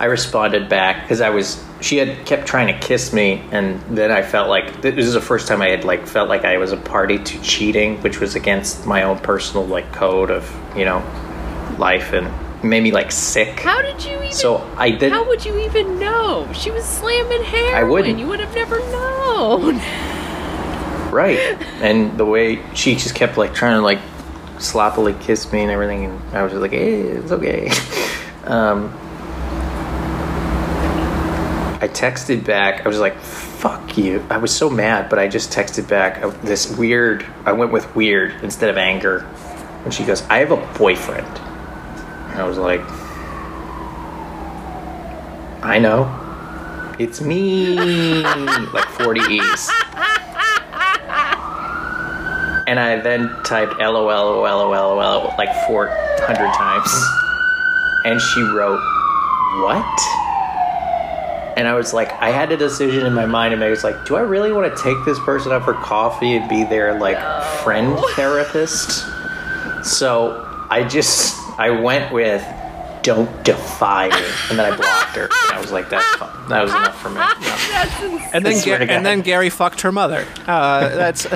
I 0.00 0.06
responded 0.06 0.68
back 0.68 1.02
because 1.02 1.20
I 1.22 1.30
was 1.30 1.64
she 1.80 1.96
had 1.96 2.26
kept 2.26 2.46
trying 2.46 2.66
to 2.66 2.78
kiss 2.86 3.12
me, 3.12 3.42
and 3.52 3.80
then 3.96 4.10
I 4.10 4.22
felt 4.22 4.48
like 4.50 4.82
this 4.82 4.96
is 5.06 5.14
the 5.14 5.20
first 5.20 5.46
time 5.48 5.62
I 5.62 5.68
had 5.68 5.84
like 5.84 6.06
felt 6.06 6.28
like 6.28 6.44
I 6.44 6.58
was 6.58 6.72
a 6.72 6.76
party 6.76 7.16
to 7.18 7.40
cheating, 7.42 8.02
which 8.02 8.20
was 8.20 8.34
against 8.34 8.84
my 8.86 9.04
own 9.04 9.18
personal 9.20 9.64
like 9.66 9.90
code 9.92 10.30
of 10.30 10.44
you 10.76 10.84
know 10.84 10.98
life, 11.78 12.12
and 12.12 12.26
made 12.64 12.82
me 12.82 12.92
like 12.92 13.12
sick. 13.12 13.60
How 13.60 13.82
did 13.82 14.04
you 14.04 14.16
even 14.18 14.32
So 14.32 14.58
I 14.76 14.90
did. 14.90 15.12
How 15.12 15.26
would 15.26 15.44
you 15.44 15.58
even 15.58 15.98
know? 15.98 16.50
She 16.52 16.70
was 16.70 16.84
slamming 16.84 17.42
heroin. 17.44 17.90
wouldn't. 17.90 18.18
You 18.18 18.26
would 18.28 18.40
have 18.40 18.54
never 18.54 18.78
known. 18.90 19.80
Right. 21.14 21.38
And 21.80 22.18
the 22.18 22.24
way 22.24 22.60
she 22.74 22.96
just 22.96 23.14
kept 23.14 23.36
like 23.36 23.54
trying 23.54 23.76
to 23.76 23.82
like 23.82 24.00
sloppily 24.58 25.14
kiss 25.20 25.52
me 25.52 25.62
and 25.62 25.70
everything, 25.70 26.06
and 26.06 26.36
I 26.36 26.42
was 26.42 26.50
just 26.50 26.60
like, 26.60 26.72
"Hey, 26.72 27.02
it's 27.02 27.30
okay." 27.30 27.68
um, 28.46 28.92
I 31.80 31.88
texted 31.88 32.44
back. 32.44 32.84
I 32.84 32.88
was 32.88 32.98
like, 32.98 33.16
"Fuck 33.20 33.96
you!" 33.96 34.26
I 34.28 34.38
was 34.38 34.52
so 34.52 34.68
mad, 34.68 35.08
but 35.08 35.20
I 35.20 35.28
just 35.28 35.52
texted 35.52 35.88
back 35.88 36.20
this 36.42 36.76
weird. 36.76 37.24
I 37.44 37.52
went 37.52 37.70
with 37.70 37.94
weird 37.94 38.42
instead 38.42 38.68
of 38.68 38.76
anger, 38.76 39.24
and 39.84 39.94
she 39.94 40.02
goes, 40.04 40.22
"I 40.28 40.38
have 40.38 40.50
a 40.50 40.56
boyfriend." 40.76 41.43
And 42.34 42.42
I 42.42 42.46
was 42.46 42.58
like, 42.58 42.82
"I 45.64 45.78
know, 45.78 46.10
it's 46.98 47.22
me." 47.22 47.74
like 48.74 48.88
forty 48.90 49.22
e's. 49.32 49.70
And 52.66 52.80
I 52.80 52.98
then 52.98 53.28
typed 53.44 53.78
LOL, 53.78 54.06
LOL, 54.06 54.70
LOL 54.70 55.34
like 55.36 55.54
400 55.66 56.54
times. 56.54 56.90
And 58.04 58.20
she 58.20 58.40
wrote, 58.40 58.80
What? 59.62 60.00
And 61.56 61.68
I 61.68 61.74
was 61.74 61.92
like, 61.92 62.10
I 62.20 62.30
had 62.30 62.50
a 62.52 62.56
decision 62.56 63.06
in 63.06 63.12
my 63.12 63.26
mind, 63.26 63.54
and 63.54 63.62
I 63.62 63.68
was 63.68 63.84
like, 63.84 64.04
Do 64.06 64.16
I 64.16 64.22
really 64.22 64.50
want 64.50 64.74
to 64.74 64.82
take 64.82 64.96
this 65.04 65.18
person 65.20 65.52
out 65.52 65.64
for 65.64 65.74
coffee 65.74 66.36
and 66.36 66.48
be 66.48 66.64
their 66.64 66.98
like 66.98 67.18
friend 67.62 67.98
therapist? 68.16 69.06
So 69.84 70.48
I 70.70 70.84
just, 70.84 71.38
I 71.58 71.70
went 71.70 72.12
with, 72.12 72.44
Don't 73.02 73.44
defy 73.44 74.08
me. 74.08 74.26
And 74.50 74.58
then 74.58 74.72
I 74.72 74.76
blocked 74.76 75.16
her. 75.16 75.24
And 75.24 75.52
I 75.52 75.60
was 75.60 75.70
like, 75.72 75.88
That's 75.90 76.16
fine. 76.16 76.48
That 76.48 76.62
was 76.62 76.72
enough 76.72 77.00
for 77.00 77.08
me. 77.10 77.16
No. 77.16 77.32
That's 77.38 78.02
insane. 78.02 78.30
And 78.32 78.44
then, 78.44 78.56
I 78.56 78.84
Ga- 78.86 78.92
and 78.94 79.06
then 79.06 79.20
Gary 79.22 79.50
fucked 79.50 79.80
her 79.82 79.92
mother. 79.92 80.26
Uh, 80.46 80.88
that's 80.96 81.26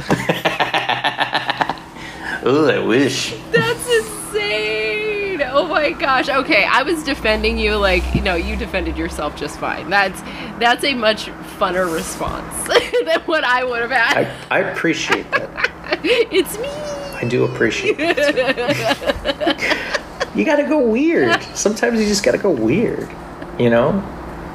Ooh, 2.46 2.68
I 2.70 2.78
wish. 2.78 3.34
That's 3.50 3.88
insane. 3.88 5.42
Oh 5.50 5.66
my 5.68 5.90
gosh. 5.90 6.28
Okay, 6.28 6.64
I 6.64 6.82
was 6.82 7.02
defending 7.04 7.58
you 7.58 7.76
like 7.76 8.02
you 8.14 8.20
know 8.20 8.34
you 8.34 8.54
defended 8.56 8.96
yourself 8.96 9.36
just 9.36 9.58
fine. 9.58 9.88
That's 9.90 10.20
that's 10.58 10.84
a 10.84 10.94
much 10.94 11.26
funner 11.58 11.92
response 11.92 12.68
than 13.04 13.20
what 13.22 13.44
I 13.44 13.64
would 13.64 13.80
have 13.82 13.90
had. 13.90 14.26
I, 14.50 14.56
I 14.56 14.58
appreciate 14.70 15.30
that. 15.32 15.70
it's 16.04 16.58
me. 16.58 16.68
I 16.68 17.24
do 17.28 17.44
appreciate 17.44 17.96
it. 17.98 18.16
You 20.34 20.44
gotta 20.44 20.64
go 20.64 20.80
weird. 20.80 21.42
Sometimes 21.54 22.00
you 22.00 22.06
just 22.06 22.24
gotta 22.24 22.38
go 22.38 22.50
weird. 22.50 23.08
You 23.58 23.70
know? 23.70 24.02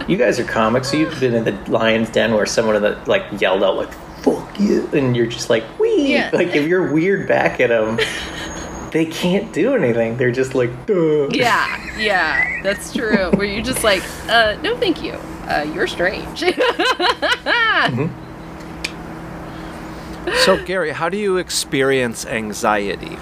You 0.08 0.18
guys 0.18 0.40
are 0.40 0.44
comics, 0.44 0.92
so 0.92 0.98
you've 0.98 1.18
been 1.20 1.34
in 1.34 1.46
the 1.46 1.72
lion's 1.72 2.10
den 2.10 2.34
where 2.34 2.46
someone 2.46 2.82
that 2.82 3.08
like 3.08 3.24
yelled 3.40 3.64
out 3.64 3.78
like 3.78 3.94
"fuck 4.22 4.60
you," 4.60 4.90
and 4.92 5.16
you're 5.16 5.28
just 5.28 5.50
like 5.50 5.64
"wee." 5.80 6.14
Yeah. 6.14 6.30
Like 6.34 6.50
if 6.50 6.68
you're 6.68 6.92
weird 6.92 7.28
back 7.28 7.62
at 7.62 7.70
them, 7.70 7.98
they 8.94 9.06
can't 9.06 9.52
do 9.54 9.76
anything. 9.76 10.18
They're 10.18 10.32
just 10.32 10.56
like, 10.56 10.86
Duh. 10.86 11.30
Yeah, 11.32 11.98
yeah, 11.98 12.62
that's 12.62 12.94
true. 12.94 13.32
Where 13.32 13.48
you're 13.48 13.64
just 13.64 13.84
like, 13.84 14.04
uh, 14.30 14.56
no, 14.62 14.78
thank 14.78 15.04
you. 15.04 15.14
Uh, 15.14 15.66
you're 15.74 15.88
strange. 15.88 16.40
so, 20.46 20.64
Gary. 20.66 20.92
How 20.92 21.10
do 21.10 21.18
you 21.18 21.38
experience 21.38 22.26
anxiety? 22.26 23.18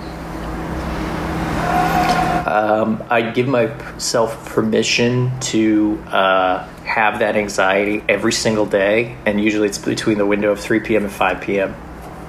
Um, 2.45 3.03
I 3.09 3.21
give 3.31 3.47
myself 3.47 4.49
permission 4.49 5.31
to 5.41 6.01
uh, 6.07 6.67
have 6.83 7.19
that 7.19 7.35
anxiety 7.35 8.03
every 8.09 8.33
single 8.33 8.65
day, 8.65 9.15
and 9.25 9.41
usually 9.41 9.67
it's 9.67 9.77
between 9.77 10.17
the 10.17 10.25
window 10.25 10.51
of 10.51 10.59
3 10.59 10.79
p.m. 10.81 11.03
and 11.03 11.11
5 11.11 11.41
p.m. 11.41 11.75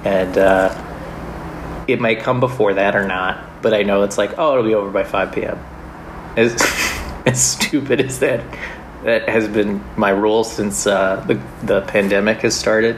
And 0.05 0.37
uh, 0.37 1.85
it 1.87 1.99
might 1.99 2.19
come 2.19 2.39
before 2.39 2.75
that 2.75 2.95
or 2.95 3.07
not, 3.07 3.61
but 3.61 3.73
I 3.73 3.83
know 3.83 4.03
it's 4.03 4.17
like, 4.17 4.37
oh, 4.37 4.51
it'll 4.53 4.63
be 4.65 4.75
over 4.75 4.91
by 4.91 5.03
5 5.03 5.31
p.m. 5.33 5.59
As, 6.37 6.53
as 7.25 7.41
stupid 7.41 8.01
as 8.01 8.19
that 8.19 8.43
that 9.03 9.27
has 9.27 9.47
been 9.47 9.83
my 9.97 10.09
rule 10.11 10.43
since 10.43 10.87
uh, 10.87 11.23
the 11.27 11.41
the 11.65 11.81
pandemic 11.81 12.39
has 12.39 12.55
started. 12.55 12.97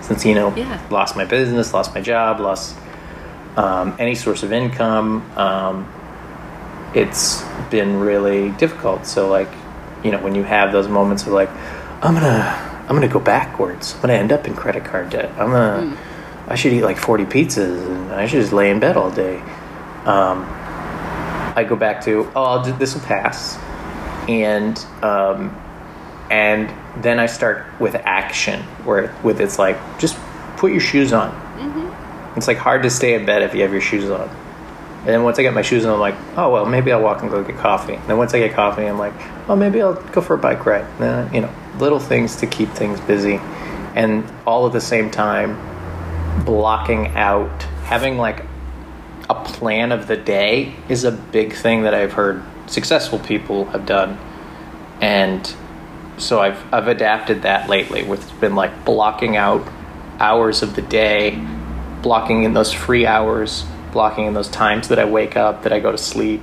Since 0.00 0.24
you 0.24 0.34
know, 0.34 0.54
Yeah. 0.54 0.80
lost 0.90 1.16
my 1.16 1.24
business, 1.24 1.72
lost 1.72 1.94
my 1.94 2.00
job, 2.00 2.40
lost 2.40 2.76
um, 3.56 3.94
any 3.98 4.14
source 4.14 4.42
of 4.42 4.52
income. 4.52 5.22
Um, 5.36 5.88
it's 6.94 7.42
been 7.70 8.00
really 8.00 8.50
difficult. 8.52 9.06
So 9.06 9.28
like, 9.28 9.48
you 10.02 10.10
know, 10.10 10.18
when 10.20 10.34
you 10.34 10.42
have 10.42 10.72
those 10.72 10.88
moments 10.88 11.22
of 11.26 11.32
like, 11.32 11.50
I'm 12.02 12.14
gonna, 12.14 12.84
I'm 12.88 12.94
gonna 12.94 13.08
go 13.08 13.20
backwards. 13.20 13.94
I'm 13.94 14.00
gonna 14.02 14.14
end 14.14 14.32
up 14.32 14.46
in 14.46 14.54
credit 14.54 14.84
card 14.84 15.10
debt. 15.10 15.30
I'm 15.32 15.50
gonna, 15.50 15.96
I 16.48 16.54
should 16.54 16.72
eat 16.72 16.82
like 16.82 16.98
40 16.98 17.24
pizzas 17.24 17.86
and 17.86 18.12
I 18.12 18.26
should 18.26 18.40
just 18.40 18.52
lay 18.52 18.70
in 18.70 18.80
bed 18.80 18.96
all 18.96 19.10
day. 19.10 19.38
Um, 20.04 20.44
I 21.56 21.64
go 21.66 21.76
back 21.76 22.02
to, 22.04 22.30
oh, 22.34 22.42
I'll 22.42 22.62
do, 22.64 22.72
this 22.72 22.94
will 22.94 23.02
pass, 23.02 23.56
and 24.28 24.76
um, 25.02 25.56
and 26.30 26.68
then 27.02 27.18
I 27.20 27.26
start 27.26 27.64
with 27.80 27.94
action, 27.94 28.60
where 28.84 29.14
with 29.22 29.40
it's 29.40 29.58
like 29.58 29.78
just 29.98 30.18
put 30.56 30.72
your 30.72 30.80
shoes 30.80 31.12
on. 31.12 31.30
It's 32.36 32.48
like 32.48 32.58
hard 32.58 32.82
to 32.82 32.90
stay 32.90 33.14
in 33.14 33.24
bed 33.24 33.42
if 33.42 33.54
you 33.54 33.62
have 33.62 33.70
your 33.72 33.80
shoes 33.80 34.10
on. 34.10 34.28
And 35.04 35.12
then 35.12 35.22
once 35.22 35.38
I 35.38 35.42
get 35.42 35.52
my 35.52 35.60
shoes 35.60 35.84
on, 35.84 35.92
I'm 35.92 36.00
like, 36.00 36.14
oh 36.38 36.50
well, 36.50 36.64
maybe 36.64 36.90
I'll 36.90 37.02
walk 37.02 37.20
and 37.20 37.30
go 37.30 37.44
get 37.44 37.58
coffee. 37.58 37.92
And 37.92 38.08
then 38.08 38.16
once 38.16 38.32
I 38.32 38.38
get 38.38 38.54
coffee, 38.54 38.86
I'm 38.86 38.98
like, 38.98 39.12
oh 39.50 39.54
maybe 39.54 39.82
I'll 39.82 39.92
go 39.94 40.22
for 40.22 40.32
a 40.32 40.38
bike 40.38 40.64
ride. 40.64 40.86
You 41.34 41.42
know, 41.42 41.54
little 41.78 42.00
things 42.00 42.36
to 42.36 42.46
keep 42.46 42.70
things 42.70 43.00
busy, 43.00 43.38
and 43.94 44.24
all 44.46 44.66
at 44.66 44.72
the 44.72 44.80
same 44.80 45.10
time, 45.10 45.58
blocking 46.46 47.08
out, 47.08 47.64
having 47.84 48.16
like 48.16 48.44
a 49.28 49.34
plan 49.34 49.92
of 49.92 50.06
the 50.06 50.16
day 50.16 50.74
is 50.88 51.04
a 51.04 51.12
big 51.12 51.52
thing 51.52 51.82
that 51.82 51.92
I've 51.92 52.14
heard 52.14 52.42
successful 52.66 53.18
people 53.18 53.66
have 53.66 53.84
done, 53.84 54.18
and 55.02 55.54
so 56.16 56.40
I've 56.40 56.72
I've 56.72 56.88
adapted 56.88 57.42
that 57.42 57.68
lately. 57.68 58.04
With 58.04 58.40
been 58.40 58.54
like 58.54 58.86
blocking 58.86 59.36
out 59.36 59.68
hours 60.18 60.62
of 60.62 60.76
the 60.76 60.82
day, 60.82 61.38
blocking 62.00 62.44
in 62.44 62.54
those 62.54 62.72
free 62.72 63.04
hours, 63.04 63.66
blocking 63.94 64.26
in 64.26 64.34
those 64.34 64.48
times 64.48 64.88
that 64.88 64.98
I 64.98 65.06
wake 65.06 65.38
up, 65.38 65.62
that 65.62 65.72
I 65.72 65.80
go 65.80 65.90
to 65.90 65.96
sleep, 65.96 66.42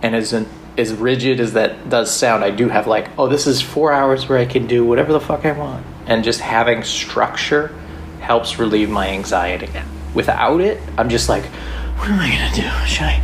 and 0.00 0.16
as 0.16 0.32
an, 0.32 0.48
as 0.78 0.94
rigid 0.94 1.40
as 1.40 1.52
that 1.52 1.90
does 1.90 2.10
sound, 2.10 2.42
I 2.42 2.50
do 2.50 2.70
have 2.70 2.86
like, 2.86 3.10
oh, 3.18 3.28
this 3.28 3.46
is 3.46 3.60
four 3.60 3.92
hours 3.92 4.26
where 4.26 4.38
I 4.38 4.46
can 4.46 4.66
do 4.66 4.86
whatever 4.86 5.12
the 5.12 5.20
fuck 5.20 5.44
I 5.44 5.52
want, 5.52 5.84
and 6.06 6.24
just 6.24 6.40
having 6.40 6.82
structure 6.82 7.74
helps 8.20 8.58
relieve 8.58 8.88
my 8.88 9.08
anxiety. 9.08 9.68
Without 10.14 10.62
it, 10.62 10.80
I'm 10.96 11.10
just 11.10 11.28
like, 11.28 11.44
what 11.96 12.08
am 12.08 12.18
I 12.18 12.30
gonna 12.30 12.54
do? 12.54 12.86
Should 12.86 13.02
I 13.02 13.22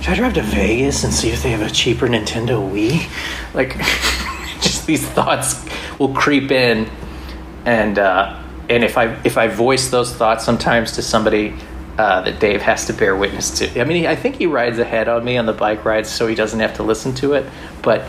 should 0.00 0.14
I 0.14 0.16
drive 0.16 0.34
to 0.34 0.42
Vegas 0.42 1.04
and 1.04 1.12
see 1.12 1.28
if 1.30 1.42
they 1.42 1.50
have 1.50 1.60
a 1.60 1.70
cheaper 1.70 2.08
Nintendo 2.08 2.58
Wii? 2.58 3.08
Like, 3.54 3.76
just 4.62 4.86
these 4.86 5.06
thoughts 5.06 5.64
will 5.98 6.14
creep 6.14 6.50
in, 6.50 6.90
and 7.66 7.98
uh, 7.98 8.42
and 8.70 8.82
if 8.82 8.96
I 8.96 9.18
if 9.24 9.36
I 9.36 9.48
voice 9.48 9.90
those 9.90 10.14
thoughts 10.14 10.44
sometimes 10.44 10.92
to 10.92 11.02
somebody 11.02 11.54
uh, 12.00 12.22
that 12.22 12.40
Dave 12.40 12.62
has 12.62 12.86
to 12.86 12.94
bear 12.94 13.14
witness 13.14 13.50
to. 13.58 13.78
I 13.78 13.84
mean, 13.84 13.98
he, 13.98 14.08
I 14.08 14.16
think 14.16 14.36
he 14.36 14.46
rides 14.46 14.78
ahead 14.78 15.06
on 15.06 15.22
me 15.22 15.36
on 15.36 15.44
the 15.44 15.52
bike 15.52 15.84
rides, 15.84 16.08
so 16.08 16.26
he 16.26 16.34
doesn't 16.34 16.58
have 16.60 16.74
to 16.76 16.82
listen 16.82 17.14
to 17.16 17.34
it. 17.34 17.44
But 17.82 18.06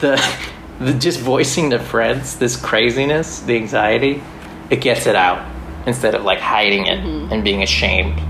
the 0.00 0.22
the 0.80 0.92
just 0.92 1.20
voicing 1.20 1.70
to 1.70 1.78
friends 1.78 2.36
this 2.36 2.56
craziness, 2.56 3.40
the 3.40 3.56
anxiety, 3.56 4.22
it 4.68 4.82
gets 4.82 5.06
it 5.06 5.16
out 5.16 5.50
instead 5.86 6.14
of 6.14 6.24
like 6.24 6.40
hiding 6.40 6.86
it 6.86 6.98
and 6.98 7.42
being 7.42 7.62
ashamed, 7.62 8.20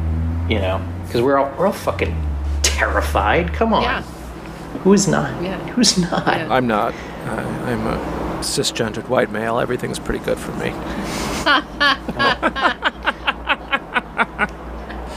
you 0.48 0.60
know? 0.60 0.80
Because 1.04 1.20
we're 1.20 1.36
all 1.36 1.52
we're 1.58 1.66
all 1.66 1.72
fucking 1.72 2.14
terrified. 2.62 3.52
Come 3.52 3.74
on, 3.74 3.82
yeah. 3.82 4.02
who's 4.84 5.08
not? 5.08 5.42
Yeah. 5.42 5.58
Who's 5.70 5.98
not? 5.98 6.24
Yeah. 6.28 6.46
I'm 6.48 6.68
not. 6.68 6.94
I, 7.24 7.42
I'm 7.72 7.86
a 7.88 7.96
cisgendered 8.40 9.08
white 9.08 9.32
male. 9.32 9.58
Everything's 9.58 9.98
pretty 9.98 10.24
good 10.24 10.38
for 10.38 10.52
me. 10.52 10.70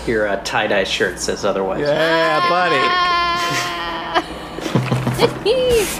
Your 0.10 0.28
uh, 0.28 0.42
tie 0.44 0.68
dye 0.68 0.84
shirt 0.84 1.20
says 1.20 1.46
otherwise. 1.46 1.82
Yeah, 1.82 2.50
buddy. 2.50 2.76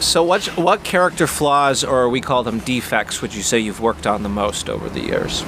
So, 0.00 0.22
what 0.22 0.46
what 0.56 0.82
character 0.82 1.26
flaws, 1.26 1.84
or 1.84 2.08
we 2.08 2.22
call 2.22 2.42
them 2.42 2.60
defects, 2.60 3.20
would 3.20 3.34
you 3.34 3.42
say 3.42 3.58
you've 3.58 3.80
worked 3.80 4.06
on 4.06 4.22
the 4.22 4.30
most 4.30 4.70
over 4.70 4.88
the 4.88 5.00
years? 5.00 5.44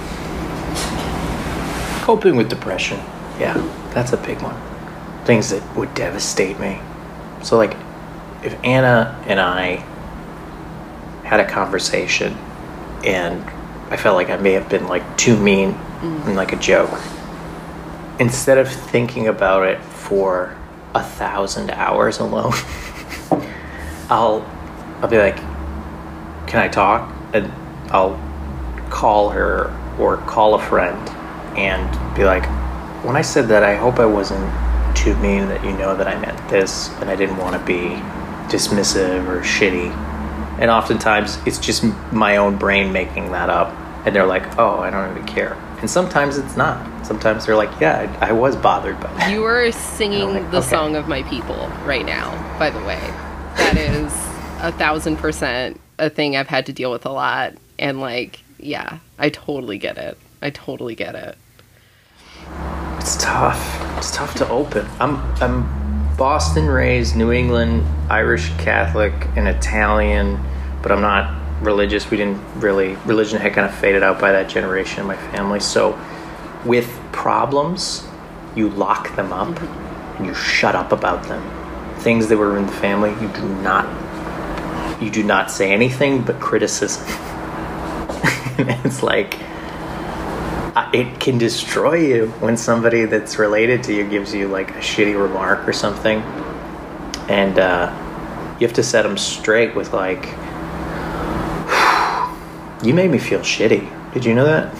Coping 2.05 2.37
with 2.37 2.51
depression. 2.51 2.99
Yeah, 3.41 3.55
that's 3.95 4.13
a 4.13 4.19
big 4.19 4.43
one. 4.43 4.55
Things 5.25 5.49
that 5.51 5.63
would 5.75 5.95
devastate 5.95 6.61
me. 6.61 6.81
So, 7.43 7.57
like, 7.57 7.75
if 8.45 8.55
Anna 8.63 9.19
and 9.27 9.41
I 9.41 9.77
had 11.25 11.41
a 11.41 11.49
conversation 11.49 12.37
and 13.05 13.43
I 13.91 13.97
felt 13.97 14.17
like 14.17 14.29
I 14.29 14.37
may 14.37 14.53
have 14.53 14.69
been 14.69 14.87
like 14.87 15.17
too 15.17 15.37
mean 15.37 15.71
and 16.03 16.37
like 16.37 16.53
a 16.53 16.57
joke, 16.57 16.91
instead 18.23 18.57
of 18.57 18.69
thinking 18.69 19.27
about 19.27 19.67
it 19.67 19.83
for 19.83 20.57
a 20.95 21.03
thousand 21.03 21.73
hours 21.73 22.21
alone, 22.21 22.53
I'll 24.09 24.47
I'll 25.01 25.09
be 25.09 25.19
like, 25.19 25.37
"Can 26.47 26.61
I 26.61 26.69
talk?" 26.69 27.13
And 27.35 27.51
I'll 27.91 28.17
call 28.91 29.31
her 29.31 29.77
or 29.99 30.19
call 30.19 30.55
a 30.55 30.63
friend 30.63 31.09
and 31.59 32.15
be 32.15 32.25
like, 32.25 32.45
when 33.05 33.17
I 33.17 33.23
said 33.23 33.49
that, 33.49 33.65
I 33.65 33.75
hope 33.75 33.99
I 33.99 34.07
wasn't 34.07 34.47
too 34.97 35.17
mean 35.17 35.49
that 35.49 35.65
you 35.65 35.73
know 35.73 35.97
that 35.97 36.07
I 36.07 36.17
meant 36.21 36.39
this 36.49 36.91
and 37.01 37.11
I 37.11 37.17
didn't 37.17 37.39
want 37.39 37.59
to 37.59 37.67
be 37.67 37.97
dismissive 38.49 39.27
or 39.27 39.41
shitty. 39.41 39.91
And 40.61 40.71
oftentimes 40.71 41.39
it's 41.45 41.59
just 41.59 41.83
my 42.13 42.37
own 42.37 42.57
brain 42.57 42.93
making 42.93 43.33
that 43.33 43.51
up. 43.51 43.77
And 44.07 44.15
they're 44.15 44.27
like, 44.27 44.59
oh, 44.59 44.79
I 44.79 44.91
don't 44.91 45.11
even 45.11 45.27
care. 45.27 45.57
And 45.83 45.91
sometimes 45.91 46.39
it's 46.39 46.57
not. 46.57 47.05
Sometimes 47.05 47.45
they're 47.45 47.57
like, 47.57 47.81
yeah, 47.81 48.17
I, 48.21 48.29
I 48.29 48.33
was 48.33 48.55
bothered 48.55 49.01
by 49.01 49.13
that. 49.15 49.33
You 49.33 49.43
are 49.43 49.73
singing 49.73 50.33
like, 50.33 50.51
the 50.53 50.59
okay. 50.59 50.69
song 50.69 50.95
of 50.95 51.09
my 51.09 51.25
people 51.25 51.69
right 51.85 52.07
now, 52.07 52.31
by 52.57 52.71
the 52.71 52.79
way. 52.85 53.01
That 53.57 53.77
is 53.77 54.13
a 54.63 54.71
thousand 54.71 55.17
percent 55.17 55.81
a 55.99 56.09
thing 56.09 56.37
I've 56.37 56.47
had 56.47 56.67
to 56.67 56.73
deal 56.73 56.93
with 56.93 57.05
a 57.05 57.11
lot. 57.11 57.55
And 57.81 58.01
like, 58.01 58.41
yeah, 58.61 58.99
I 59.19 59.31
totally 59.31 59.77
get 59.77 59.99
it. 59.99 60.17
I 60.41 60.51
totally 60.51 60.95
get 60.95 61.17
it. 61.17 61.37
It's 62.99 63.17
tough. 63.17 63.99
It's 63.99 64.13
tough 64.13 64.37
to 64.37 64.49
open. 64.49 64.87
I'm 65.01 65.17
I'm 65.43 66.17
Boston 66.17 66.67
raised, 66.67 67.17
New 67.17 67.33
England, 67.33 67.85
Irish 68.09 68.51
Catholic, 68.59 69.13
and 69.35 69.49
Italian, 69.49 70.39
but 70.81 70.93
I'm 70.93 71.01
not 71.01 71.42
religious. 71.63 72.11
We 72.11 72.17
didn't 72.17 72.41
really 72.57 72.95
religion 73.07 73.41
had 73.41 73.53
kind 73.53 73.67
of 73.67 73.75
faded 73.75 74.03
out 74.03 74.21
by 74.21 74.33
that 74.33 74.49
generation 74.49 75.01
in 75.01 75.07
my 75.07 75.17
family. 75.17 75.61
So 75.61 75.99
with 76.65 76.89
problems, 77.13 78.07
you 78.55 78.69
lock 78.69 79.15
them 79.17 79.33
up 79.33 79.61
and 80.19 80.27
you 80.27 80.35
shut 80.35 80.75
up 80.75 80.93
about 80.93 81.25
them. 81.25 81.43
Things 82.01 82.29
that 82.29 82.37
were 82.37 82.57
in 82.59 82.67
the 82.67 82.73
family, 82.73 83.11
you 83.21 83.29
do 83.33 83.49
not 83.63 83.87
you 85.01 85.11
do 85.11 85.23
not 85.23 85.51
say 85.51 85.73
anything 85.73 86.23
but 86.23 86.39
criticism. 86.41 87.05
it's 88.85 89.03
like 89.03 89.39
uh, 90.75 90.91
it 90.93 91.21
can 91.21 91.39
destroy 91.39 91.95
you 91.95 92.27
when 92.41 92.57
somebody 92.57 93.05
that's 93.05 93.39
related 93.39 93.83
to 93.85 93.95
you 93.95 94.09
gives 94.09 94.35
you 94.35 94.49
like 94.49 94.71
a 94.71 94.79
shitty 94.79 95.21
remark 95.21 95.67
or 95.69 95.73
something 95.73 96.21
and 97.29 97.59
uh, 97.59 97.91
you 98.59 98.67
have 98.67 98.75
to 98.75 98.83
set 98.83 99.03
them 99.03 99.19
straight 99.19 99.75
with 99.75 99.93
like 99.93 100.25
you 102.83 102.95
made 102.95 103.11
me 103.11 103.19
feel 103.19 103.41
shitty. 103.41 104.13
Did 104.13 104.25
you 104.25 104.35
know 104.35 104.45
that? 104.45 104.75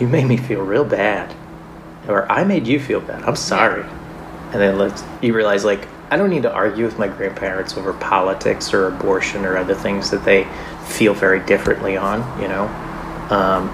You 0.00 0.08
made 0.08 0.26
me 0.26 0.36
feel 0.36 0.62
real 0.62 0.84
bad. 0.84 1.34
Or 2.06 2.30
i 2.30 2.44
made 2.44 2.66
you 2.66 2.80
feel 2.80 3.00
bad. 3.00 3.22
I'm 3.24 3.36
sorry. 3.36 3.84
And 4.52 4.60
then 4.60 4.78
let's, 4.78 5.04
you 5.20 5.34
realize 5.34 5.64
like 5.64 5.86
i 6.10 6.16
don't 6.16 6.30
need 6.30 6.42
to 6.42 6.50
argue 6.52 6.86
with 6.86 6.98
my 6.98 7.06
grandparents 7.06 7.76
over 7.76 7.92
politics 7.92 8.72
or 8.72 8.86
abortion 8.86 9.44
or 9.44 9.58
other 9.58 9.74
things 9.74 10.10
that 10.10 10.24
they 10.24 10.48
feel 10.86 11.12
very 11.12 11.40
differently 11.40 11.98
on 11.98 12.20
you 12.40 12.48
know? 12.48 12.66
Um, 13.30 13.68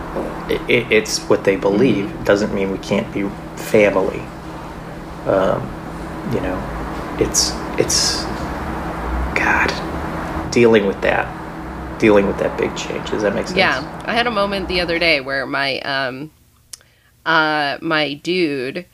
it, 0.51 0.61
it, 0.69 0.93
it's 0.93 1.21
what 1.29 1.45
they 1.45 1.57
believe. 1.57 2.11
It 2.11 2.25
doesn't 2.25 2.53
mean 2.53 2.73
we 2.73 2.79
can't 2.79 3.13
be 3.15 3.29
family. 3.57 4.21
Um, 5.27 5.63
you 6.33 6.41
know, 6.41 7.17
it's 7.21 7.53
it's 7.79 8.25
God 9.35 9.71
dealing 10.51 10.87
with 10.87 11.01
that, 11.03 11.27
dealing 12.05 12.27
with 12.27 12.37
that 12.37 12.55
big 12.59 12.77
change. 12.77 13.11
Does 13.11 13.23
that 13.23 13.35
make 13.35 13.47
sense? 13.47 13.57
Yeah, 13.57 14.03
I 14.05 14.13
had 14.13 14.27
a 14.27 14.31
moment 14.31 14.69
the 14.69 14.79
other 14.83 14.99
day 14.99 15.23
where 15.23 15.47
my 15.47 15.81
um, 15.81 16.31
uh, 17.25 17.79
my 17.81 18.13
dude 18.13 18.85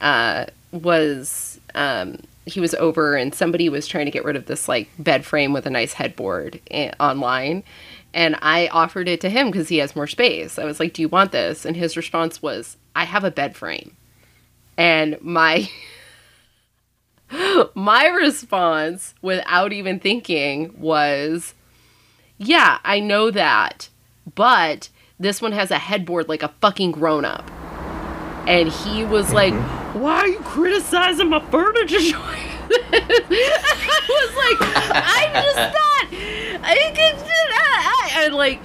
uh, 0.00 0.44
was 0.70 1.58
um, 1.74 2.18
he 2.46 2.60
was 2.60 2.72
over 2.74 3.16
and 3.16 3.34
somebody 3.34 3.68
was 3.68 3.88
trying 3.88 4.04
to 4.04 4.12
get 4.12 4.24
rid 4.24 4.36
of 4.36 4.46
this 4.46 4.68
like 4.68 4.88
bed 5.00 5.24
frame 5.24 5.52
with 5.52 5.66
a 5.66 5.70
nice 5.70 5.94
headboard 5.94 6.60
i- 6.72 6.92
online, 7.00 7.64
and 8.14 8.36
I 8.40 8.68
offered 8.68 9.08
it 9.08 9.20
to 9.22 9.28
him 9.30 9.50
because 9.50 9.68
he 9.68 9.78
has 9.78 9.96
more 9.96 10.06
space. 10.06 10.56
I 10.56 10.64
was 10.64 10.78
like, 10.78 10.92
"Do 10.92 11.02
you 11.02 11.08
want 11.08 11.32
this?" 11.32 11.64
And 11.64 11.76
his 11.76 11.96
response 11.96 12.40
was, 12.40 12.76
"I 12.94 13.02
have 13.02 13.24
a 13.24 13.32
bed 13.32 13.56
frame," 13.56 13.96
and 14.78 15.20
my 15.20 15.68
my 17.74 18.06
response 18.06 19.14
without 19.22 19.72
even 19.72 19.98
thinking 19.98 20.72
was 20.78 21.54
yeah, 22.40 22.78
I 22.84 23.00
know 23.00 23.30
that, 23.30 23.90
but 24.34 24.88
this 25.18 25.42
one 25.42 25.52
has 25.52 25.70
a 25.70 25.78
headboard 25.78 26.26
like 26.26 26.42
a 26.42 26.48
fucking 26.60 26.92
grown 26.92 27.26
up. 27.26 27.48
And 28.48 28.70
he 28.70 29.04
was 29.04 29.32
like, 29.32 29.52
Why 29.94 30.20
are 30.20 30.28
you 30.28 30.40
criticizing 30.40 31.28
my 31.28 31.44
furniture 31.50 31.98
choice? 32.00 32.14
I 32.14 34.06
was 34.08 34.36
like, 34.36 34.56
I'm 34.96 35.32
just 35.44 35.56
not. 35.56 36.64
I 36.64 36.92
could. 36.94 37.26
I, 37.52 38.24
and 38.24 38.34
like, 38.34 38.60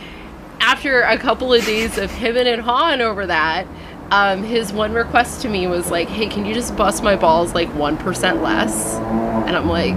after 0.61 1.01
a 1.01 1.17
couple 1.17 1.53
of 1.53 1.65
days 1.65 1.97
of 1.97 2.09
hemming 2.11 2.47
and 2.47 2.61
hawing 2.61 3.01
over 3.01 3.25
that, 3.25 3.67
um, 4.11 4.43
his 4.43 4.71
one 4.71 4.93
request 4.93 5.41
to 5.41 5.49
me 5.49 5.67
was 5.67 5.91
like, 5.91 6.07
Hey, 6.07 6.27
can 6.27 6.45
you 6.45 6.53
just 6.53 6.77
bust 6.77 7.03
my 7.03 7.17
balls 7.17 7.53
like 7.53 7.69
1% 7.73 8.41
less? 8.41 8.95
And 8.95 9.55
I'm 9.55 9.67
like, 9.67 9.95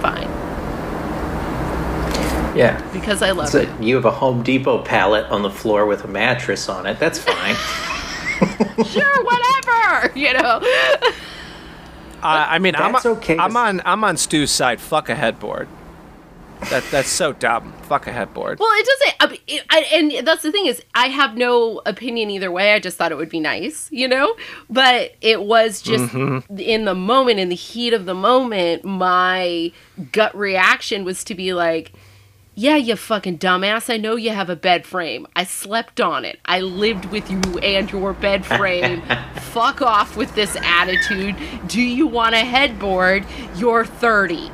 Fine. 0.00 0.31
Yeah. 2.54 2.80
Because 2.92 3.22
I 3.22 3.30
love 3.30 3.48
So 3.48 3.60
it. 3.60 3.82
you 3.82 3.94
have 3.96 4.04
a 4.04 4.10
Home 4.10 4.42
Depot 4.42 4.82
pallet 4.82 5.26
on 5.26 5.42
the 5.42 5.50
floor 5.50 5.86
with 5.86 6.04
a 6.04 6.08
mattress 6.08 6.68
on 6.68 6.86
it. 6.86 6.98
That's 6.98 7.18
fine. 7.18 7.54
sure, 8.86 9.24
whatever. 9.24 10.18
You 10.18 10.32
know. 10.34 10.62
Uh, 12.22 12.46
I 12.50 12.60
mean, 12.60 12.76
I'm, 12.76 12.94
okay 13.04 13.36
I'm 13.36 13.56
on 13.56 13.82
I'm 13.84 14.04
on 14.04 14.16
Stu's 14.16 14.52
side. 14.52 14.80
Fuck 14.80 15.08
a 15.08 15.14
headboard. 15.16 15.66
That 16.70 16.84
that's 16.92 17.08
so 17.08 17.32
dumb. 17.32 17.72
Fuck 17.82 18.06
a 18.06 18.12
headboard. 18.12 18.60
Well, 18.60 18.68
it 18.74 18.86
doesn't. 18.86 19.16
I, 19.18 19.26
mean, 19.26 19.40
it, 19.48 19.64
I, 19.68 19.80
and 19.92 20.24
that's 20.24 20.42
the 20.42 20.52
thing 20.52 20.66
is, 20.66 20.80
I 20.94 21.08
have 21.08 21.36
no 21.36 21.82
opinion 21.84 22.30
either 22.30 22.52
way. 22.52 22.74
I 22.74 22.78
just 22.78 22.96
thought 22.96 23.10
it 23.10 23.16
would 23.16 23.28
be 23.28 23.40
nice, 23.40 23.88
you 23.90 24.06
know. 24.06 24.36
But 24.70 25.16
it 25.20 25.42
was 25.42 25.82
just 25.82 26.14
in 26.14 26.84
the 26.84 26.94
moment, 26.94 27.40
in 27.40 27.48
the 27.48 27.56
heat 27.56 27.92
of 27.92 28.04
the 28.04 28.14
moment, 28.14 28.84
my 28.84 29.72
gut 30.12 30.32
reaction 30.36 31.04
was 31.04 31.24
to 31.24 31.34
be 31.34 31.52
like. 31.52 31.92
Yeah, 32.54 32.76
you 32.76 32.96
fucking 32.96 33.38
dumbass. 33.38 33.92
I 33.92 33.96
know 33.96 34.14
you 34.16 34.28
have 34.30 34.50
a 34.50 34.56
bed 34.56 34.84
frame. 34.84 35.26
I 35.34 35.44
slept 35.44 36.02
on 36.02 36.26
it. 36.26 36.38
I 36.44 36.60
lived 36.60 37.06
with 37.06 37.30
you 37.30 37.40
and 37.60 37.90
your 37.90 38.12
bed 38.12 38.44
frame. 38.44 39.02
Fuck 39.36 39.80
off 39.80 40.18
with 40.18 40.34
this 40.34 40.54
attitude. 40.62 41.34
Do 41.66 41.80
you 41.80 42.06
want 42.06 42.34
a 42.34 42.40
headboard? 42.40 43.24
You're 43.56 43.86
30. 43.86 44.34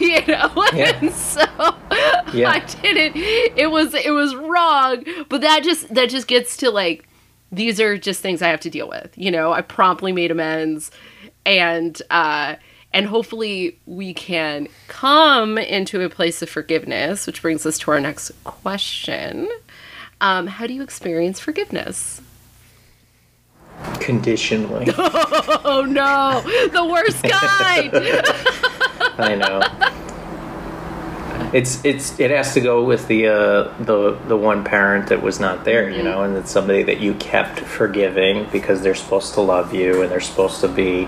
you 0.00 0.26
know? 0.26 0.50
Yeah. 0.74 0.98
And 1.00 1.12
so 1.12 1.44
Yeah. 2.32 2.50
I 2.50 2.62
didn't 2.82 3.16
it 3.16 3.70
was 3.70 3.94
it 3.94 4.10
was 4.10 4.34
wrong, 4.34 5.04
but 5.28 5.40
that 5.42 5.62
just 5.62 5.92
that 5.94 6.10
just 6.10 6.26
gets 6.26 6.56
to 6.58 6.70
like 6.70 7.06
these 7.50 7.80
are 7.80 7.96
just 7.98 8.20
things 8.20 8.42
I 8.42 8.48
have 8.48 8.60
to 8.60 8.70
deal 8.70 8.88
with. 8.88 9.12
You 9.16 9.30
know, 9.30 9.52
I 9.52 9.60
promptly 9.62 10.12
made 10.12 10.30
amends 10.30 10.90
and 11.46 12.00
uh 12.10 12.56
and 12.94 13.06
hopefully 13.06 13.78
we 13.86 14.12
can 14.14 14.68
come 14.88 15.58
into 15.58 16.02
a 16.02 16.08
place 16.08 16.42
of 16.42 16.48
forgiveness, 16.48 17.26
which 17.26 17.42
brings 17.42 17.64
us 17.66 17.78
to 17.78 17.90
our 17.90 18.00
next 18.00 18.32
question. 18.44 19.48
Um, 20.20 20.46
how 20.46 20.66
do 20.66 20.74
you 20.74 20.82
experience 20.82 21.40
forgiveness? 21.40 22.20
Conditionally. 24.00 24.86
Oh 25.64 25.82
no, 25.82 26.42
the 26.68 26.84
worst 26.84 27.22
kind. 27.24 27.90
I 29.18 29.34
know. 29.36 29.60
It's 31.52 31.84
it's 31.84 32.18
it 32.18 32.30
has 32.30 32.54
to 32.54 32.60
go 32.60 32.84
with 32.84 33.06
the 33.08 33.28
uh, 33.28 33.74
the 33.78 34.18
the 34.26 34.36
one 34.36 34.64
parent 34.64 35.08
that 35.08 35.22
was 35.22 35.38
not 35.38 35.64
there, 35.64 35.88
you 35.90 36.02
know, 36.02 36.22
and 36.22 36.36
it's 36.36 36.50
somebody 36.50 36.82
that 36.84 37.00
you 37.00 37.14
kept 37.14 37.60
forgiving 37.60 38.46
because 38.50 38.82
they're 38.82 38.94
supposed 38.94 39.34
to 39.34 39.40
love 39.40 39.74
you 39.74 40.02
and 40.02 40.10
they're 40.10 40.20
supposed 40.20 40.60
to 40.62 40.68
be, 40.68 41.06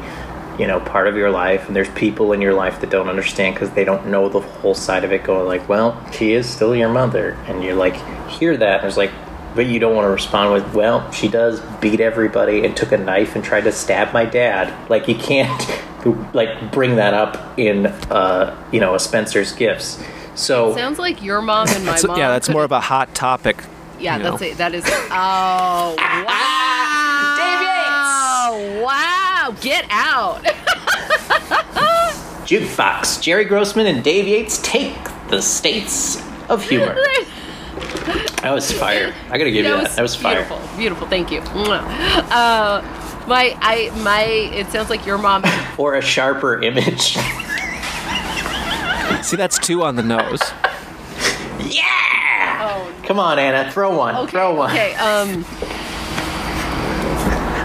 you 0.58 0.66
know, 0.66 0.80
part 0.80 1.06
of 1.08 1.16
your 1.16 1.30
life. 1.30 1.66
And 1.66 1.74
there's 1.76 1.88
people 1.90 2.32
in 2.32 2.40
your 2.40 2.54
life 2.54 2.80
that 2.80 2.90
don't 2.90 3.08
understand 3.08 3.54
because 3.54 3.70
they 3.70 3.84
don't 3.84 4.06
know 4.08 4.28
the 4.28 4.40
whole 4.40 4.74
side 4.74 5.04
of 5.04 5.12
it. 5.12 5.24
Going 5.24 5.46
like, 5.46 5.68
well, 5.68 6.00
she 6.12 6.32
is 6.32 6.48
still 6.48 6.74
your 6.76 6.88
mother, 6.90 7.32
and 7.46 7.62
you're 7.64 7.74
like, 7.74 7.94
hear 8.28 8.56
that, 8.56 8.80
and 8.80 8.88
it's 8.88 8.96
like. 8.96 9.10
But 9.54 9.66
you 9.66 9.78
don't 9.78 9.94
want 9.94 10.06
to 10.06 10.10
respond 10.10 10.52
with, 10.52 10.74
well, 10.74 11.08
she 11.12 11.28
does 11.28 11.60
beat 11.80 12.00
everybody 12.00 12.64
and 12.66 12.76
took 12.76 12.90
a 12.90 12.98
knife 12.98 13.36
and 13.36 13.44
tried 13.44 13.60
to 13.60 13.70
stab 13.70 14.12
my 14.12 14.24
dad. 14.24 14.90
Like, 14.90 15.06
you 15.06 15.14
can't, 15.14 15.80
like, 16.34 16.72
bring 16.72 16.96
that 16.96 17.14
up 17.14 17.56
in, 17.56 17.86
uh, 17.86 18.60
you 18.72 18.80
know, 18.80 18.96
a 18.96 18.98
Spencer's 18.98 19.52
Gifts. 19.52 20.02
So, 20.34 20.74
Sounds 20.74 20.98
like 20.98 21.22
your 21.22 21.40
mom 21.40 21.68
and 21.68 21.84
my 21.86 21.92
That's- 21.92 22.04
mom. 22.04 22.18
yeah, 22.18 22.30
that's 22.30 22.48
more 22.48 22.64
of 22.64 22.72
a 22.72 22.80
hot 22.80 23.14
topic. 23.14 23.62
Yeah, 24.00 24.18
that's 24.18 24.40
know. 24.40 24.46
it. 24.48 24.58
That 24.58 24.74
is. 24.74 24.84
Oh 24.86 25.94
wow! 25.98 26.24
Oh, 28.50 28.82
wow! 28.84 29.23
Get 29.52 29.86
out! 29.90 30.42
Jukebox, 32.44 33.22
Jerry 33.22 33.44
Grossman 33.44 33.86
and 33.86 34.02
Dave 34.04 34.26
Yates 34.28 34.58
take 34.62 34.94
the 35.28 35.40
states 35.40 36.22
of 36.48 36.62
humor. 36.68 36.96
That 38.42 38.52
was 38.52 38.70
fire. 38.70 39.14
I 39.30 39.38
gotta 39.38 39.50
give 39.50 39.64
you 39.64 39.72
that. 39.72 39.92
That 39.96 40.02
was 40.02 40.14
fire. 40.14 40.44
Beautiful, 40.44 40.60
beautiful. 40.76 41.06
Thank 41.08 41.30
you. 41.32 41.40
Uh, 41.40 42.82
my, 43.26 43.56
I, 43.58 43.90
my. 44.02 44.22
It 44.22 44.66
sounds 44.66 44.90
like 44.90 45.06
your 45.06 45.16
mom. 45.16 45.44
Or 45.78 45.94
a 45.94 46.02
sharper 46.02 46.62
image. 46.62 47.16
See, 49.24 49.36
that's 49.36 49.58
two 49.58 49.82
on 49.82 49.96
the 49.96 50.02
nose. 50.02 50.42
yeah! 51.60 52.68
Oh, 52.70 52.92
Come 53.04 53.18
on, 53.18 53.38
Anna, 53.38 53.72
throw 53.72 53.96
one. 53.96 54.14
okay. 54.14 54.30
throw 54.30 54.54
one. 54.54 54.70
Okay. 54.70 54.94
Um. 54.96 55.44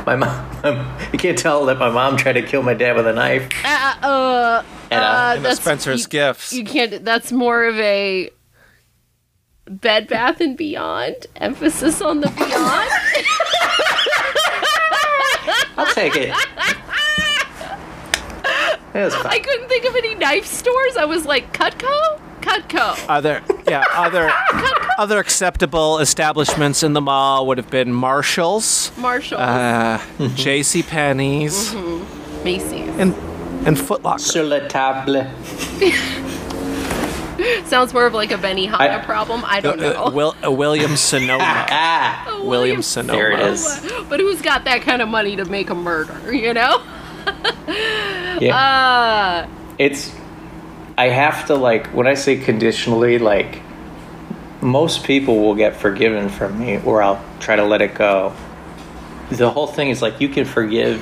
My 0.09 0.15
mom. 0.15 0.97
You 1.13 1.19
can't 1.19 1.37
tell 1.37 1.65
that 1.67 1.77
my 1.77 1.89
mom 1.91 2.17
tried 2.17 2.33
to 2.33 2.41
kill 2.41 2.63
my 2.63 2.73
dad 2.73 2.95
with 2.95 3.05
a 3.05 3.13
knife. 3.13 3.47
Uh, 3.63 3.93
uh, 4.01 4.63
And, 4.89 4.99
uh, 5.03 5.05
uh, 5.05 5.35
that's- 5.35 5.57
Spencer's 5.59 6.01
you- 6.03 6.07
gifts. 6.09 6.51
You 6.51 6.63
can't. 6.65 7.05
That's 7.05 7.31
more 7.31 7.65
of 7.65 7.77
a 7.77 8.31
Bed 9.69 10.07
Bath 10.07 10.41
and 10.41 10.57
Beyond 10.57 11.27
emphasis 11.35 12.01
on 12.01 12.21
the 12.21 12.29
beyond. 12.29 12.89
I'll 15.77 15.93
take 15.93 16.15
it. 16.15 16.33
It 18.95 19.03
was 19.03 19.13
I 19.13 19.37
couldn't 19.37 19.69
think 19.69 19.85
of 19.85 19.95
any 19.95 20.15
knife 20.15 20.47
stores. 20.47 20.97
I 20.97 21.05
was 21.05 21.25
like 21.27 21.53
Cutco, 21.53 22.19
Cutco. 22.41 23.05
Other, 23.09 23.41
yeah, 23.67 23.83
other, 23.93 24.31
other 24.97 25.19
acceptable 25.19 25.99
establishments 25.99 26.83
in 26.83 26.93
the 26.93 27.01
mall 27.01 27.45
would 27.47 27.57
have 27.57 27.69
been 27.69 27.91
Marshalls, 27.93 28.91
Marshall, 28.97 29.37
uh, 29.39 30.01
J.C. 30.35 30.83
Penney's, 30.83 31.73
Macy's. 32.43 32.87
and 32.99 33.13
and 33.67 33.77
Foot 33.79 34.03
Locker. 34.03 34.19
Sur 34.19 34.43
la 34.43 34.59
table. 34.67 35.25
Sounds 37.65 37.93
more 37.93 38.05
of 38.05 38.13
like 38.13 38.31
a 38.31 38.35
Benihana 38.37 38.79
I- 38.79 38.99
problem. 39.05 39.43
I 39.45 39.61
don't 39.61 39.79
know. 39.79 40.05
Uh, 40.07 40.11
Will, 40.11 40.35
uh, 40.45 40.51
William 40.51 40.97
Sonoma. 40.97 41.43
Ah. 41.43 42.25
Oh, 42.27 42.45
William 42.45 42.81
Sonoma. 42.81 43.17
There 43.17 43.31
it 43.31 43.39
is. 43.39 43.63
But 44.09 44.19
who's 44.19 44.41
got 44.41 44.65
that 44.65 44.81
kind 44.81 45.01
of 45.01 45.07
money 45.07 45.35
to 45.37 45.45
make 45.45 45.69
a 45.69 45.75
murder? 45.75 46.33
You 46.33 46.53
know? 46.53 46.81
Yeah. 48.41 48.55
Uh, 48.55 49.47
it's 49.77 50.15
I 50.99 51.07
have 51.07 51.45
to 51.47 51.55
like 51.55 51.87
when 51.93 52.07
I 52.07 52.15
say 52.15 52.35
conditionally, 52.35 53.19
like 53.19 53.61
most 54.61 55.05
people 55.05 55.39
will 55.39 55.55
get 55.55 55.77
forgiven 55.77 56.27
from 56.27 56.59
me, 56.59 56.77
or 56.83 57.01
I'll 57.01 57.23
try 57.39 57.55
to 57.55 57.63
let 57.63 57.81
it 57.81 57.95
go. 57.95 58.35
The 59.31 59.49
whole 59.49 59.65
thing 59.65 59.91
is 59.91 60.01
like 60.01 60.19
you 60.19 60.27
can 60.27 60.43
forgive, 60.43 60.99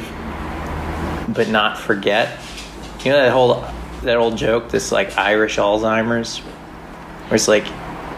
but 1.28 1.50
not 1.50 1.80
forget. 1.80 2.38
You 3.04 3.12
know 3.12 3.24
that 3.24 3.32
whole 3.32 3.66
that 4.04 4.18
old 4.18 4.38
joke, 4.38 4.70
this 4.70 4.92
like 4.92 5.18
Irish 5.18 5.58
Alzheimer's, 5.58 6.38
where 6.42 7.34
it's 7.34 7.48
like 7.48 7.66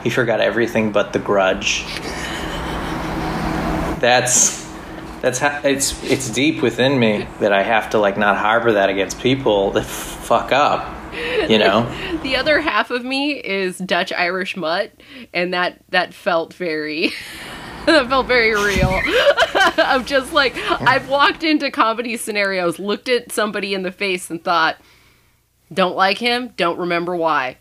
he 0.04 0.10
forgot 0.10 0.42
everything 0.42 0.92
but 0.92 1.14
the 1.14 1.20
grudge. 1.20 1.86
That's 4.02 4.70
that's 5.22 5.40
how 5.40 5.62
it's 5.64 6.04
it's 6.04 6.30
deep 6.30 6.62
within 6.62 7.00
me 7.00 7.26
that 7.40 7.54
I 7.54 7.64
have 7.64 7.92
to 7.92 8.00
like 8.00 8.18
not 8.18 8.36
harbor 8.36 8.74
that 8.74 8.90
against 8.90 9.22
people 9.22 9.72
that 9.72 9.86
fuck 9.86 10.52
up. 10.52 10.98
You 11.50 11.58
know, 11.58 12.20
the 12.24 12.36
other 12.36 12.60
half 12.62 12.92
of 12.92 13.04
me 13.04 13.34
is 13.34 13.78
Dutch 13.80 14.14
Irish 14.14 14.56
mutt, 14.56 14.92
and 15.34 15.54
that 15.54 15.80
that 15.90 16.14
felt 16.14 16.54
very. 16.54 17.12
that 17.86 18.08
felt 18.08 18.28
very 18.28 18.54
real. 18.54 19.02
I'm 19.78 20.06
just 20.06 20.32
like 20.34 20.56
I've 20.82 21.10
walked 21.10 21.44
into 21.44 21.72
comedy 21.72 22.18
scenarios, 22.18 22.78
looked 22.78 23.10
at 23.10 23.32
somebody 23.32 23.74
in 23.74 23.84
the 23.84 23.92
face, 23.92 24.30
and 24.30 24.44
thought, 24.44 24.78
"Don't 25.74 25.96
like 25.96 26.20
him. 26.20 26.54
Don't 26.56 26.78
remember 26.78 27.16
why." 27.16 27.58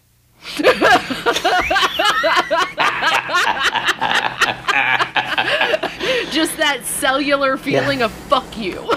just 6.30 6.56
that 6.58 6.80
cellular 6.84 7.56
feeling 7.56 8.02
of 8.02 8.12
"fuck 8.12 8.56
you." 8.56 8.88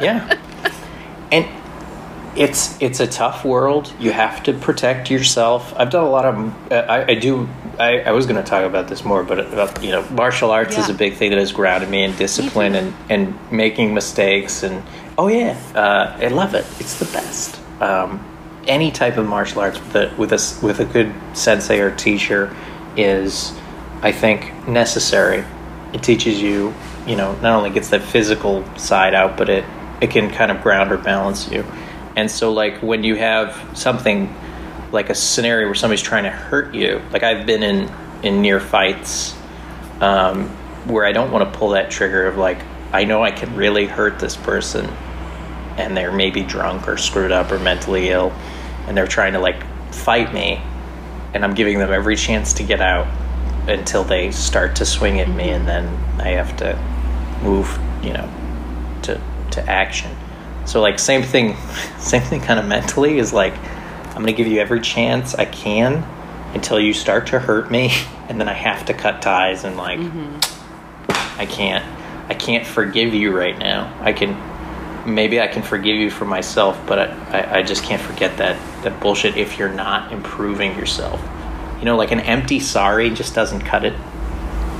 yeah. 0.00 0.38
And 1.30 1.46
it's 2.36 2.80
it's 2.80 3.00
a 3.00 3.06
tough 3.06 3.44
world. 3.44 3.92
You 3.98 4.12
have 4.12 4.42
to 4.44 4.52
protect 4.52 5.10
yourself. 5.10 5.74
I've 5.76 5.90
done 5.90 6.04
a 6.04 6.10
lot 6.10 6.24
of. 6.24 6.72
Uh, 6.72 6.74
I, 6.74 7.12
I 7.12 7.14
do. 7.14 7.48
I, 7.78 8.00
I 8.00 8.10
was 8.12 8.26
going 8.26 8.42
to 8.42 8.48
talk 8.48 8.64
about 8.64 8.88
this 8.88 9.04
more, 9.04 9.22
but 9.22 9.40
about, 9.40 9.82
you 9.82 9.90
know, 9.90 10.02
martial 10.10 10.50
arts 10.50 10.78
is 10.78 10.88
a 10.88 10.94
big 10.94 11.14
thing 11.14 11.30
that 11.30 11.38
has 11.38 11.52
grounded 11.52 11.90
me 11.90 12.04
in 12.04 12.14
discipline 12.16 12.74
and 12.74 12.94
and 13.10 13.52
making 13.52 13.94
mistakes. 13.94 14.62
And 14.62 14.82
oh 15.18 15.28
yeah, 15.28 15.58
uh, 15.74 16.16
I 16.18 16.28
love 16.28 16.54
it. 16.54 16.66
It's 16.78 16.98
the 16.98 17.06
best. 17.06 17.60
Um, 17.80 18.24
any 18.66 18.90
type 18.90 19.16
of 19.16 19.26
martial 19.26 19.60
arts 19.60 19.78
with 19.78 19.96
a 19.96 20.14
with 20.16 20.32
a 20.32 20.66
with 20.66 20.80
a 20.80 20.84
good 20.84 21.12
sensei 21.34 21.80
or 21.80 21.94
teacher 21.94 22.54
is, 22.96 23.52
I 24.02 24.12
think, 24.12 24.68
necessary. 24.68 25.44
It 25.92 26.02
teaches 26.02 26.42
you, 26.42 26.74
you 27.06 27.16
know, 27.16 27.34
not 27.36 27.56
only 27.56 27.70
gets 27.70 27.90
that 27.90 28.02
physical 28.02 28.64
side 28.76 29.14
out, 29.14 29.36
but 29.36 29.48
it 29.48 29.64
it 30.00 30.10
can 30.10 30.30
kind 30.30 30.50
of 30.50 30.62
ground 30.62 30.92
or 30.92 30.98
balance 30.98 31.50
you. 31.50 31.64
And 32.16 32.30
so, 32.30 32.52
like 32.52 32.82
when 32.82 33.04
you 33.04 33.14
have 33.16 33.78
something 33.78 34.34
like 34.90 35.10
a 35.10 35.14
scenario 35.14 35.66
where 35.66 35.74
somebody's 35.74 36.02
trying 36.02 36.24
to 36.24 36.30
hurt 36.30 36.74
you, 36.74 37.02
like 37.12 37.22
I've 37.22 37.46
been 37.46 37.62
in 37.62 37.92
in 38.22 38.40
near 38.40 38.58
fights 38.58 39.34
um, 40.00 40.48
where 40.86 41.04
I 41.04 41.12
don't 41.12 41.30
want 41.30 41.52
to 41.52 41.58
pull 41.58 41.70
that 41.70 41.90
trigger 41.90 42.26
of 42.26 42.38
like 42.38 42.58
I 42.92 43.04
know 43.04 43.22
I 43.22 43.30
can 43.30 43.54
really 43.54 43.86
hurt 43.86 44.18
this 44.18 44.36
person, 44.36 44.86
and 45.76 45.94
they're 45.94 46.12
maybe 46.12 46.42
drunk 46.42 46.88
or 46.88 46.96
screwed 46.96 47.32
up 47.32 47.52
or 47.52 47.58
mentally 47.58 48.08
ill, 48.08 48.32
and 48.86 48.96
they're 48.96 49.06
trying 49.06 49.34
to 49.34 49.38
like 49.38 49.62
fight 49.92 50.32
me, 50.32 50.62
and 51.34 51.44
I'm 51.44 51.54
giving 51.54 51.78
them 51.78 51.92
every 51.92 52.16
chance 52.16 52.54
to 52.54 52.62
get 52.62 52.80
out 52.80 53.06
until 53.68 54.04
they 54.04 54.30
start 54.30 54.76
to 54.76 54.86
swing 54.86 55.20
at 55.20 55.28
me, 55.28 55.50
and 55.50 55.68
then 55.68 55.86
I 56.20 56.28
have 56.30 56.56
to 56.58 56.78
move, 57.42 57.78
you 58.02 58.14
know, 58.14 58.32
to 59.02 59.20
to 59.50 59.70
action. 59.70 60.10
So 60.66 60.80
like 60.80 60.98
same 60.98 61.22
thing, 61.22 61.56
same 61.98 62.22
thing 62.22 62.40
kind 62.40 62.58
of 62.58 62.66
mentally 62.66 63.18
is 63.18 63.32
like 63.32 63.56
I'm 64.08 64.22
gonna 64.22 64.32
give 64.32 64.46
you 64.46 64.60
every 64.60 64.80
chance 64.80 65.34
I 65.34 65.44
can 65.44 66.04
until 66.54 66.80
you 66.80 66.92
start 66.92 67.28
to 67.28 67.38
hurt 67.38 67.70
me, 67.70 67.92
and 68.28 68.40
then 68.40 68.48
I 68.48 68.54
have 68.54 68.86
to 68.86 68.94
cut 68.94 69.22
ties 69.22 69.64
and 69.64 69.76
like 69.76 69.98
mm-hmm. 69.98 71.40
I 71.40 71.46
can't 71.46 71.84
I 72.28 72.34
can't 72.34 72.66
forgive 72.66 73.14
you 73.14 73.36
right 73.36 73.56
now. 73.58 73.96
I 74.00 74.12
can 74.12 74.36
maybe 75.06 75.40
I 75.40 75.46
can 75.46 75.62
forgive 75.62 75.96
you 75.96 76.10
for 76.10 76.24
myself, 76.24 76.78
but 76.86 76.98
I, 76.98 77.38
I, 77.38 77.58
I 77.58 77.62
just 77.62 77.84
can't 77.84 78.02
forget 78.02 78.36
that 78.38 78.58
that 78.82 79.00
bullshit 79.00 79.36
if 79.36 79.58
you're 79.58 79.72
not 79.72 80.12
improving 80.12 80.76
yourself. 80.76 81.22
You 81.78 81.84
know, 81.84 81.96
like 81.96 82.10
an 82.10 82.20
empty 82.20 82.58
sorry 82.58 83.10
just 83.10 83.34
doesn't 83.34 83.60
cut 83.60 83.84
it. 83.84 83.94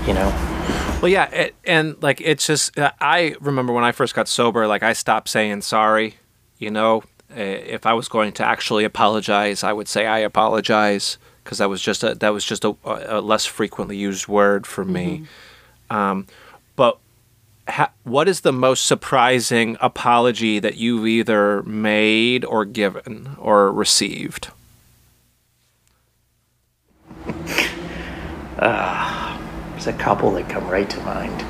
You 0.07 0.15
know. 0.15 0.86
Well, 1.03 1.11
yeah, 1.11 1.27
it, 1.31 1.55
and 1.65 2.03
like 2.03 2.21
it's 2.21 2.47
just 2.47 2.77
uh, 2.79 2.91
I 3.01 3.37
remember 3.41 3.73
when 3.73 3.85
I 3.85 3.93
first 3.93 4.15
got 4.15 4.29
sober, 4.29 4.67
like 4.67 4.83
I 4.83 4.93
stopped 4.93 5.29
saying 5.29 5.63
sorry. 5.63 6.15
You 6.59 6.71
know, 6.71 7.03
Uh, 7.31 7.41
if 7.41 7.85
I 7.87 7.93
was 7.93 8.09
going 8.09 8.33
to 8.35 8.45
actually 8.45 8.85
apologize, 8.85 9.63
I 9.63 9.73
would 9.73 9.89
say 9.89 10.07
I 10.07 10.19
apologize 10.21 11.19
because 11.45 11.59
that 11.59 11.69
was 11.69 11.83
just 11.83 12.03
a 12.03 12.15
that 12.15 12.31
was 12.33 12.45
just 12.45 12.65
a, 12.65 12.75
a 12.85 13.21
less 13.21 13.45
frequently 13.47 13.97
used 13.97 14.27
word 14.27 14.67
for 14.67 14.85
me. 14.85 15.25
Um, 15.91 16.27
but 16.77 16.99
ha- 17.69 17.93
what 18.05 18.27
is 18.29 18.41
the 18.41 18.53
most 18.53 18.87
surprising 18.87 19.77
apology 19.81 20.59
that 20.61 20.77
you've 20.77 21.07
either 21.07 21.63
made 21.65 22.45
or 22.45 22.65
given 22.65 23.37
or 23.39 23.71
received? 23.71 24.49
There's 29.87 29.95
a 29.95 30.03
couple 30.03 30.33
that 30.33 30.49
come 30.49 30.67
right 30.69 30.91
to 30.91 31.01
mind. 31.03 31.45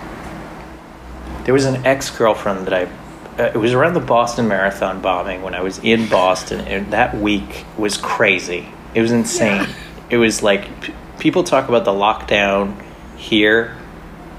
There 1.46 1.54
was 1.54 1.64
an 1.64 1.86
ex 1.86 2.10
girlfriend 2.10 2.66
that 2.66 2.74
I. 2.74 3.42
Uh, 3.42 3.50
it 3.54 3.56
was 3.56 3.72
around 3.72 3.94
the 3.94 4.00
Boston 4.00 4.46
Marathon 4.46 5.00
bombing 5.00 5.40
when 5.40 5.54
I 5.54 5.62
was 5.62 5.78
in 5.78 6.06
Boston, 6.06 6.60
and 6.60 6.92
that 6.92 7.16
week 7.16 7.64
was 7.78 7.96
crazy. 7.96 8.68
It 8.94 9.00
was 9.00 9.10
insane. 9.10 9.66
It 10.10 10.18
was 10.18 10.42
like 10.42 10.82
p- 10.82 10.92
people 11.18 11.44
talk 11.44 11.70
about 11.70 11.86
the 11.86 11.92
lockdown 11.92 12.78
here. 13.16 13.74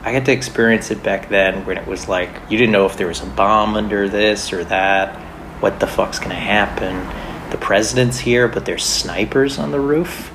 I 0.03 0.13
got 0.13 0.25
to 0.25 0.31
experience 0.31 0.91
it 0.91 1.01
back 1.01 1.29
then 1.29 1.65
when 1.65 1.77
it 1.77 1.87
was 1.87 2.07
like 2.07 2.29
you 2.49 2.57
didn't 2.59 2.73
know 2.73 2.85
if 2.85 2.97
there 2.97 3.07
was 3.07 3.23
a 3.23 3.25
bomb 3.25 3.75
under 3.75 4.07
this 4.07 4.53
or 4.53 4.63
that. 4.65 5.15
What 5.59 5.79
the 5.79 5.87
fuck's 5.87 6.19
gonna 6.19 6.35
happen? 6.35 7.49
The 7.49 7.57
president's 7.57 8.19
here, 8.19 8.47
but 8.47 8.63
there's 8.65 8.85
snipers 8.85 9.57
on 9.57 9.71
the 9.71 9.79
roof 9.79 10.31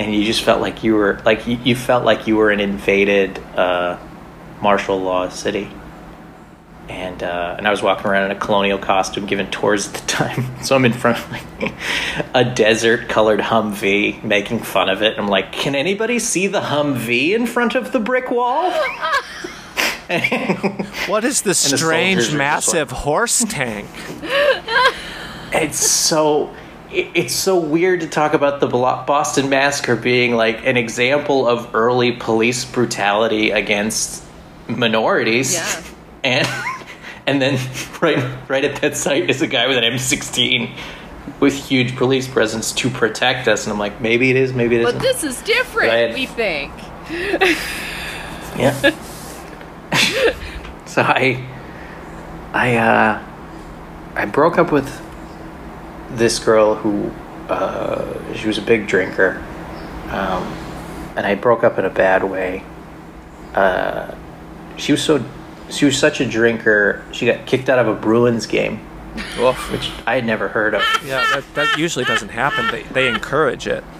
and 0.00 0.14
you 0.14 0.24
just 0.24 0.42
felt 0.42 0.62
like 0.62 0.82
you 0.82 0.94
were 0.94 1.20
like 1.26 1.46
you, 1.46 1.58
you 1.62 1.76
felt 1.76 2.06
like 2.06 2.26
you 2.26 2.36
were 2.36 2.50
an 2.50 2.58
invaded 2.58 3.38
uh, 3.54 3.98
martial 4.62 4.98
law 4.98 5.28
city. 5.28 5.70
And 6.88 7.22
uh, 7.22 7.56
and 7.58 7.68
I 7.68 7.70
was 7.70 7.82
walking 7.82 8.06
around 8.06 8.30
in 8.30 8.36
a 8.36 8.40
colonial 8.40 8.78
costume, 8.78 9.26
giving 9.26 9.50
tours 9.50 9.88
at 9.88 9.94
the 9.94 10.06
time. 10.06 10.46
So 10.62 10.74
I'm 10.74 10.84
in 10.84 10.92
front 10.92 11.18
of 11.18 11.30
like 11.30 11.74
a 12.34 12.44
desert 12.44 13.08
colored 13.08 13.40
Humvee, 13.40 14.22
making 14.24 14.60
fun 14.60 14.88
of 14.88 15.02
it. 15.02 15.18
I'm 15.18 15.28
like, 15.28 15.52
can 15.52 15.74
anybody 15.74 16.18
see 16.18 16.46
the 16.46 16.60
Humvee 16.60 17.34
in 17.34 17.46
front 17.46 17.74
of 17.74 17.92
the 17.92 18.00
brick 18.00 18.30
wall? 18.30 18.72
What 21.06 21.22
is 21.22 21.42
this 21.42 21.58
strange, 21.58 22.34
massive 22.34 22.90
horse 22.90 23.44
tank? 23.48 23.88
it's 25.52 25.78
so 25.78 26.52
it's 26.92 27.34
so 27.34 27.58
weird 27.58 28.00
to 28.00 28.06
talk 28.06 28.34
about 28.34 28.60
the 28.60 28.66
Boston 28.66 29.48
massacre 29.48 29.96
being 29.96 30.34
like 30.34 30.66
an 30.66 30.76
example 30.76 31.46
of 31.46 31.74
early 31.74 32.12
police 32.12 32.64
brutality 32.64 33.50
against 33.50 34.24
minorities. 34.68 35.54
Yeah. 35.54 35.82
And 36.24 36.48
and 37.26 37.40
then 37.42 37.58
right 38.00 38.38
right 38.48 38.64
at 38.64 38.80
that 38.82 38.96
site 38.96 39.30
is 39.30 39.42
a 39.42 39.46
guy 39.46 39.66
with 39.68 39.78
an 39.78 39.84
M16 39.84 40.74
with 41.38 41.54
huge 41.54 41.96
police 41.96 42.26
presence 42.26 42.72
to 42.72 42.90
protect 42.90 43.46
us 43.46 43.64
and 43.64 43.72
I'm 43.72 43.78
like 43.78 44.00
maybe 44.00 44.30
it 44.30 44.36
is 44.36 44.52
maybe 44.52 44.76
it 44.76 44.82
But 44.84 44.98
this 44.98 45.22
is 45.22 45.40
different, 45.42 46.14
we 46.14 46.26
think. 46.26 46.72
yeah. 48.58 48.94
So 50.90 51.02
I, 51.02 51.46
I, 52.52 52.76
uh, 52.76 53.22
I 54.16 54.24
broke 54.24 54.58
up 54.58 54.72
with 54.72 54.88
this 56.12 56.38
girl 56.38 56.74
who, 56.74 57.10
uh, 57.48 58.34
she 58.34 58.46
was 58.46 58.58
a 58.58 58.62
big 58.62 58.86
drinker, 58.86 59.42
um, 60.10 60.42
and 61.16 61.26
I 61.26 61.34
broke 61.34 61.64
up 61.64 61.78
in 61.78 61.84
a 61.84 61.90
bad 61.90 62.24
way. 62.24 62.62
Uh, 63.54 64.14
she 64.76 64.92
was 64.92 65.02
so, 65.02 65.24
she 65.68 65.84
was 65.84 65.96
such 65.98 66.20
a 66.20 66.26
drinker. 66.26 67.04
She 67.12 67.26
got 67.26 67.46
kicked 67.46 67.68
out 67.68 67.78
of 67.78 67.88
a 67.88 67.94
Bruins 67.94 68.46
game, 68.46 68.80
Oof. 69.38 69.70
which 69.72 69.90
I 70.06 70.14
had 70.14 70.24
never 70.24 70.48
heard 70.48 70.74
of. 70.74 70.82
Yeah, 71.04 71.24
that, 71.34 71.44
that 71.54 71.78
usually 71.78 72.04
doesn't 72.04 72.28
happen. 72.30 72.66
They, 72.70 72.82
they 72.84 73.08
encourage 73.08 73.66
it. 73.66 73.82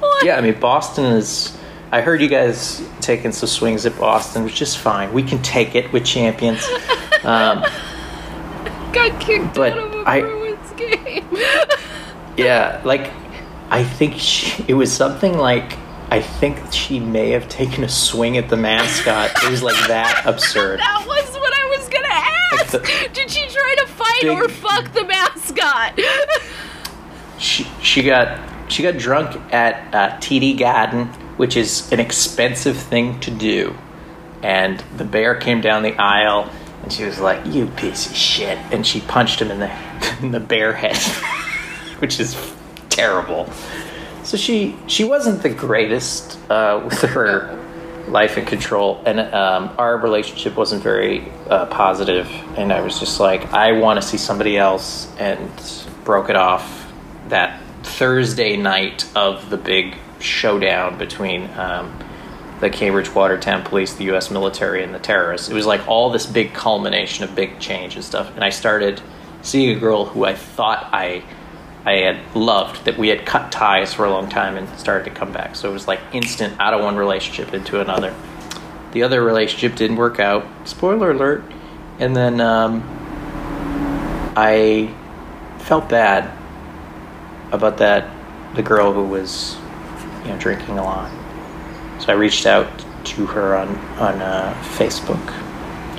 What? 0.00 0.24
Yeah, 0.24 0.36
I 0.36 0.40
mean 0.40 0.58
Boston 0.58 1.04
is. 1.04 1.56
I 1.92 2.00
heard 2.00 2.20
you 2.20 2.28
guys 2.28 2.82
taking 3.00 3.30
some 3.30 3.48
swings 3.48 3.86
at 3.86 3.96
Boston, 3.98 4.42
which 4.44 4.60
is 4.60 4.74
fine. 4.74 5.12
We 5.12 5.22
can 5.22 5.40
take 5.42 5.74
it 5.76 5.92
with 5.92 6.04
champions. 6.04 6.66
Um, 7.24 7.64
Got 8.92 9.18
kicked 9.18 9.54
But 9.54 9.72
out 9.72 9.78
of 9.78 9.94
a 9.94 9.98
I- 10.06 10.20
Bruins 10.20 10.43
game. 10.76 11.26
yeah, 12.36 12.80
like 12.84 13.10
I 13.70 13.84
think 13.84 14.14
she, 14.18 14.64
it 14.68 14.74
was 14.74 14.92
something 14.92 15.36
like 15.38 15.76
I 16.10 16.20
think 16.20 16.58
she 16.72 17.00
may 17.00 17.30
have 17.30 17.48
taken 17.48 17.82
a 17.84 17.88
swing 17.88 18.36
at 18.36 18.48
the 18.48 18.56
mascot. 18.56 19.30
It 19.42 19.50
was 19.50 19.62
like 19.62 19.74
that 19.88 20.22
absurd. 20.26 20.78
that 20.80 21.04
was 21.06 21.34
what 21.36 21.52
I 21.52 21.76
was 21.76 21.88
gonna 21.88 22.08
ask. 22.08 22.72
the- 22.72 23.10
Did 23.12 23.30
she 23.30 23.46
try 23.48 23.74
to 23.78 23.86
fight 23.86 24.20
Big- 24.22 24.30
or 24.38 24.48
fuck 24.48 24.92
the 24.92 25.04
mascot? 25.04 25.98
She 27.38 27.64
she 27.82 28.02
got 28.02 28.38
she 28.70 28.82
got 28.82 28.96
drunk 28.98 29.36
at 29.52 29.94
uh, 29.94 30.16
TD 30.18 30.58
Garden, 30.58 31.06
which 31.36 31.56
is 31.56 31.90
an 31.92 32.00
expensive 32.00 32.76
thing 32.76 33.18
to 33.20 33.30
do. 33.30 33.74
And 34.42 34.82
the 34.96 35.04
bear 35.04 35.34
came 35.34 35.60
down 35.60 35.82
the 35.82 35.94
aisle, 35.96 36.50
and 36.84 36.92
she 36.92 37.04
was 37.04 37.18
like, 37.18 37.44
"You 37.46 37.66
piece 37.66 38.06
of 38.06 38.14
shit!" 38.14 38.58
And 38.70 38.86
she 38.86 39.00
punched 39.00 39.40
him 39.40 39.50
in 39.50 39.58
the 39.58 39.70
in 40.20 40.30
the 40.30 40.40
bear 40.40 40.72
head, 40.72 40.96
which 41.98 42.20
is 42.20 42.36
terrible. 42.90 43.50
So 44.22 44.36
she 44.36 44.76
she 44.86 45.04
wasn't 45.04 45.42
the 45.42 45.48
greatest 45.48 46.38
uh, 46.50 46.82
with 46.84 47.00
her 47.00 47.58
life 48.08 48.36
in 48.36 48.44
control, 48.44 49.02
and 49.06 49.18
um, 49.18 49.74
our 49.78 49.96
relationship 49.96 50.56
wasn't 50.56 50.82
very 50.82 51.32
uh, 51.48 51.66
positive. 51.66 52.30
And 52.56 52.70
I 52.70 52.82
was 52.82 53.00
just 53.00 53.18
like, 53.18 53.52
I 53.54 53.72
want 53.72 54.00
to 54.00 54.06
see 54.06 54.18
somebody 54.18 54.58
else, 54.58 55.10
and 55.18 55.50
broke 56.04 56.28
it 56.28 56.36
off 56.36 56.92
that 57.28 57.60
Thursday 57.82 58.58
night 58.58 59.08
of 59.16 59.48
the 59.48 59.56
big 59.56 59.96
showdown 60.20 60.98
between 60.98 61.48
um, 61.58 61.98
the 62.60 62.70
Cambridge 62.70 63.12
Watertown 63.14 63.62
Police, 63.62 63.94
the 63.94 64.04
U.S. 64.04 64.30
military, 64.30 64.82
and 64.82 64.94
the 64.94 64.98
terrorists. 64.98 65.48
It 65.48 65.54
was 65.54 65.66
like 65.66 65.86
all 65.88 66.10
this 66.10 66.26
big 66.26 66.54
culmination 66.54 67.24
of 67.24 67.34
big 67.34 67.58
change 67.58 67.96
and 67.96 68.04
stuff. 68.04 68.34
And 68.34 68.44
I 68.44 68.50
started 68.50 69.00
seeing 69.42 69.76
a 69.76 69.80
girl 69.80 70.06
who 70.06 70.24
I 70.24 70.34
thought 70.34 70.88
I 70.92 71.22
I 71.84 71.98
had 71.98 72.34
loved 72.34 72.86
that 72.86 72.96
we 72.96 73.08
had 73.08 73.26
cut 73.26 73.52
ties 73.52 73.92
for 73.92 74.06
a 74.06 74.10
long 74.10 74.30
time 74.30 74.56
and 74.56 74.66
started 74.78 75.04
to 75.04 75.10
come 75.10 75.32
back. 75.32 75.54
So 75.54 75.68
it 75.68 75.72
was 75.72 75.86
like 75.86 76.00
instant 76.12 76.58
out 76.58 76.72
of 76.72 76.82
one 76.82 76.96
relationship 76.96 77.52
into 77.52 77.80
another. 77.80 78.14
The 78.92 79.02
other 79.02 79.22
relationship 79.22 79.76
didn't 79.76 79.96
work 79.96 80.18
out. 80.18 80.46
Spoiler 80.66 81.10
alert. 81.10 81.44
And 81.98 82.16
then 82.16 82.40
um, 82.40 82.82
I 84.34 84.94
felt 85.58 85.88
bad 85.90 86.32
about 87.52 87.78
that 87.78 88.10
the 88.54 88.62
girl 88.62 88.92
who 88.92 89.04
was 89.04 89.56
you 90.22 90.30
know 90.30 90.38
drinking 90.38 90.78
a 90.78 90.84
lot. 90.84 91.10
So 92.00 92.12
I 92.12 92.16
reached 92.16 92.46
out 92.46 92.66
to 93.04 93.26
her 93.26 93.56
on 93.56 93.68
on 93.98 94.20
uh, 94.20 94.54
Facebook, 94.76 95.30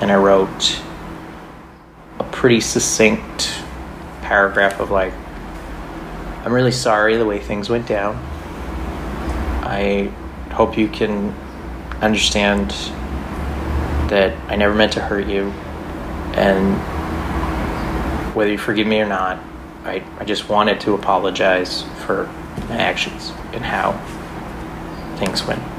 and 0.00 0.10
I 0.10 0.16
wrote 0.16 0.82
a 2.18 2.24
pretty 2.24 2.60
succinct 2.60 3.62
paragraph 4.22 4.80
of 4.80 4.90
like, 4.90 5.12
"I'm 6.44 6.52
really 6.52 6.72
sorry 6.72 7.16
the 7.16 7.24
way 7.24 7.38
things 7.38 7.68
went 7.68 7.86
down. 7.86 8.16
I 9.62 10.12
hope 10.52 10.78
you 10.78 10.88
can 10.88 11.34
understand 12.00 12.70
that 14.10 14.36
I 14.48 14.56
never 14.56 14.74
meant 14.74 14.92
to 14.92 15.00
hurt 15.00 15.26
you, 15.26 15.50
and 16.34 16.76
whether 18.34 18.50
you 18.50 18.58
forgive 18.58 18.86
me 18.86 19.00
or 19.00 19.08
not, 19.08 19.38
I, 19.84 20.02
I 20.20 20.24
just 20.24 20.48
wanted 20.48 20.80
to 20.82 20.94
apologize 20.94 21.84
for 22.04 22.26
my 22.68 22.76
actions 22.76 23.32
and 23.52 23.64
how 23.64 23.92
things 25.16 25.44
went. 25.46 25.75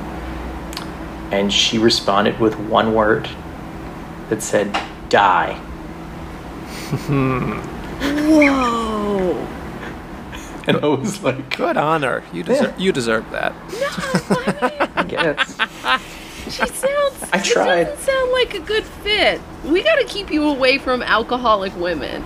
And 1.32 1.52
she 1.52 1.78
responded 1.78 2.40
with 2.40 2.58
one 2.58 2.94
word 2.94 3.30
that 4.30 4.42
said, 4.42 4.72
die. 5.10 5.54
Whoa. 8.00 9.48
And 10.68 10.76
I 10.84 10.86
was 10.88 11.24
like, 11.24 11.56
Good 11.56 11.78
honor. 11.78 12.24
You 12.34 12.44
deserve, 12.44 12.74
Yeah. 12.78 12.84
you 12.84 12.92
deserve 12.92 13.32
that. 13.32 13.54
No, 13.72 13.88
I 14.98 15.04
guess. 15.08 15.54
She 16.54 16.66
sounds. 16.68 17.24
I 17.32 17.42
she 17.42 17.54
tried. 17.54 17.86
doesn't 17.86 18.00
sound 18.06 18.32
like 18.34 18.54
a 18.54 18.60
good 18.60 18.84
fit. 18.84 19.40
We 19.64 19.82
gotta 19.82 20.04
keep 20.04 20.30
you 20.30 20.44
away 20.44 20.78
from 20.78 21.02
alcoholic 21.02 21.74
women. 21.78 22.22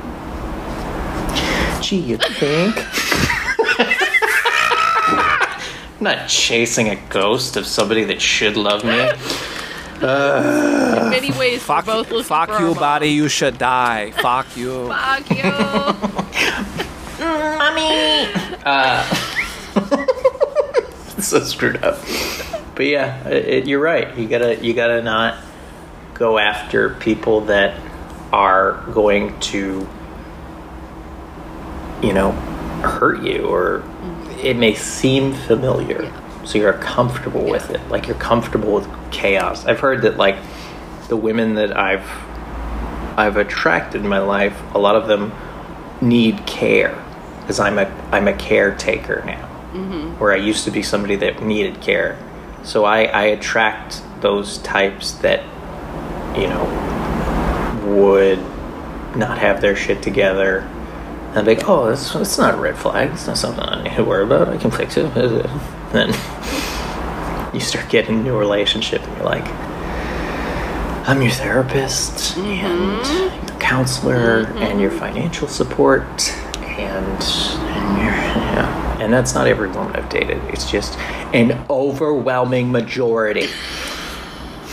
Gee, 1.83 1.97
you 1.99 2.17
think? 2.17 2.75
I'm 6.01 6.05
not 6.05 6.27
chasing 6.27 6.89
a 6.89 6.95
ghost 7.09 7.57
of 7.57 7.67
somebody 7.67 8.03
that 8.05 8.19
should 8.19 8.57
love 8.57 8.83
me. 8.83 8.89
In 10.01 11.09
many 11.11 11.29
ways, 11.37 11.61
Fuck, 11.61 11.85
we're 11.85 11.93
both 11.93 12.09
looking 12.09 12.23
fuck 12.23 12.49
for 12.49 12.59
you, 12.59 12.69
our 12.69 12.73
body. 12.75 13.09
You 13.09 13.29
should 13.29 13.59
die. 13.59 14.09
Fuck 14.19 14.57
you. 14.57 14.87
Fuck 14.89 15.29
you. 15.29 15.43
Mommy! 17.23 18.31
Uh, 18.65 19.03
so 21.19 21.39
screwed 21.41 21.83
up. 21.83 21.99
But 22.73 22.87
yeah, 22.87 23.27
it, 23.27 23.45
it- 23.47 23.67
you're 23.67 23.79
right. 23.79 24.17
You 24.17 24.27
gotta 24.27 24.57
you 24.65 24.73
gotta 24.73 25.03
not 25.03 25.37
go 26.15 26.39
after 26.39 26.95
people 26.95 27.41
that 27.41 27.79
are 28.33 28.83
going 28.91 29.39
to, 29.41 29.87
you 32.01 32.13
know, 32.13 32.31
hurt 32.81 33.21
you 33.21 33.45
or 33.45 33.83
it 34.43 34.57
may 34.57 34.73
seem 34.73 35.33
familiar. 35.33 36.11
So 36.45 36.57
you're 36.57 36.73
comfortable 36.73 37.43
with 37.43 37.69
it. 37.69 37.87
Like 37.89 38.07
you're 38.07 38.17
comfortable 38.17 38.73
with 38.73 38.87
chaos. 39.11 39.65
I've 39.65 39.79
heard 39.79 40.01
that 40.03 40.17
like 40.17 40.37
the 41.07 41.17
women 41.17 41.55
that 41.55 41.77
I've 41.77 42.09
I've 43.17 43.37
attracted 43.37 44.01
in 44.01 44.07
my 44.07 44.19
life, 44.19 44.59
a 44.73 44.79
lot 44.79 44.95
of 44.95 45.07
them 45.07 45.33
need 46.01 46.45
care 46.47 47.03
because 47.41 47.59
I'm 47.59 47.77
a 47.77 47.85
I'm 48.11 48.27
a 48.27 48.33
caretaker 48.33 49.23
now. 49.25 49.47
Mm-hmm. 49.73 50.19
Where 50.19 50.33
I 50.33 50.37
used 50.37 50.65
to 50.65 50.71
be 50.71 50.83
somebody 50.83 51.15
that 51.17 51.41
needed 51.41 51.81
care, 51.81 52.17
so 52.63 52.85
I 52.85 53.03
I 53.03 53.23
attract 53.25 54.01
those 54.21 54.57
types 54.59 55.11
that 55.13 55.43
you 56.37 56.47
know 56.47 56.65
would 57.85 58.39
not 59.17 59.37
have 59.37 59.61
their 59.61 59.75
shit 59.75 60.01
together. 60.01 60.69
And 61.31 61.39
I'm 61.39 61.45
like, 61.45 61.67
oh, 61.69 61.89
that's 61.89 62.11
that's 62.11 62.37
not 62.37 62.55
a 62.55 62.57
red 62.57 62.77
flag. 62.77 63.11
It's 63.11 63.25
not 63.25 63.37
something 63.37 63.63
I 63.63 63.83
need 63.83 63.95
to 63.95 64.03
worry 64.03 64.23
about. 64.23 64.49
I 64.49 64.57
can 64.57 64.69
fix 64.69 64.97
it. 64.97 65.05
Then 65.91 66.09
you 67.53 67.59
start 67.59 67.89
getting 67.89 68.27
a 68.27 68.33
relationship, 68.33 69.01
and 69.01 69.17
you're 69.17 69.25
like, 69.25 69.45
I'm 71.07 71.21
your 71.21 71.31
therapist 71.31 72.37
and 72.37 73.07
your 73.07 73.59
counselor 73.59 74.43
mm-hmm. 74.43 74.57
and 74.57 74.79
your 74.79 74.91
financial 74.91 75.47
support 75.47 76.31
and 76.59 77.23
and 77.23 77.97
your 77.97 78.11
yeah. 78.11 78.97
And 79.01 79.11
that's 79.13 79.33
not 79.33 79.47
every 79.47 79.69
woman 79.69 79.95
I've 79.95 80.09
dated. 80.09 80.43
It's 80.49 80.69
just 80.69 80.97
an 81.33 81.65
overwhelming 81.69 82.71
majority. 82.71 83.47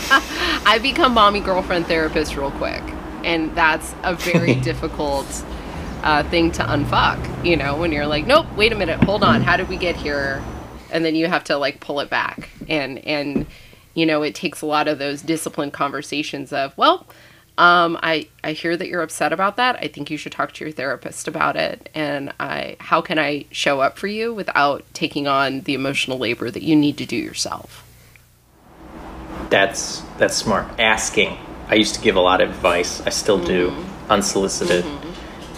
I 0.11 0.77
become 0.81 1.13
mommy 1.13 1.39
girlfriend 1.39 1.87
therapist 1.87 2.35
real 2.35 2.51
quick, 2.51 2.83
and 3.23 3.55
that's 3.55 3.95
a 4.03 4.13
very 4.13 4.55
difficult 4.69 5.25
uh, 6.03 6.23
thing 6.29 6.51
to 6.53 6.63
unfuck. 6.63 7.45
You 7.45 7.57
know, 7.57 7.77
when 7.77 7.91
you're 7.91 8.07
like, 8.07 8.25
nope, 8.25 8.47
wait 8.55 8.71
a 8.71 8.75
minute, 8.75 9.03
hold 9.03 9.23
on, 9.23 9.41
how 9.41 9.57
did 9.57 9.69
we 9.69 9.77
get 9.77 9.95
here? 9.95 10.43
And 10.91 11.05
then 11.05 11.15
you 11.15 11.27
have 11.27 11.43
to 11.45 11.57
like 11.57 11.79
pull 11.79 11.99
it 11.99 12.09
back, 12.09 12.49
and 12.67 12.99
and 13.05 13.45
you 13.93 14.05
know, 14.05 14.23
it 14.23 14.35
takes 14.35 14.61
a 14.61 14.65
lot 14.65 14.87
of 14.87 14.99
those 14.99 15.21
disciplined 15.21 15.73
conversations 15.73 16.53
of, 16.53 16.77
well, 16.77 17.05
um, 17.57 17.99
I 18.01 18.29
I 18.43 18.53
hear 18.53 18.77
that 18.77 18.87
you're 18.87 19.01
upset 19.01 19.33
about 19.33 19.57
that. 19.57 19.75
I 19.81 19.89
think 19.89 20.09
you 20.09 20.17
should 20.17 20.31
talk 20.31 20.53
to 20.53 20.63
your 20.63 20.71
therapist 20.71 21.27
about 21.27 21.57
it. 21.57 21.89
And 21.93 22.31
I, 22.39 22.77
how 22.79 23.01
can 23.01 23.19
I 23.19 23.45
show 23.51 23.81
up 23.81 23.97
for 23.97 24.07
you 24.07 24.33
without 24.33 24.85
taking 24.93 25.27
on 25.27 25.61
the 25.61 25.73
emotional 25.73 26.17
labor 26.17 26.49
that 26.49 26.63
you 26.63 26.75
need 26.75 26.97
to 26.99 27.05
do 27.05 27.17
yourself? 27.17 27.85
That's 29.49 30.01
that's 30.17 30.35
smart. 30.35 30.79
Asking. 30.79 31.37
I 31.67 31.75
used 31.75 31.95
to 31.95 32.01
give 32.01 32.15
a 32.15 32.21
lot 32.21 32.39
of 32.39 32.49
advice. 32.49 33.01
I 33.01 33.09
still 33.09 33.43
do, 33.43 33.75
unsolicited. 34.09 34.85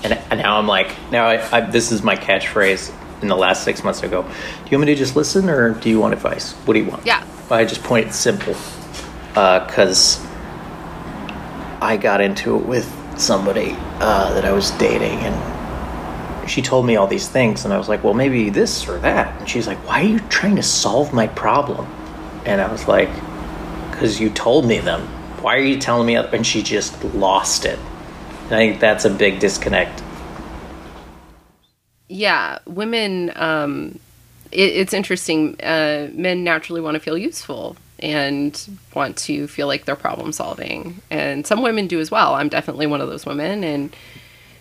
And, 0.03 0.13
and 0.13 0.39
now 0.39 0.57
I'm 0.57 0.67
like, 0.67 0.95
now 1.11 1.27
I, 1.27 1.57
I, 1.57 1.61
this 1.61 1.91
is 1.91 2.01
my 2.01 2.15
catchphrase. 2.15 2.93
In 3.21 3.27
the 3.27 3.35
last 3.35 3.63
six 3.63 3.83
months, 3.83 4.01
I 4.01 4.07
go, 4.07 4.23
do 4.23 4.29
you 4.71 4.77
want 4.77 4.87
me 4.87 4.93
to 4.93 4.95
just 4.95 5.15
listen 5.15 5.47
or 5.47 5.75
do 5.75 5.89
you 5.91 5.99
want 5.99 6.15
advice? 6.15 6.53
What 6.53 6.73
do 6.73 6.79
you 6.79 6.89
want? 6.89 7.05
Yeah. 7.05 7.23
I 7.51 7.65
just 7.65 7.83
point 7.83 8.07
it 8.07 8.13
simple, 8.13 8.55
because 9.33 10.25
I 11.81 11.97
got 12.01 12.21
into 12.21 12.55
it 12.57 12.65
with 12.65 12.89
somebody 13.19 13.75
uh, 13.99 14.33
that 14.33 14.45
I 14.45 14.53
was 14.53 14.71
dating, 14.71 15.19
and 15.19 16.49
she 16.49 16.61
told 16.61 16.85
me 16.85 16.95
all 16.95 17.07
these 17.07 17.27
things, 17.27 17.65
and 17.65 17.73
I 17.73 17.77
was 17.77 17.89
like, 17.89 18.03
well, 18.03 18.13
maybe 18.13 18.49
this 18.49 18.87
or 18.87 18.97
that. 18.99 19.37
And 19.39 19.47
she's 19.47 19.67
like, 19.67 19.77
why 19.85 20.01
are 20.01 20.07
you 20.07 20.19
trying 20.29 20.55
to 20.55 20.63
solve 20.63 21.13
my 21.13 21.27
problem? 21.27 21.85
And 22.45 22.59
I 22.61 22.71
was 22.71 22.87
like, 22.87 23.09
because 23.91 24.19
you 24.19 24.29
told 24.31 24.65
me 24.65 24.79
them. 24.79 25.01
Why 25.43 25.57
are 25.57 25.63
you 25.63 25.77
telling 25.77 26.07
me? 26.07 26.15
And 26.15 26.47
she 26.47 26.63
just 26.63 27.03
lost 27.13 27.65
it. 27.65 27.77
I 28.51 28.57
think 28.57 28.79
that's 28.79 29.05
a 29.05 29.09
big 29.09 29.39
disconnect. 29.39 30.03
Yeah, 32.07 32.59
women. 32.65 33.31
Um, 33.35 33.99
it, 34.51 34.73
it's 34.73 34.93
interesting. 34.93 35.59
Uh, 35.61 36.09
men 36.13 36.43
naturally 36.43 36.81
want 36.81 36.95
to 36.95 36.99
feel 36.99 37.17
useful 37.17 37.77
and 37.99 38.77
want 38.93 39.15
to 39.15 39.47
feel 39.47 39.67
like 39.67 39.85
they're 39.85 39.95
problem 39.95 40.31
solving, 40.31 41.01
and 41.09 41.47
some 41.47 41.61
women 41.61 41.87
do 41.87 41.99
as 41.99 42.11
well. 42.11 42.33
I'm 42.33 42.49
definitely 42.49 42.87
one 42.87 42.99
of 42.99 43.07
those 43.09 43.25
women, 43.25 43.63
and 43.63 43.95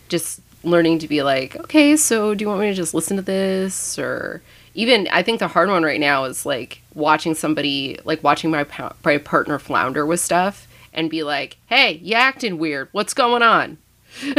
just 0.08 0.40
learning 0.62 0.98
to 1.00 1.08
be 1.08 1.22
like, 1.22 1.56
okay, 1.56 1.96
so 1.96 2.34
do 2.34 2.44
you 2.44 2.48
want 2.48 2.60
me 2.60 2.68
to 2.68 2.74
just 2.74 2.94
listen 2.94 3.16
to 3.16 3.22
this 3.22 3.98
or 3.98 4.42
even 4.74 5.08
I 5.10 5.22
think 5.22 5.40
the 5.40 5.48
hard 5.48 5.68
one 5.68 5.82
right 5.82 6.00
now 6.00 6.24
is 6.24 6.46
like 6.46 6.82
watching 6.94 7.34
somebody 7.34 7.98
like 8.04 8.22
watching 8.22 8.50
my 8.50 8.66
my 9.04 9.18
partner 9.18 9.58
flounder 9.58 10.06
with 10.06 10.20
stuff 10.20 10.68
and 10.92 11.10
be 11.10 11.22
like, 11.22 11.58
"Hey, 11.66 12.00
you 12.02 12.14
acting 12.14 12.58
weird. 12.58 12.88
What's 12.92 13.14
going 13.14 13.42
on? 13.42 13.78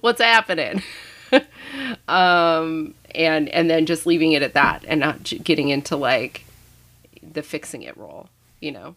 What's 0.00 0.20
happening?" 0.20 0.82
um 2.08 2.94
and 3.14 3.48
and 3.48 3.68
then 3.68 3.84
just 3.84 4.06
leaving 4.06 4.32
it 4.32 4.42
at 4.42 4.54
that 4.54 4.84
and 4.86 5.00
not 5.00 5.32
getting 5.42 5.68
into 5.68 5.96
like 5.96 6.44
the 7.32 7.42
fixing 7.42 7.82
it 7.82 7.96
role, 7.96 8.28
you 8.60 8.72
know. 8.72 8.94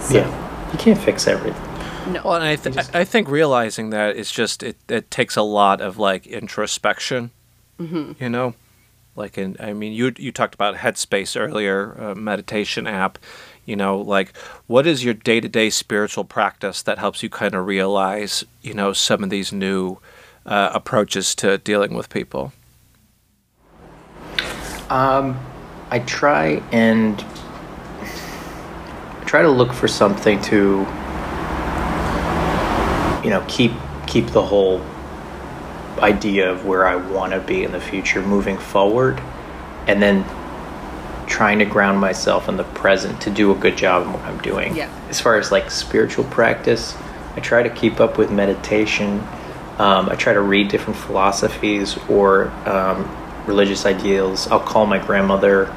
So, 0.00 0.18
yeah. 0.18 0.72
You 0.72 0.78
can't 0.78 0.98
fix 0.98 1.26
everything. 1.26 1.62
No. 2.12 2.22
Well, 2.24 2.34
and 2.34 2.44
I, 2.44 2.56
th- 2.56 2.74
just... 2.74 2.94
I 2.94 3.04
think 3.04 3.28
realizing 3.28 3.90
that 3.90 4.16
is 4.16 4.30
just 4.30 4.62
it, 4.62 4.76
it 4.88 5.10
takes 5.10 5.36
a 5.36 5.42
lot 5.42 5.80
of 5.80 5.98
like 5.98 6.26
introspection 6.26 7.30
Mm-hmm. 7.82 8.22
You 8.22 8.30
know, 8.30 8.54
like 9.16 9.36
in 9.36 9.56
I 9.58 9.72
mean, 9.72 9.92
you 9.92 10.12
you 10.16 10.32
talked 10.32 10.54
about 10.54 10.76
Headspace 10.76 11.40
earlier, 11.40 11.92
a 11.92 12.14
meditation 12.14 12.86
app. 12.86 13.18
You 13.64 13.76
know, 13.76 13.98
like 13.98 14.36
what 14.66 14.86
is 14.86 15.04
your 15.04 15.14
day 15.14 15.40
to 15.40 15.48
day 15.48 15.70
spiritual 15.70 16.24
practice 16.24 16.82
that 16.82 16.98
helps 16.98 17.22
you 17.22 17.30
kind 17.30 17.54
of 17.54 17.66
realize, 17.66 18.44
you 18.60 18.74
know, 18.74 18.92
some 18.92 19.22
of 19.22 19.30
these 19.30 19.52
new 19.52 19.98
uh, 20.44 20.70
approaches 20.74 21.34
to 21.36 21.58
dealing 21.58 21.94
with 21.94 22.10
people? 22.10 22.52
Um, 24.90 25.38
I 25.90 26.00
try 26.00 26.62
and 26.72 27.24
I 28.00 29.24
try 29.26 29.42
to 29.42 29.50
look 29.50 29.72
for 29.72 29.86
something 29.86 30.40
to, 30.42 30.86
you 33.24 33.30
know, 33.30 33.44
keep 33.48 33.72
keep 34.06 34.26
the 34.28 34.42
whole 34.42 34.82
idea 35.98 36.50
of 36.50 36.66
where 36.66 36.86
I 36.86 36.96
want 36.96 37.32
to 37.32 37.40
be 37.40 37.62
in 37.62 37.70
the 37.72 37.80
future 37.80 38.20
moving 38.20 38.58
forward, 38.58 39.22
and 39.86 40.02
then 40.02 40.24
trying 41.32 41.58
to 41.60 41.64
ground 41.64 41.98
myself 41.98 42.46
in 42.46 42.58
the 42.58 42.64
present 42.64 43.22
to 43.22 43.30
do 43.30 43.50
a 43.52 43.54
good 43.54 43.74
job 43.74 44.06
in 44.06 44.12
what 44.12 44.20
I'm 44.22 44.38
doing. 44.42 44.76
Yeah. 44.76 44.90
As 45.08 45.18
far 45.18 45.38
as 45.38 45.50
like 45.50 45.70
spiritual 45.70 46.24
practice, 46.24 46.94
I 47.34 47.40
try 47.40 47.62
to 47.62 47.70
keep 47.70 48.00
up 48.00 48.18
with 48.18 48.30
meditation. 48.30 49.18
Um, 49.78 50.10
I 50.10 50.14
try 50.16 50.34
to 50.34 50.42
read 50.42 50.68
different 50.68 50.98
philosophies 50.98 51.96
or 52.10 52.50
um, 52.68 53.08
religious 53.46 53.86
ideals. 53.86 54.46
I'll 54.48 54.60
call 54.60 54.84
my 54.84 54.98
grandmother. 54.98 55.74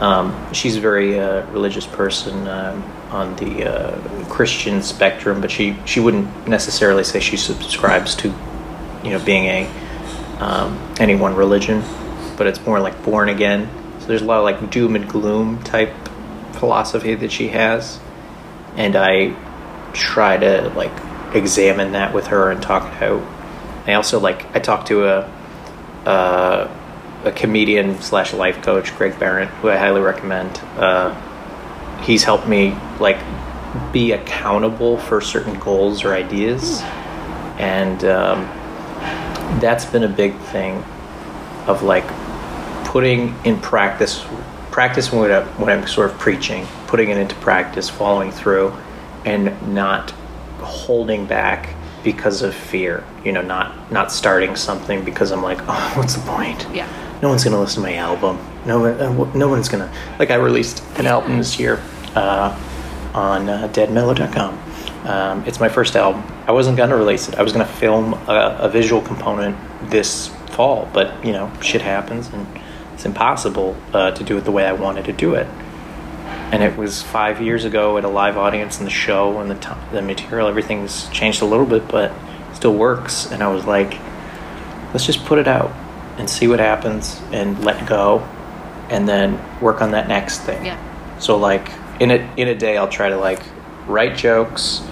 Um, 0.00 0.52
she's 0.52 0.76
a 0.76 0.80
very 0.80 1.18
uh, 1.18 1.46
religious 1.52 1.86
person 1.86 2.46
um, 2.46 2.82
on 3.10 3.34
the 3.36 3.64
uh, 3.64 4.24
Christian 4.28 4.82
spectrum, 4.82 5.40
but 5.40 5.50
she, 5.50 5.74
she 5.86 6.00
wouldn't 6.00 6.46
necessarily 6.46 7.02
say 7.02 7.18
she 7.18 7.38
subscribes 7.38 8.14
to 8.16 8.28
you 9.02 9.10
know 9.10 9.24
being 9.24 9.46
a 9.46 9.70
um, 10.38 10.78
any 11.00 11.16
one 11.16 11.34
religion, 11.34 11.82
but 12.36 12.46
it's 12.46 12.60
more 12.66 12.78
like 12.78 13.02
born 13.02 13.30
again. 13.30 13.70
There's 14.08 14.22
a 14.22 14.24
lot 14.24 14.38
of 14.38 14.44
like 14.44 14.70
doom 14.70 14.96
and 14.96 15.08
gloom 15.08 15.62
type 15.62 15.92
philosophy 16.54 17.14
that 17.14 17.30
she 17.30 17.48
has, 17.48 18.00
and 18.74 18.96
I 18.96 19.36
try 19.92 20.36
to 20.38 20.70
like 20.70 20.92
examine 21.34 21.92
that 21.92 22.14
with 22.14 22.28
her 22.28 22.50
and 22.50 22.62
talk 22.62 22.90
it 22.90 23.02
out. 23.02 23.22
I 23.86 23.92
also 23.94 24.18
like 24.18 24.44
I 24.56 24.60
talked 24.60 24.88
to 24.88 25.06
a 25.06 25.20
uh, 26.06 26.74
a 27.24 27.32
comedian 27.32 28.00
slash 28.00 28.32
life 28.32 28.62
coach, 28.62 28.96
Greg 28.96 29.18
Barrett, 29.18 29.48
who 29.48 29.68
I 29.68 29.76
highly 29.76 30.00
recommend. 30.00 30.58
Uh, 30.76 31.14
he's 32.00 32.24
helped 32.24 32.48
me 32.48 32.76
like 33.00 33.18
be 33.92 34.12
accountable 34.12 34.96
for 34.96 35.20
certain 35.20 35.58
goals 35.60 36.04
or 36.04 36.14
ideas, 36.14 36.80
and 37.58 38.02
um, 38.04 38.46
that's 39.60 39.84
been 39.84 40.04
a 40.04 40.08
big 40.08 40.34
thing 40.38 40.82
of 41.66 41.82
like 41.82 42.08
putting 42.88 43.34
in 43.44 43.60
practice 43.60 44.24
practice 44.70 45.12
when, 45.12 45.30
I, 45.30 45.44
when 45.58 45.68
I'm 45.68 45.86
sort 45.86 46.10
of 46.10 46.18
preaching, 46.18 46.66
putting 46.86 47.10
it 47.10 47.18
into 47.18 47.34
practice, 47.36 47.90
following 47.90 48.30
through, 48.30 48.72
and 49.26 49.74
not 49.74 50.10
holding 50.60 51.26
back 51.26 51.74
because 52.02 52.40
of 52.40 52.54
fear. 52.54 53.04
You 53.24 53.32
know, 53.32 53.42
not 53.42 53.92
not 53.92 54.10
starting 54.10 54.56
something 54.56 55.04
because 55.04 55.32
I'm 55.32 55.42
like, 55.42 55.58
oh, 55.68 55.92
what's 55.96 56.14
the 56.14 56.22
point? 56.22 56.66
Yeah. 56.72 56.88
No 57.20 57.28
one's 57.28 57.44
gonna 57.44 57.60
listen 57.60 57.82
to 57.82 57.88
my 57.88 57.96
album. 57.96 58.38
No, 58.64 58.86
uh, 58.86 59.30
no 59.34 59.48
one's 59.48 59.68
gonna 59.68 59.92
like. 60.18 60.30
I 60.30 60.36
released 60.36 60.82
an 60.96 61.06
album 61.06 61.36
this 61.36 61.60
year 61.60 61.82
uh, 62.14 62.58
on 63.12 63.50
uh, 63.50 63.68
DeadMellow.com 63.68 64.58
um, 65.04 65.44
it's 65.46 65.60
my 65.60 65.68
first 65.68 65.96
album. 65.96 66.22
I 66.46 66.52
wasn't 66.52 66.76
going 66.76 66.90
to 66.90 66.96
release 66.96 67.28
it. 67.28 67.36
I 67.36 67.42
was 67.42 67.52
going 67.52 67.64
to 67.64 67.72
film 67.72 68.14
a, 68.28 68.58
a, 68.60 68.68
visual 68.68 69.00
component 69.00 69.56
this 69.90 70.28
fall, 70.50 70.88
but 70.92 71.24
you 71.24 71.32
know, 71.32 71.50
shit 71.62 71.80
happens 71.80 72.28
and 72.28 72.46
it's 72.98 73.06
impossible 73.06 73.76
uh, 73.92 74.10
to 74.10 74.24
do 74.24 74.38
it 74.38 74.40
the 74.40 74.50
way 74.50 74.66
I 74.66 74.72
wanted 74.72 75.04
to 75.04 75.12
do 75.12 75.34
it. 75.34 75.46
And 76.50 76.64
it 76.64 76.76
was 76.76 77.00
five 77.00 77.40
years 77.40 77.64
ago 77.64 77.96
at 77.96 78.02
a 78.02 78.08
live 78.08 78.36
audience 78.36 78.80
in 78.80 78.84
the 78.84 78.90
show 78.90 79.38
and 79.38 79.48
the, 79.48 79.54
t- 79.54 79.70
the 79.92 80.02
material, 80.02 80.48
everything's 80.48 81.08
changed 81.10 81.40
a 81.40 81.44
little 81.44 81.64
bit, 81.64 81.86
but 81.86 82.10
still 82.54 82.74
works. 82.74 83.30
And 83.30 83.40
I 83.40 83.54
was 83.54 83.64
like, 83.64 83.96
let's 84.92 85.06
just 85.06 85.24
put 85.26 85.38
it 85.38 85.46
out 85.46 85.70
and 86.16 86.28
see 86.28 86.48
what 86.48 86.58
happens 86.58 87.22
and 87.30 87.64
let 87.64 87.88
go 87.88 88.18
and 88.88 89.08
then 89.08 89.40
work 89.60 89.80
on 89.80 89.92
that 89.92 90.08
next 90.08 90.40
thing. 90.40 90.66
Yeah. 90.66 91.18
So 91.20 91.36
like 91.36 91.70
in 92.00 92.10
a 92.10 92.28
in 92.36 92.48
a 92.48 92.54
day 92.56 92.78
I'll 92.78 92.88
try 92.88 93.10
to 93.10 93.16
like 93.16 93.44
write 93.86 94.16
jokes, 94.16 94.82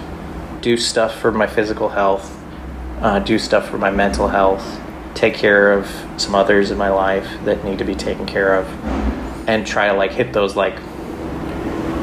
do 0.61 0.77
stuff 0.77 1.19
for 1.19 1.33
my 1.33 1.47
physical 1.47 1.89
health, 1.89 2.41
uh, 3.01 3.19
do 3.19 3.37
stuff 3.37 3.67
for 3.67 3.77
my 3.77 3.91
mental 3.91 4.29
health, 4.29 4.79
take 5.17 5.33
care 5.33 5.73
of 5.73 5.87
some 6.17 6.35
others 6.35 6.69
in 6.69 6.77
my 6.77 6.89
life 6.89 7.27
that 7.43 7.65
need 7.65 7.79
to 7.79 7.83
be 7.83 7.95
taken 7.95 8.27
care 8.27 8.53
of, 8.53 8.67
and 9.49 9.65
try 9.65 9.87
to 9.87 9.93
like 9.93 10.11
hit 10.11 10.31
those 10.31 10.55
like, 10.55 10.75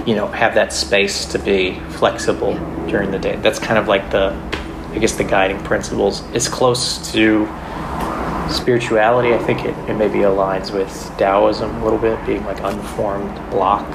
you 0.05 0.17
know, 0.17 0.27
have 0.27 0.55
that 0.55 0.73
space 0.73 1.25
to 1.27 1.39
be 1.39 1.79
flexible 1.91 2.55
during 2.89 3.13
the 3.13 3.19
day. 3.19 3.37
That's 3.37 3.61
kind 3.61 3.79
of 3.79 3.87
like 3.87 4.11
the, 4.11 4.33
I 4.91 4.99
guess, 4.99 5.13
the 5.15 5.23
guiding 5.23 5.63
principles. 5.63 6.23
It's 6.35 6.49
close 6.49 7.13
to 7.13 7.47
spirituality. 8.51 9.33
I 9.33 9.39
think 9.39 9.65
it, 9.65 9.77
it 9.89 9.95
maybe 9.95 10.19
aligns 10.19 10.73
with 10.73 10.91
Taoism 11.17 11.71
a 11.77 11.85
little 11.85 12.01
bit, 12.01 12.19
being 12.27 12.45
like 12.45 12.61
unformed 12.63 13.35
block 13.51 13.89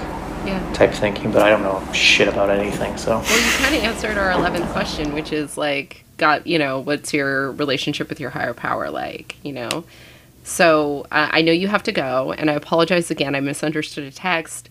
yeah. 0.45 0.63
type 0.74 0.93
thinking, 0.93 1.32
but 1.34 1.41
I 1.41 1.49
don't 1.49 1.61
know 1.61 1.84
shit 1.91 2.30
about 2.30 2.49
anything. 2.49 2.97
So 2.97 3.20
well, 3.20 3.45
you 3.45 3.51
kind 3.57 3.76
of 3.76 3.84
answered 3.84 4.17
our 4.17 4.32
eleventh 4.32 4.72
question, 4.72 5.13
which 5.13 5.34
is 5.34 5.57
like, 5.57 6.05
got 6.20 6.45
you 6.45 6.59
know, 6.59 6.80
what's 6.80 7.13
your 7.13 7.51
relationship 7.53 8.09
with 8.09 8.20
your 8.20 8.30
higher 8.30 8.53
power 8.53 8.91
like? 8.91 9.36
You 9.43 9.53
know, 9.53 9.84
so 10.43 11.07
uh, 11.11 11.30
I 11.32 11.41
know 11.41 11.51
you 11.51 11.67
have 11.67 11.84
to 11.84 11.91
go, 11.91 12.34
and 12.34 12.49
I 12.49 12.53
apologize 12.53 13.09
again. 13.09 13.36
I 13.36 13.39
misunderstood 13.39 14.03
a 14.03 14.11
text. 14.11 14.70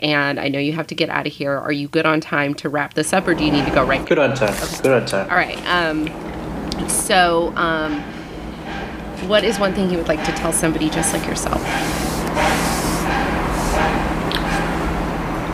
And 0.00 0.38
I 0.38 0.46
know 0.46 0.60
you 0.60 0.74
have 0.74 0.86
to 0.88 0.94
get 0.94 1.08
out 1.08 1.26
of 1.26 1.32
here. 1.32 1.56
Are 1.56 1.72
you 1.72 1.88
good 1.88 2.06
on 2.06 2.20
time 2.20 2.54
to 2.54 2.68
wrap 2.68 2.94
this 2.94 3.12
up, 3.12 3.26
or 3.26 3.34
do 3.34 3.44
you 3.44 3.50
need 3.50 3.64
to 3.64 3.72
go 3.72 3.84
right? 3.84 4.06
Good 4.06 4.20
on 4.20 4.32
time. 4.36 4.54
Okay. 4.54 4.80
Good 4.80 4.92
on 4.92 5.06
time. 5.06 5.28
All 5.28 5.36
right. 5.36 5.58
Um, 5.66 6.88
so, 6.88 7.52
um, 7.56 8.00
what 9.26 9.42
is 9.42 9.58
one 9.58 9.74
thing 9.74 9.90
you 9.90 9.98
would 9.98 10.06
like 10.06 10.22
to 10.24 10.32
tell 10.32 10.52
somebody 10.52 10.88
just 10.88 11.12
like 11.12 11.26
yourself? 11.26 11.60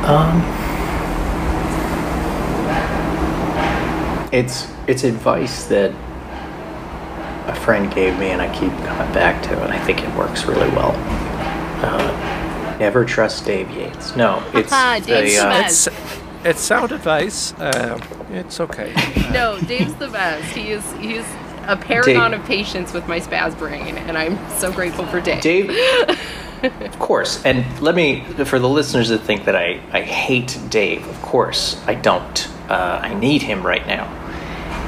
Um, 0.04 0.42
it's 4.30 4.73
it's 4.86 5.04
advice 5.04 5.64
that 5.66 5.90
a 7.46 7.54
friend 7.54 7.92
gave 7.92 8.18
me, 8.18 8.30
and 8.30 8.40
I 8.40 8.52
keep 8.52 8.70
coming 8.86 9.12
back 9.14 9.42
to, 9.44 9.62
and 9.62 9.72
I 9.72 9.78
think 9.84 10.02
it 10.02 10.14
works 10.16 10.44
really 10.44 10.68
well. 10.70 10.92
Uh, 11.84 12.76
never 12.78 13.04
trust 13.04 13.44
Dave 13.44 13.70
Yates. 13.70 14.16
No, 14.16 14.42
it's 14.54 14.70
Dave 15.06 15.38
uh, 15.40 15.62
it's, 15.64 15.88
it's 16.44 16.60
sound 16.60 16.92
advice. 16.92 17.52
Uh, 17.54 18.00
it's 18.30 18.60
okay. 18.60 18.94
no, 19.32 19.58
Dave's 19.60 19.94
the 19.94 20.08
best. 20.08 20.54
He 20.54 20.70
is 20.70 20.92
he's 20.94 21.26
a 21.66 21.76
paragon 21.76 22.32
Dave, 22.32 22.40
of 22.40 22.46
patience 22.46 22.92
with 22.92 23.06
my 23.08 23.20
spaz 23.20 23.56
brain, 23.58 23.96
and 23.96 24.16
I'm 24.16 24.38
so 24.58 24.72
grateful 24.72 25.06
for 25.06 25.20
Dave. 25.20 25.42
Dave 25.42 25.70
of 26.62 26.98
course. 26.98 27.44
And 27.44 27.64
let 27.80 27.94
me, 27.94 28.24
for 28.44 28.58
the 28.58 28.68
listeners 28.68 29.08
that 29.10 29.18
think 29.18 29.44
that 29.44 29.56
I, 29.56 29.80
I 29.92 30.00
hate 30.00 30.58
Dave, 30.70 31.06
of 31.06 31.20
course, 31.22 31.82
I 31.86 31.94
don't. 31.94 32.48
Uh, 32.68 33.00
I 33.02 33.14
need 33.14 33.42
him 33.42 33.64
right 33.64 33.86
now. 33.86 34.23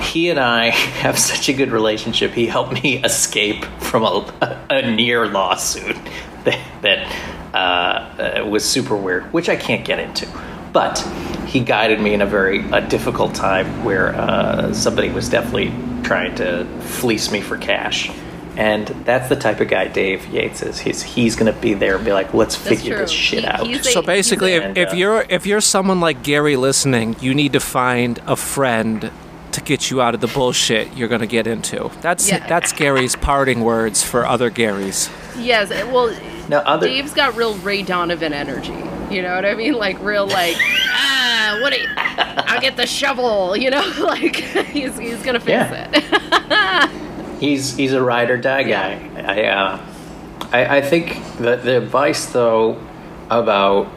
He 0.00 0.30
and 0.30 0.38
I 0.40 0.70
have 0.70 1.18
such 1.18 1.48
a 1.48 1.52
good 1.52 1.70
relationship. 1.70 2.32
He 2.32 2.46
helped 2.46 2.72
me 2.82 2.96
escape 3.04 3.64
from 3.80 4.04
a, 4.04 4.60
a 4.70 4.90
near 4.90 5.26
lawsuit 5.26 5.96
that, 6.44 6.58
that 6.82 7.54
uh, 7.54 8.40
uh, 8.42 8.46
was 8.46 8.64
super 8.64 8.96
weird, 8.96 9.32
which 9.32 9.48
I 9.48 9.56
can't 9.56 9.84
get 9.84 9.98
into. 9.98 10.26
But 10.72 10.98
he 11.46 11.60
guided 11.60 12.00
me 12.00 12.12
in 12.12 12.20
a 12.20 12.26
very 12.26 12.60
uh, 12.70 12.80
difficult 12.80 13.34
time 13.34 13.84
where 13.84 14.14
uh, 14.14 14.72
somebody 14.74 15.08
was 15.10 15.28
definitely 15.28 15.72
trying 16.02 16.34
to 16.36 16.66
fleece 16.80 17.30
me 17.32 17.40
for 17.40 17.56
cash. 17.56 18.10
And 18.58 18.86
that's 19.04 19.28
the 19.28 19.36
type 19.36 19.60
of 19.60 19.68
guy 19.68 19.88
Dave 19.88 20.26
Yates 20.28 20.62
is. 20.62 20.78
He's 20.78 21.02
he's 21.02 21.36
gonna 21.36 21.52
be 21.52 21.74
there 21.74 21.96
and 21.96 22.04
be 22.04 22.12
like, 22.14 22.32
let's 22.32 22.56
That's 22.56 22.80
figure 22.80 22.94
true. 22.96 23.02
this 23.04 23.10
shit 23.10 23.40
He- 23.40 23.46
out. 23.46 23.66
a- 23.68 23.84
So 23.84 24.00
basically, 24.00 24.52
if, 24.54 24.62
And, 24.64 24.78
if 24.78 24.92
uh, 24.92 24.96
you're 24.96 25.26
if 25.28 25.44
you're 25.46 25.60
someone 25.60 26.00
like 26.00 26.22
Gary 26.22 26.56
listening, 26.56 27.16
you 27.20 27.34
need 27.34 27.52
to 27.52 27.60
find 27.60 28.18
a 28.26 28.34
friend 28.34 29.10
to 29.56 29.60
get 29.62 29.90
you 29.90 30.00
out 30.00 30.14
of 30.14 30.20
the 30.20 30.26
bullshit 30.28 30.96
you're 30.96 31.08
gonna 31.08 31.26
get 31.26 31.46
into. 31.46 31.90
That's 32.00 32.28
Yeah. 32.28 32.46
that's 32.46 32.72
Gary's 32.72 33.16
parting 33.16 33.60
words 33.64 34.02
for 34.02 34.24
other 34.26 34.50
Garys. 34.50 35.10
Yes, 35.36 35.68
well, 35.92 36.14
Now, 36.48 36.58
other 36.60 36.86
Dave's 36.86 37.12
got 37.12 37.36
real 37.36 37.54
Ray 37.58 37.82
Donovan 37.82 38.32
energy. 38.32 38.72
You 39.10 39.22
know 39.22 39.34
what 39.34 39.44
I 39.44 39.54
mean? 39.54 39.74
Like 39.74 40.00
real, 40.02 40.26
like 40.26 40.56
ah, 40.90 41.58
what? 41.60 41.72
Are 41.72 41.76
you, 41.76 41.88
I'll 41.96 42.60
get 42.60 42.76
the 42.76 42.86
shovel. 42.86 43.56
You 43.56 43.70
know, 43.70 43.92
like 44.00 44.36
he's 44.36 44.96
he's 44.98 45.22
gonna 45.22 45.40
fix 45.40 45.48
Yeah. 45.70 45.90
it. 45.92 46.90
he's 47.40 47.76
he's 47.76 47.92
a 47.92 48.02
ride 48.02 48.30
or 48.30 48.36
die 48.36 48.62
guy. 48.62 49.00
I, 49.16 49.44
uh, 49.44 49.80
I 50.52 50.76
I 50.78 50.80
think 50.80 51.18
that 51.38 51.62
the 51.64 51.76
advice 51.78 52.26
though 52.26 52.78
about 53.30 53.88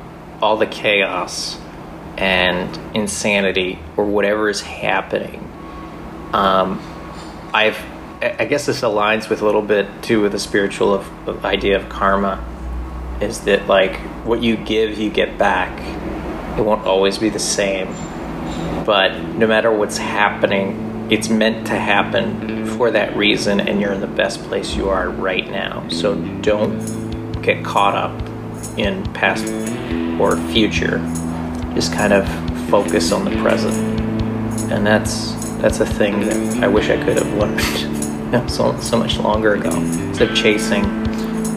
all 0.41 0.57
the 0.57 0.65
chaos 0.67 1.57
and 2.17 2.77
insanity 2.95 3.79
or 3.97 4.03
whatever 4.05 4.49
is 4.49 4.61
happening, 4.61 5.48
um, 6.33 6.79
I've 7.53 7.77
I 8.21 8.45
guess 8.45 8.65
this 8.65 8.81
aligns 8.81 9.29
with 9.29 9.41
a 9.41 9.45
little 9.45 9.61
bit 9.61 9.87
too 10.03 10.21
with 10.21 10.33
the 10.33 10.39
spiritual 10.39 10.93
of, 10.93 11.27
of 11.27 11.45
idea 11.45 11.77
of 11.77 11.87
karma, 11.87 12.43
is 13.21 13.41
that 13.41 13.67
like 13.67 13.95
what 14.25 14.41
you 14.41 14.57
give 14.57 14.97
you 14.97 15.09
get 15.09 15.37
back. 15.37 15.77
It 16.57 16.63
won't 16.63 16.85
always 16.85 17.17
be 17.17 17.29
the 17.29 17.39
same 17.39 17.95
but 18.85 19.15
no 19.35 19.45
matter 19.45 19.71
what's 19.71 19.97
happening, 19.97 21.07
it's 21.11 21.29
meant 21.29 21.67
to 21.67 21.75
happen 21.75 22.65
for 22.65 22.91
that 22.91 23.15
reason, 23.15 23.59
and 23.59 23.79
you're 23.79 23.93
in 23.93 24.01
the 24.01 24.07
best 24.07 24.41
place 24.43 24.75
you 24.75 24.89
are 24.89 25.09
right 25.09 25.49
now. 25.49 25.87
So 25.89 26.15
don't 26.41 27.39
get 27.41 27.63
caught 27.63 27.95
up 27.95 28.79
in 28.79 29.03
past 29.13 29.45
or 30.19 30.37
future. 30.51 30.97
Just 31.75 31.93
kind 31.93 32.13
of 32.13 32.27
focus 32.69 33.11
on 33.11 33.25
the 33.25 33.31
present, 33.41 33.75
and 34.71 34.85
that's 34.85 35.48
that's 35.61 35.79
a 35.79 35.85
thing 35.85 36.21
that 36.21 36.63
I 36.63 36.67
wish 36.67 36.89
I 36.89 36.97
could 37.03 37.17
have 37.17 37.33
learned 37.33 38.49
so 38.49 38.79
so 38.79 38.97
much 38.97 39.17
longer 39.17 39.53
ago 39.55 39.71
instead 39.75 40.29
of 40.31 40.35
chasing. 40.35 40.83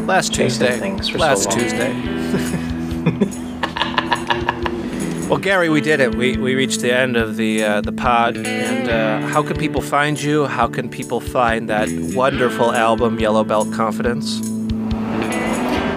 Last 0.06 0.32
Chasing 0.34 0.66
Tuesday. 0.66 0.78
things 0.80 1.08
for 1.08 1.18
so 1.18 1.24
Last 1.24 1.48
long. 1.48 1.58
Tuesday. 1.60 1.92
well, 5.28 5.38
Gary, 5.38 5.68
we 5.68 5.80
did 5.80 6.00
it. 6.00 6.14
We, 6.16 6.36
we 6.36 6.54
reached 6.56 6.80
the 6.80 6.92
end 6.92 7.16
of 7.16 7.36
the 7.36 7.62
uh, 7.62 7.80
the 7.82 7.92
pod. 7.92 8.36
And 8.36 8.88
uh, 8.88 9.20
how 9.28 9.42
can 9.44 9.56
people 9.56 9.80
find 9.80 10.20
you? 10.20 10.46
How 10.46 10.66
can 10.66 10.88
people 10.90 11.20
find 11.20 11.68
that 11.68 11.88
wonderful 12.14 12.72
album, 12.72 13.20
Yellow 13.20 13.44
Belt 13.44 13.72
Confidence? 13.72 14.40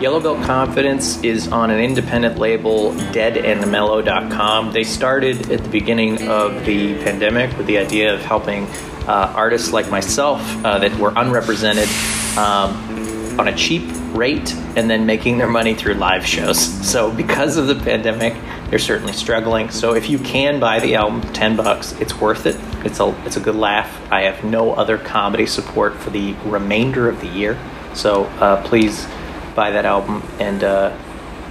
Yellow 0.05 0.19
Belt 0.19 0.43
Confidence 0.43 1.19
is 1.23 1.47
on 1.47 1.71
an 1.71 1.79
independent 1.79 2.37
label, 2.37 2.91
deadandmellow.com. 2.91 4.71
They 4.71 4.83
started 4.83 5.49
at 5.49 5.63
the 5.63 5.69
beginning 5.69 6.27
of 6.27 6.63
the 6.63 6.93
pandemic 7.03 7.57
with 7.57 7.65
the 7.65 7.79
idea 7.79 8.13
of 8.13 8.21
helping 8.21 8.67
uh, 9.07 9.33
artists 9.35 9.73
like 9.73 9.89
myself 9.89 10.39
uh, 10.63 10.77
that 10.77 10.95
were 10.99 11.11
unrepresented 11.15 11.89
um, 12.37 13.39
on 13.39 13.47
a 13.47 13.55
cheap 13.57 13.81
rate 14.13 14.53
and 14.75 14.87
then 14.87 15.07
making 15.07 15.39
their 15.39 15.49
money 15.49 15.73
through 15.73 15.95
live 15.95 16.23
shows. 16.23 16.71
So, 16.85 17.11
because 17.11 17.57
of 17.57 17.65
the 17.65 17.73
pandemic, 17.73 18.35
they're 18.69 18.77
certainly 18.77 19.13
struggling. 19.13 19.71
So, 19.71 19.95
if 19.95 20.07
you 20.07 20.19
can 20.19 20.59
buy 20.59 20.81
the 20.81 20.93
album, 20.93 21.23
10 21.33 21.55
bucks, 21.55 21.93
it's 21.93 22.13
worth 22.21 22.45
it. 22.45 22.57
It's 22.85 22.99
a, 22.99 23.09
it's 23.25 23.37
a 23.37 23.39
good 23.39 23.55
laugh. 23.55 23.91
I 24.11 24.21
have 24.21 24.43
no 24.43 24.73
other 24.73 24.99
comedy 24.99 25.47
support 25.47 25.95
for 25.95 26.11
the 26.11 26.33
remainder 26.45 27.09
of 27.09 27.21
the 27.21 27.27
year. 27.27 27.57
So, 27.95 28.25
uh, 28.25 28.61
please 28.67 29.07
buy 29.55 29.71
that 29.71 29.85
album 29.85 30.21
and 30.39 30.63
uh, 30.63 30.95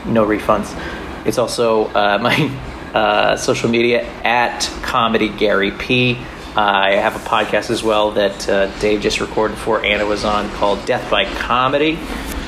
no 0.06 0.24
refunds. 0.26 0.70
It's 1.26 1.38
also 1.38 1.86
uh, 1.88 2.18
my 2.22 2.50
uh, 2.94 3.36
social 3.36 3.68
media 3.70 4.04
at 4.22 4.60
Comedy 4.82 5.28
Gary 5.28 5.70
P. 5.72 6.18
I 6.56 6.92
have 6.92 7.16
a 7.16 7.28
podcast 7.28 7.70
as 7.70 7.82
well 7.82 8.12
that 8.12 8.48
uh, 8.48 8.66
Dave 8.78 9.00
just 9.00 9.20
recorded 9.20 9.58
for 9.58 9.84
Anna 9.84 10.06
was 10.06 10.24
on 10.24 10.48
called 10.50 10.84
Death 10.86 11.10
by 11.10 11.24
Comedy. 11.24 11.98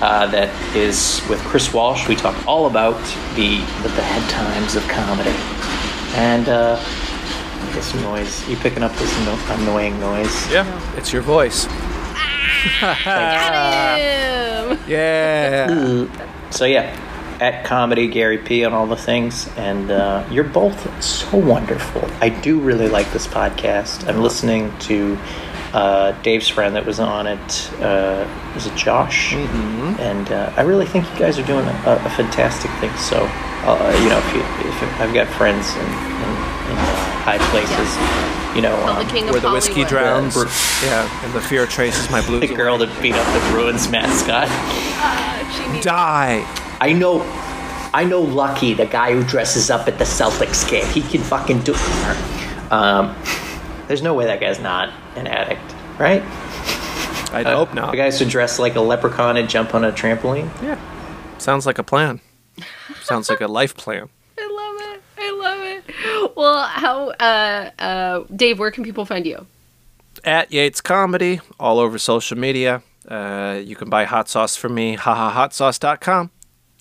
Uh, 0.00 0.26
that 0.26 0.76
is 0.76 1.22
with 1.28 1.40
Chris 1.40 1.72
Walsh. 1.72 2.06
We 2.06 2.14
talk 2.14 2.46
all 2.46 2.66
about 2.66 3.00
the 3.34 3.58
the 3.82 3.88
bad 3.96 4.30
times 4.30 4.76
of 4.76 4.86
comedy. 4.86 5.34
And 6.14 6.46
this 7.74 7.94
noise, 7.96 8.48
you 8.48 8.56
picking 8.56 8.82
up 8.82 8.92
this 8.96 9.12
no- 9.26 9.54
annoying 9.54 9.98
noise? 9.98 10.50
Yeah, 10.52 10.96
it's 10.96 11.12
your 11.12 11.22
voice. 11.22 11.66
Got 12.80 13.98
him. 13.98 14.78
Yeah. 14.88 16.06
So 16.50 16.64
yeah, 16.64 16.96
at 17.40 17.64
comedy 17.64 18.08
Gary 18.08 18.38
P 18.38 18.64
on 18.64 18.72
all 18.72 18.86
the 18.86 18.96
things, 18.96 19.48
and 19.56 19.90
uh, 19.90 20.26
you're 20.30 20.44
both 20.44 21.02
so 21.02 21.36
wonderful. 21.36 22.08
I 22.20 22.28
do 22.28 22.60
really 22.60 22.88
like 22.88 23.10
this 23.12 23.26
podcast. 23.26 24.08
I'm 24.08 24.22
listening 24.22 24.76
to 24.80 25.18
uh, 25.72 26.12
Dave's 26.22 26.48
friend 26.48 26.76
that 26.76 26.86
was 26.86 27.00
on 27.00 27.26
it. 27.26 27.72
Uh, 27.80 28.28
was 28.54 28.66
it 28.66 28.76
Josh? 28.76 29.32
Mm-hmm. 29.32 30.00
And 30.00 30.30
uh, 30.30 30.52
I 30.56 30.62
really 30.62 30.86
think 30.86 31.10
you 31.12 31.18
guys 31.18 31.38
are 31.38 31.46
doing 31.46 31.66
a, 31.66 32.00
a 32.04 32.10
fantastic 32.10 32.70
thing. 32.80 32.96
So 32.96 33.28
uh, 33.66 33.98
you 34.00 34.08
know, 34.08 34.18
if, 34.18 34.32
you, 34.32 34.40
if 34.70 35.00
I've 35.00 35.12
got 35.12 35.26
friends 35.26 35.66
and, 35.74 35.88
in, 35.88 36.22
in 36.22 36.30
uh, 36.30 36.55
high 37.26 37.38
places, 37.50 37.90
you 38.54 38.62
know. 38.62 38.70
Well, 38.86 38.94
the 38.94 39.00
um, 39.00 39.08
king 39.08 39.24
of 39.26 39.32
Where 39.32 39.40
the 39.40 39.50
whiskey 39.50 39.82
Hollywood. 39.82 40.32
drowns. 40.32 40.36
Yeah. 40.36 40.86
Yeah, 40.86 41.24
and 41.24 41.32
the 41.34 41.40
fear 41.40 41.66
traces 41.66 42.08
my 42.10 42.24
blue. 42.24 42.38
the 42.46 42.54
girl 42.54 42.78
that 42.78 43.02
beat 43.02 43.14
up 43.14 43.26
the 43.34 43.50
Bruins 43.50 43.90
mascot. 43.90 44.46
Uh, 44.48 45.80
Die. 45.82 46.76
I 46.80 46.92
know, 46.92 47.22
I 47.92 48.04
know. 48.04 48.20
Lucky, 48.20 48.74
the 48.74 48.86
guy 48.86 49.12
who 49.12 49.24
dresses 49.24 49.70
up 49.70 49.88
at 49.88 49.98
the 49.98 50.04
Celtics 50.04 50.68
game, 50.70 50.86
he 50.86 51.02
can 51.02 51.20
fucking 51.22 51.60
do. 51.62 51.74
Um, 52.70 53.16
there's 53.88 54.02
no 54.02 54.14
way 54.14 54.26
that 54.26 54.38
guy's 54.40 54.60
not 54.60 54.92
an 55.16 55.26
addict, 55.26 55.62
right? 55.98 56.22
I 57.32 57.42
hope 57.42 57.74
not. 57.74 57.90
The 57.90 57.96
guys 57.96 58.18
who 58.18 58.24
dress 58.24 58.58
like 58.58 58.76
a 58.76 58.80
leprechaun 58.80 59.36
and 59.36 59.48
jump 59.48 59.74
on 59.74 59.84
a 59.84 59.90
trampoline. 59.90 60.50
Yeah. 60.62 60.78
Sounds 61.38 61.66
like 61.66 61.78
a 61.78 61.82
plan. 61.82 62.20
Sounds 63.02 63.28
like 63.28 63.40
a 63.40 63.48
life 63.48 63.74
plan. 63.76 64.08
I 64.38 64.46
love 64.46 64.94
it. 64.94 65.02
I 65.18 65.30
love 65.30 65.60
it. 65.62 66.25
Well, 66.36 66.64
how, 66.64 67.08
uh, 67.08 67.70
uh, 67.78 68.24
Dave? 68.34 68.58
Where 68.58 68.70
can 68.70 68.84
people 68.84 69.04
find 69.06 69.26
you? 69.26 69.46
At 70.24 70.52
Yates 70.52 70.80
Comedy, 70.80 71.40
all 71.58 71.78
over 71.78 71.98
social 71.98 72.38
media. 72.38 72.82
Uh, 73.08 73.60
you 73.64 73.74
can 73.74 73.88
buy 73.88 74.04
hot 74.04 74.28
sauce 74.28 74.56
from 74.56 74.74
me, 74.74 74.96
hahahotsauce.com. 74.96 76.30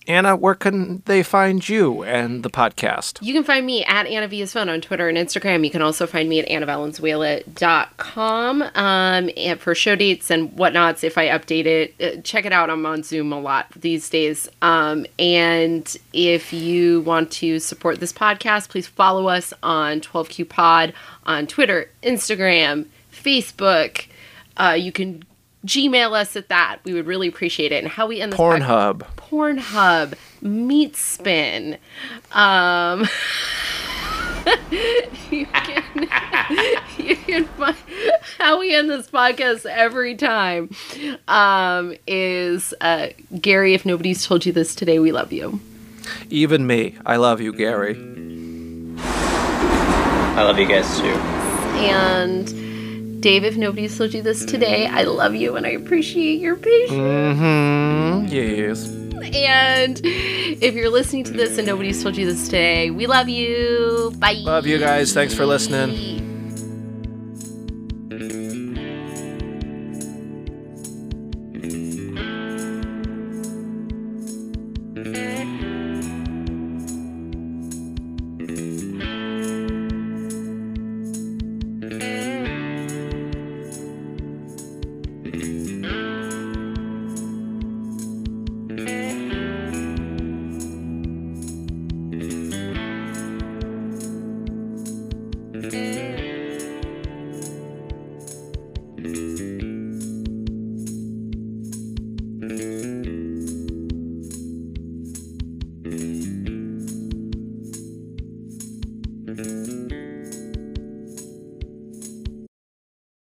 Anna, 0.07 0.35
where 0.35 0.55
can 0.55 1.01
they 1.05 1.23
find 1.23 1.67
you 1.67 2.03
and 2.03 2.43
the 2.43 2.49
podcast? 2.49 3.19
You 3.21 3.33
can 3.33 3.43
find 3.43 3.65
me 3.65 3.83
at 3.85 4.05
Anna 4.07 4.27
Via's 4.27 4.53
Phone 4.53 4.69
on 4.69 4.81
Twitter 4.81 5.09
and 5.09 5.17
Instagram. 5.17 5.63
You 5.63 5.71
can 5.71 5.81
also 5.81 6.05
find 6.05 6.29
me 6.29 6.39
at 6.39 6.47
annavalenzuela.com 6.47 8.61
um, 8.61 9.29
and 9.35 9.59
for 9.59 9.73
show 9.73 9.95
dates 9.95 10.29
and 10.29 10.51
whatnots. 10.51 11.03
If 11.03 11.17
I 11.17 11.29
update 11.29 11.65
it, 11.65 11.95
uh, 11.99 12.21
check 12.21 12.45
it 12.45 12.53
out. 12.53 12.69
I'm 12.69 12.85
on 12.85 13.01
Zoom 13.03 13.33
a 13.33 13.39
lot 13.39 13.67
these 13.75 14.07
days. 14.09 14.47
Um, 14.61 15.05
and 15.17 15.95
if 16.13 16.53
you 16.53 17.01
want 17.01 17.31
to 17.31 17.59
support 17.59 17.99
this 17.99 18.13
podcast, 18.13 18.69
please 18.69 18.87
follow 18.87 19.27
us 19.27 19.53
on 19.63 20.01
12Q 20.01 20.49
Pod 20.49 20.93
on 21.25 21.47
Twitter, 21.47 21.89
Instagram, 22.03 22.85
Facebook. 23.11 24.05
Uh, 24.57 24.77
you 24.79 24.91
can 24.91 25.23
Gmail 25.65 26.13
us 26.13 26.35
at 26.35 26.49
that. 26.49 26.79
We 26.83 26.93
would 26.93 27.07
really 27.07 27.27
appreciate 27.27 27.71
it. 27.71 27.83
And 27.83 27.87
how 27.91 28.07
we 28.07 28.21
end 28.21 28.33
this 28.33 28.39
podcast- 28.39 28.61
Pornhub. 28.61 28.99
Pornhub, 29.17 30.13
Meat 30.41 30.95
Spin. 30.95 31.77
Um, 32.31 33.01
you 35.31 35.45
can, 35.47 36.01
you 36.99 37.15
can 37.15 37.45
find 37.45 37.75
how 38.37 38.59
we 38.59 38.75
end 38.75 38.89
this 38.89 39.09
podcast 39.09 39.65
every 39.65 40.15
time 40.15 40.69
um, 41.27 41.95
is 42.05 42.73
uh, 42.81 43.07
Gary. 43.41 43.73
If 43.73 43.85
nobody's 43.85 44.25
told 44.25 44.45
you 44.45 44.51
this 44.51 44.75
today, 44.75 44.99
we 44.99 45.11
love 45.11 45.33
you. 45.33 45.59
Even 46.29 46.67
me. 46.67 46.95
I 47.05 47.15
love 47.15 47.41
you, 47.41 47.51
Gary. 47.53 47.95
I 48.99 50.43
love 50.43 50.59
you 50.59 50.67
guys 50.67 50.99
too. 50.99 51.05
And 51.77 52.47
Dave, 53.25 53.43
if 53.43 53.57
nobody's 53.57 53.97
told 53.97 54.13
you 54.13 54.21
this 54.21 54.45
today, 54.45 54.85
I 54.85 55.01
love 55.01 55.33
you 55.33 55.55
and 55.55 55.65
I 55.65 55.69
appreciate 55.69 56.39
your 56.39 56.55
patience. 56.55 56.91
Mm-hmm. 56.91 58.27
Yes. 58.27 58.85
And 59.35 59.99
if 60.03 60.75
you're 60.75 60.91
listening 60.91 61.23
to 61.23 61.31
this 61.31 61.57
and 61.57 61.65
nobody's 61.65 62.03
told 62.03 62.17
you 62.17 62.27
this 62.27 62.45
today, 62.45 62.91
we 62.91 63.07
love 63.07 63.27
you. 63.27 64.13
Bye. 64.19 64.33
Love 64.43 64.67
you 64.67 64.77
guys. 64.77 65.11
Thanks 65.11 65.33
for 65.33 65.43
listening. 65.43 66.34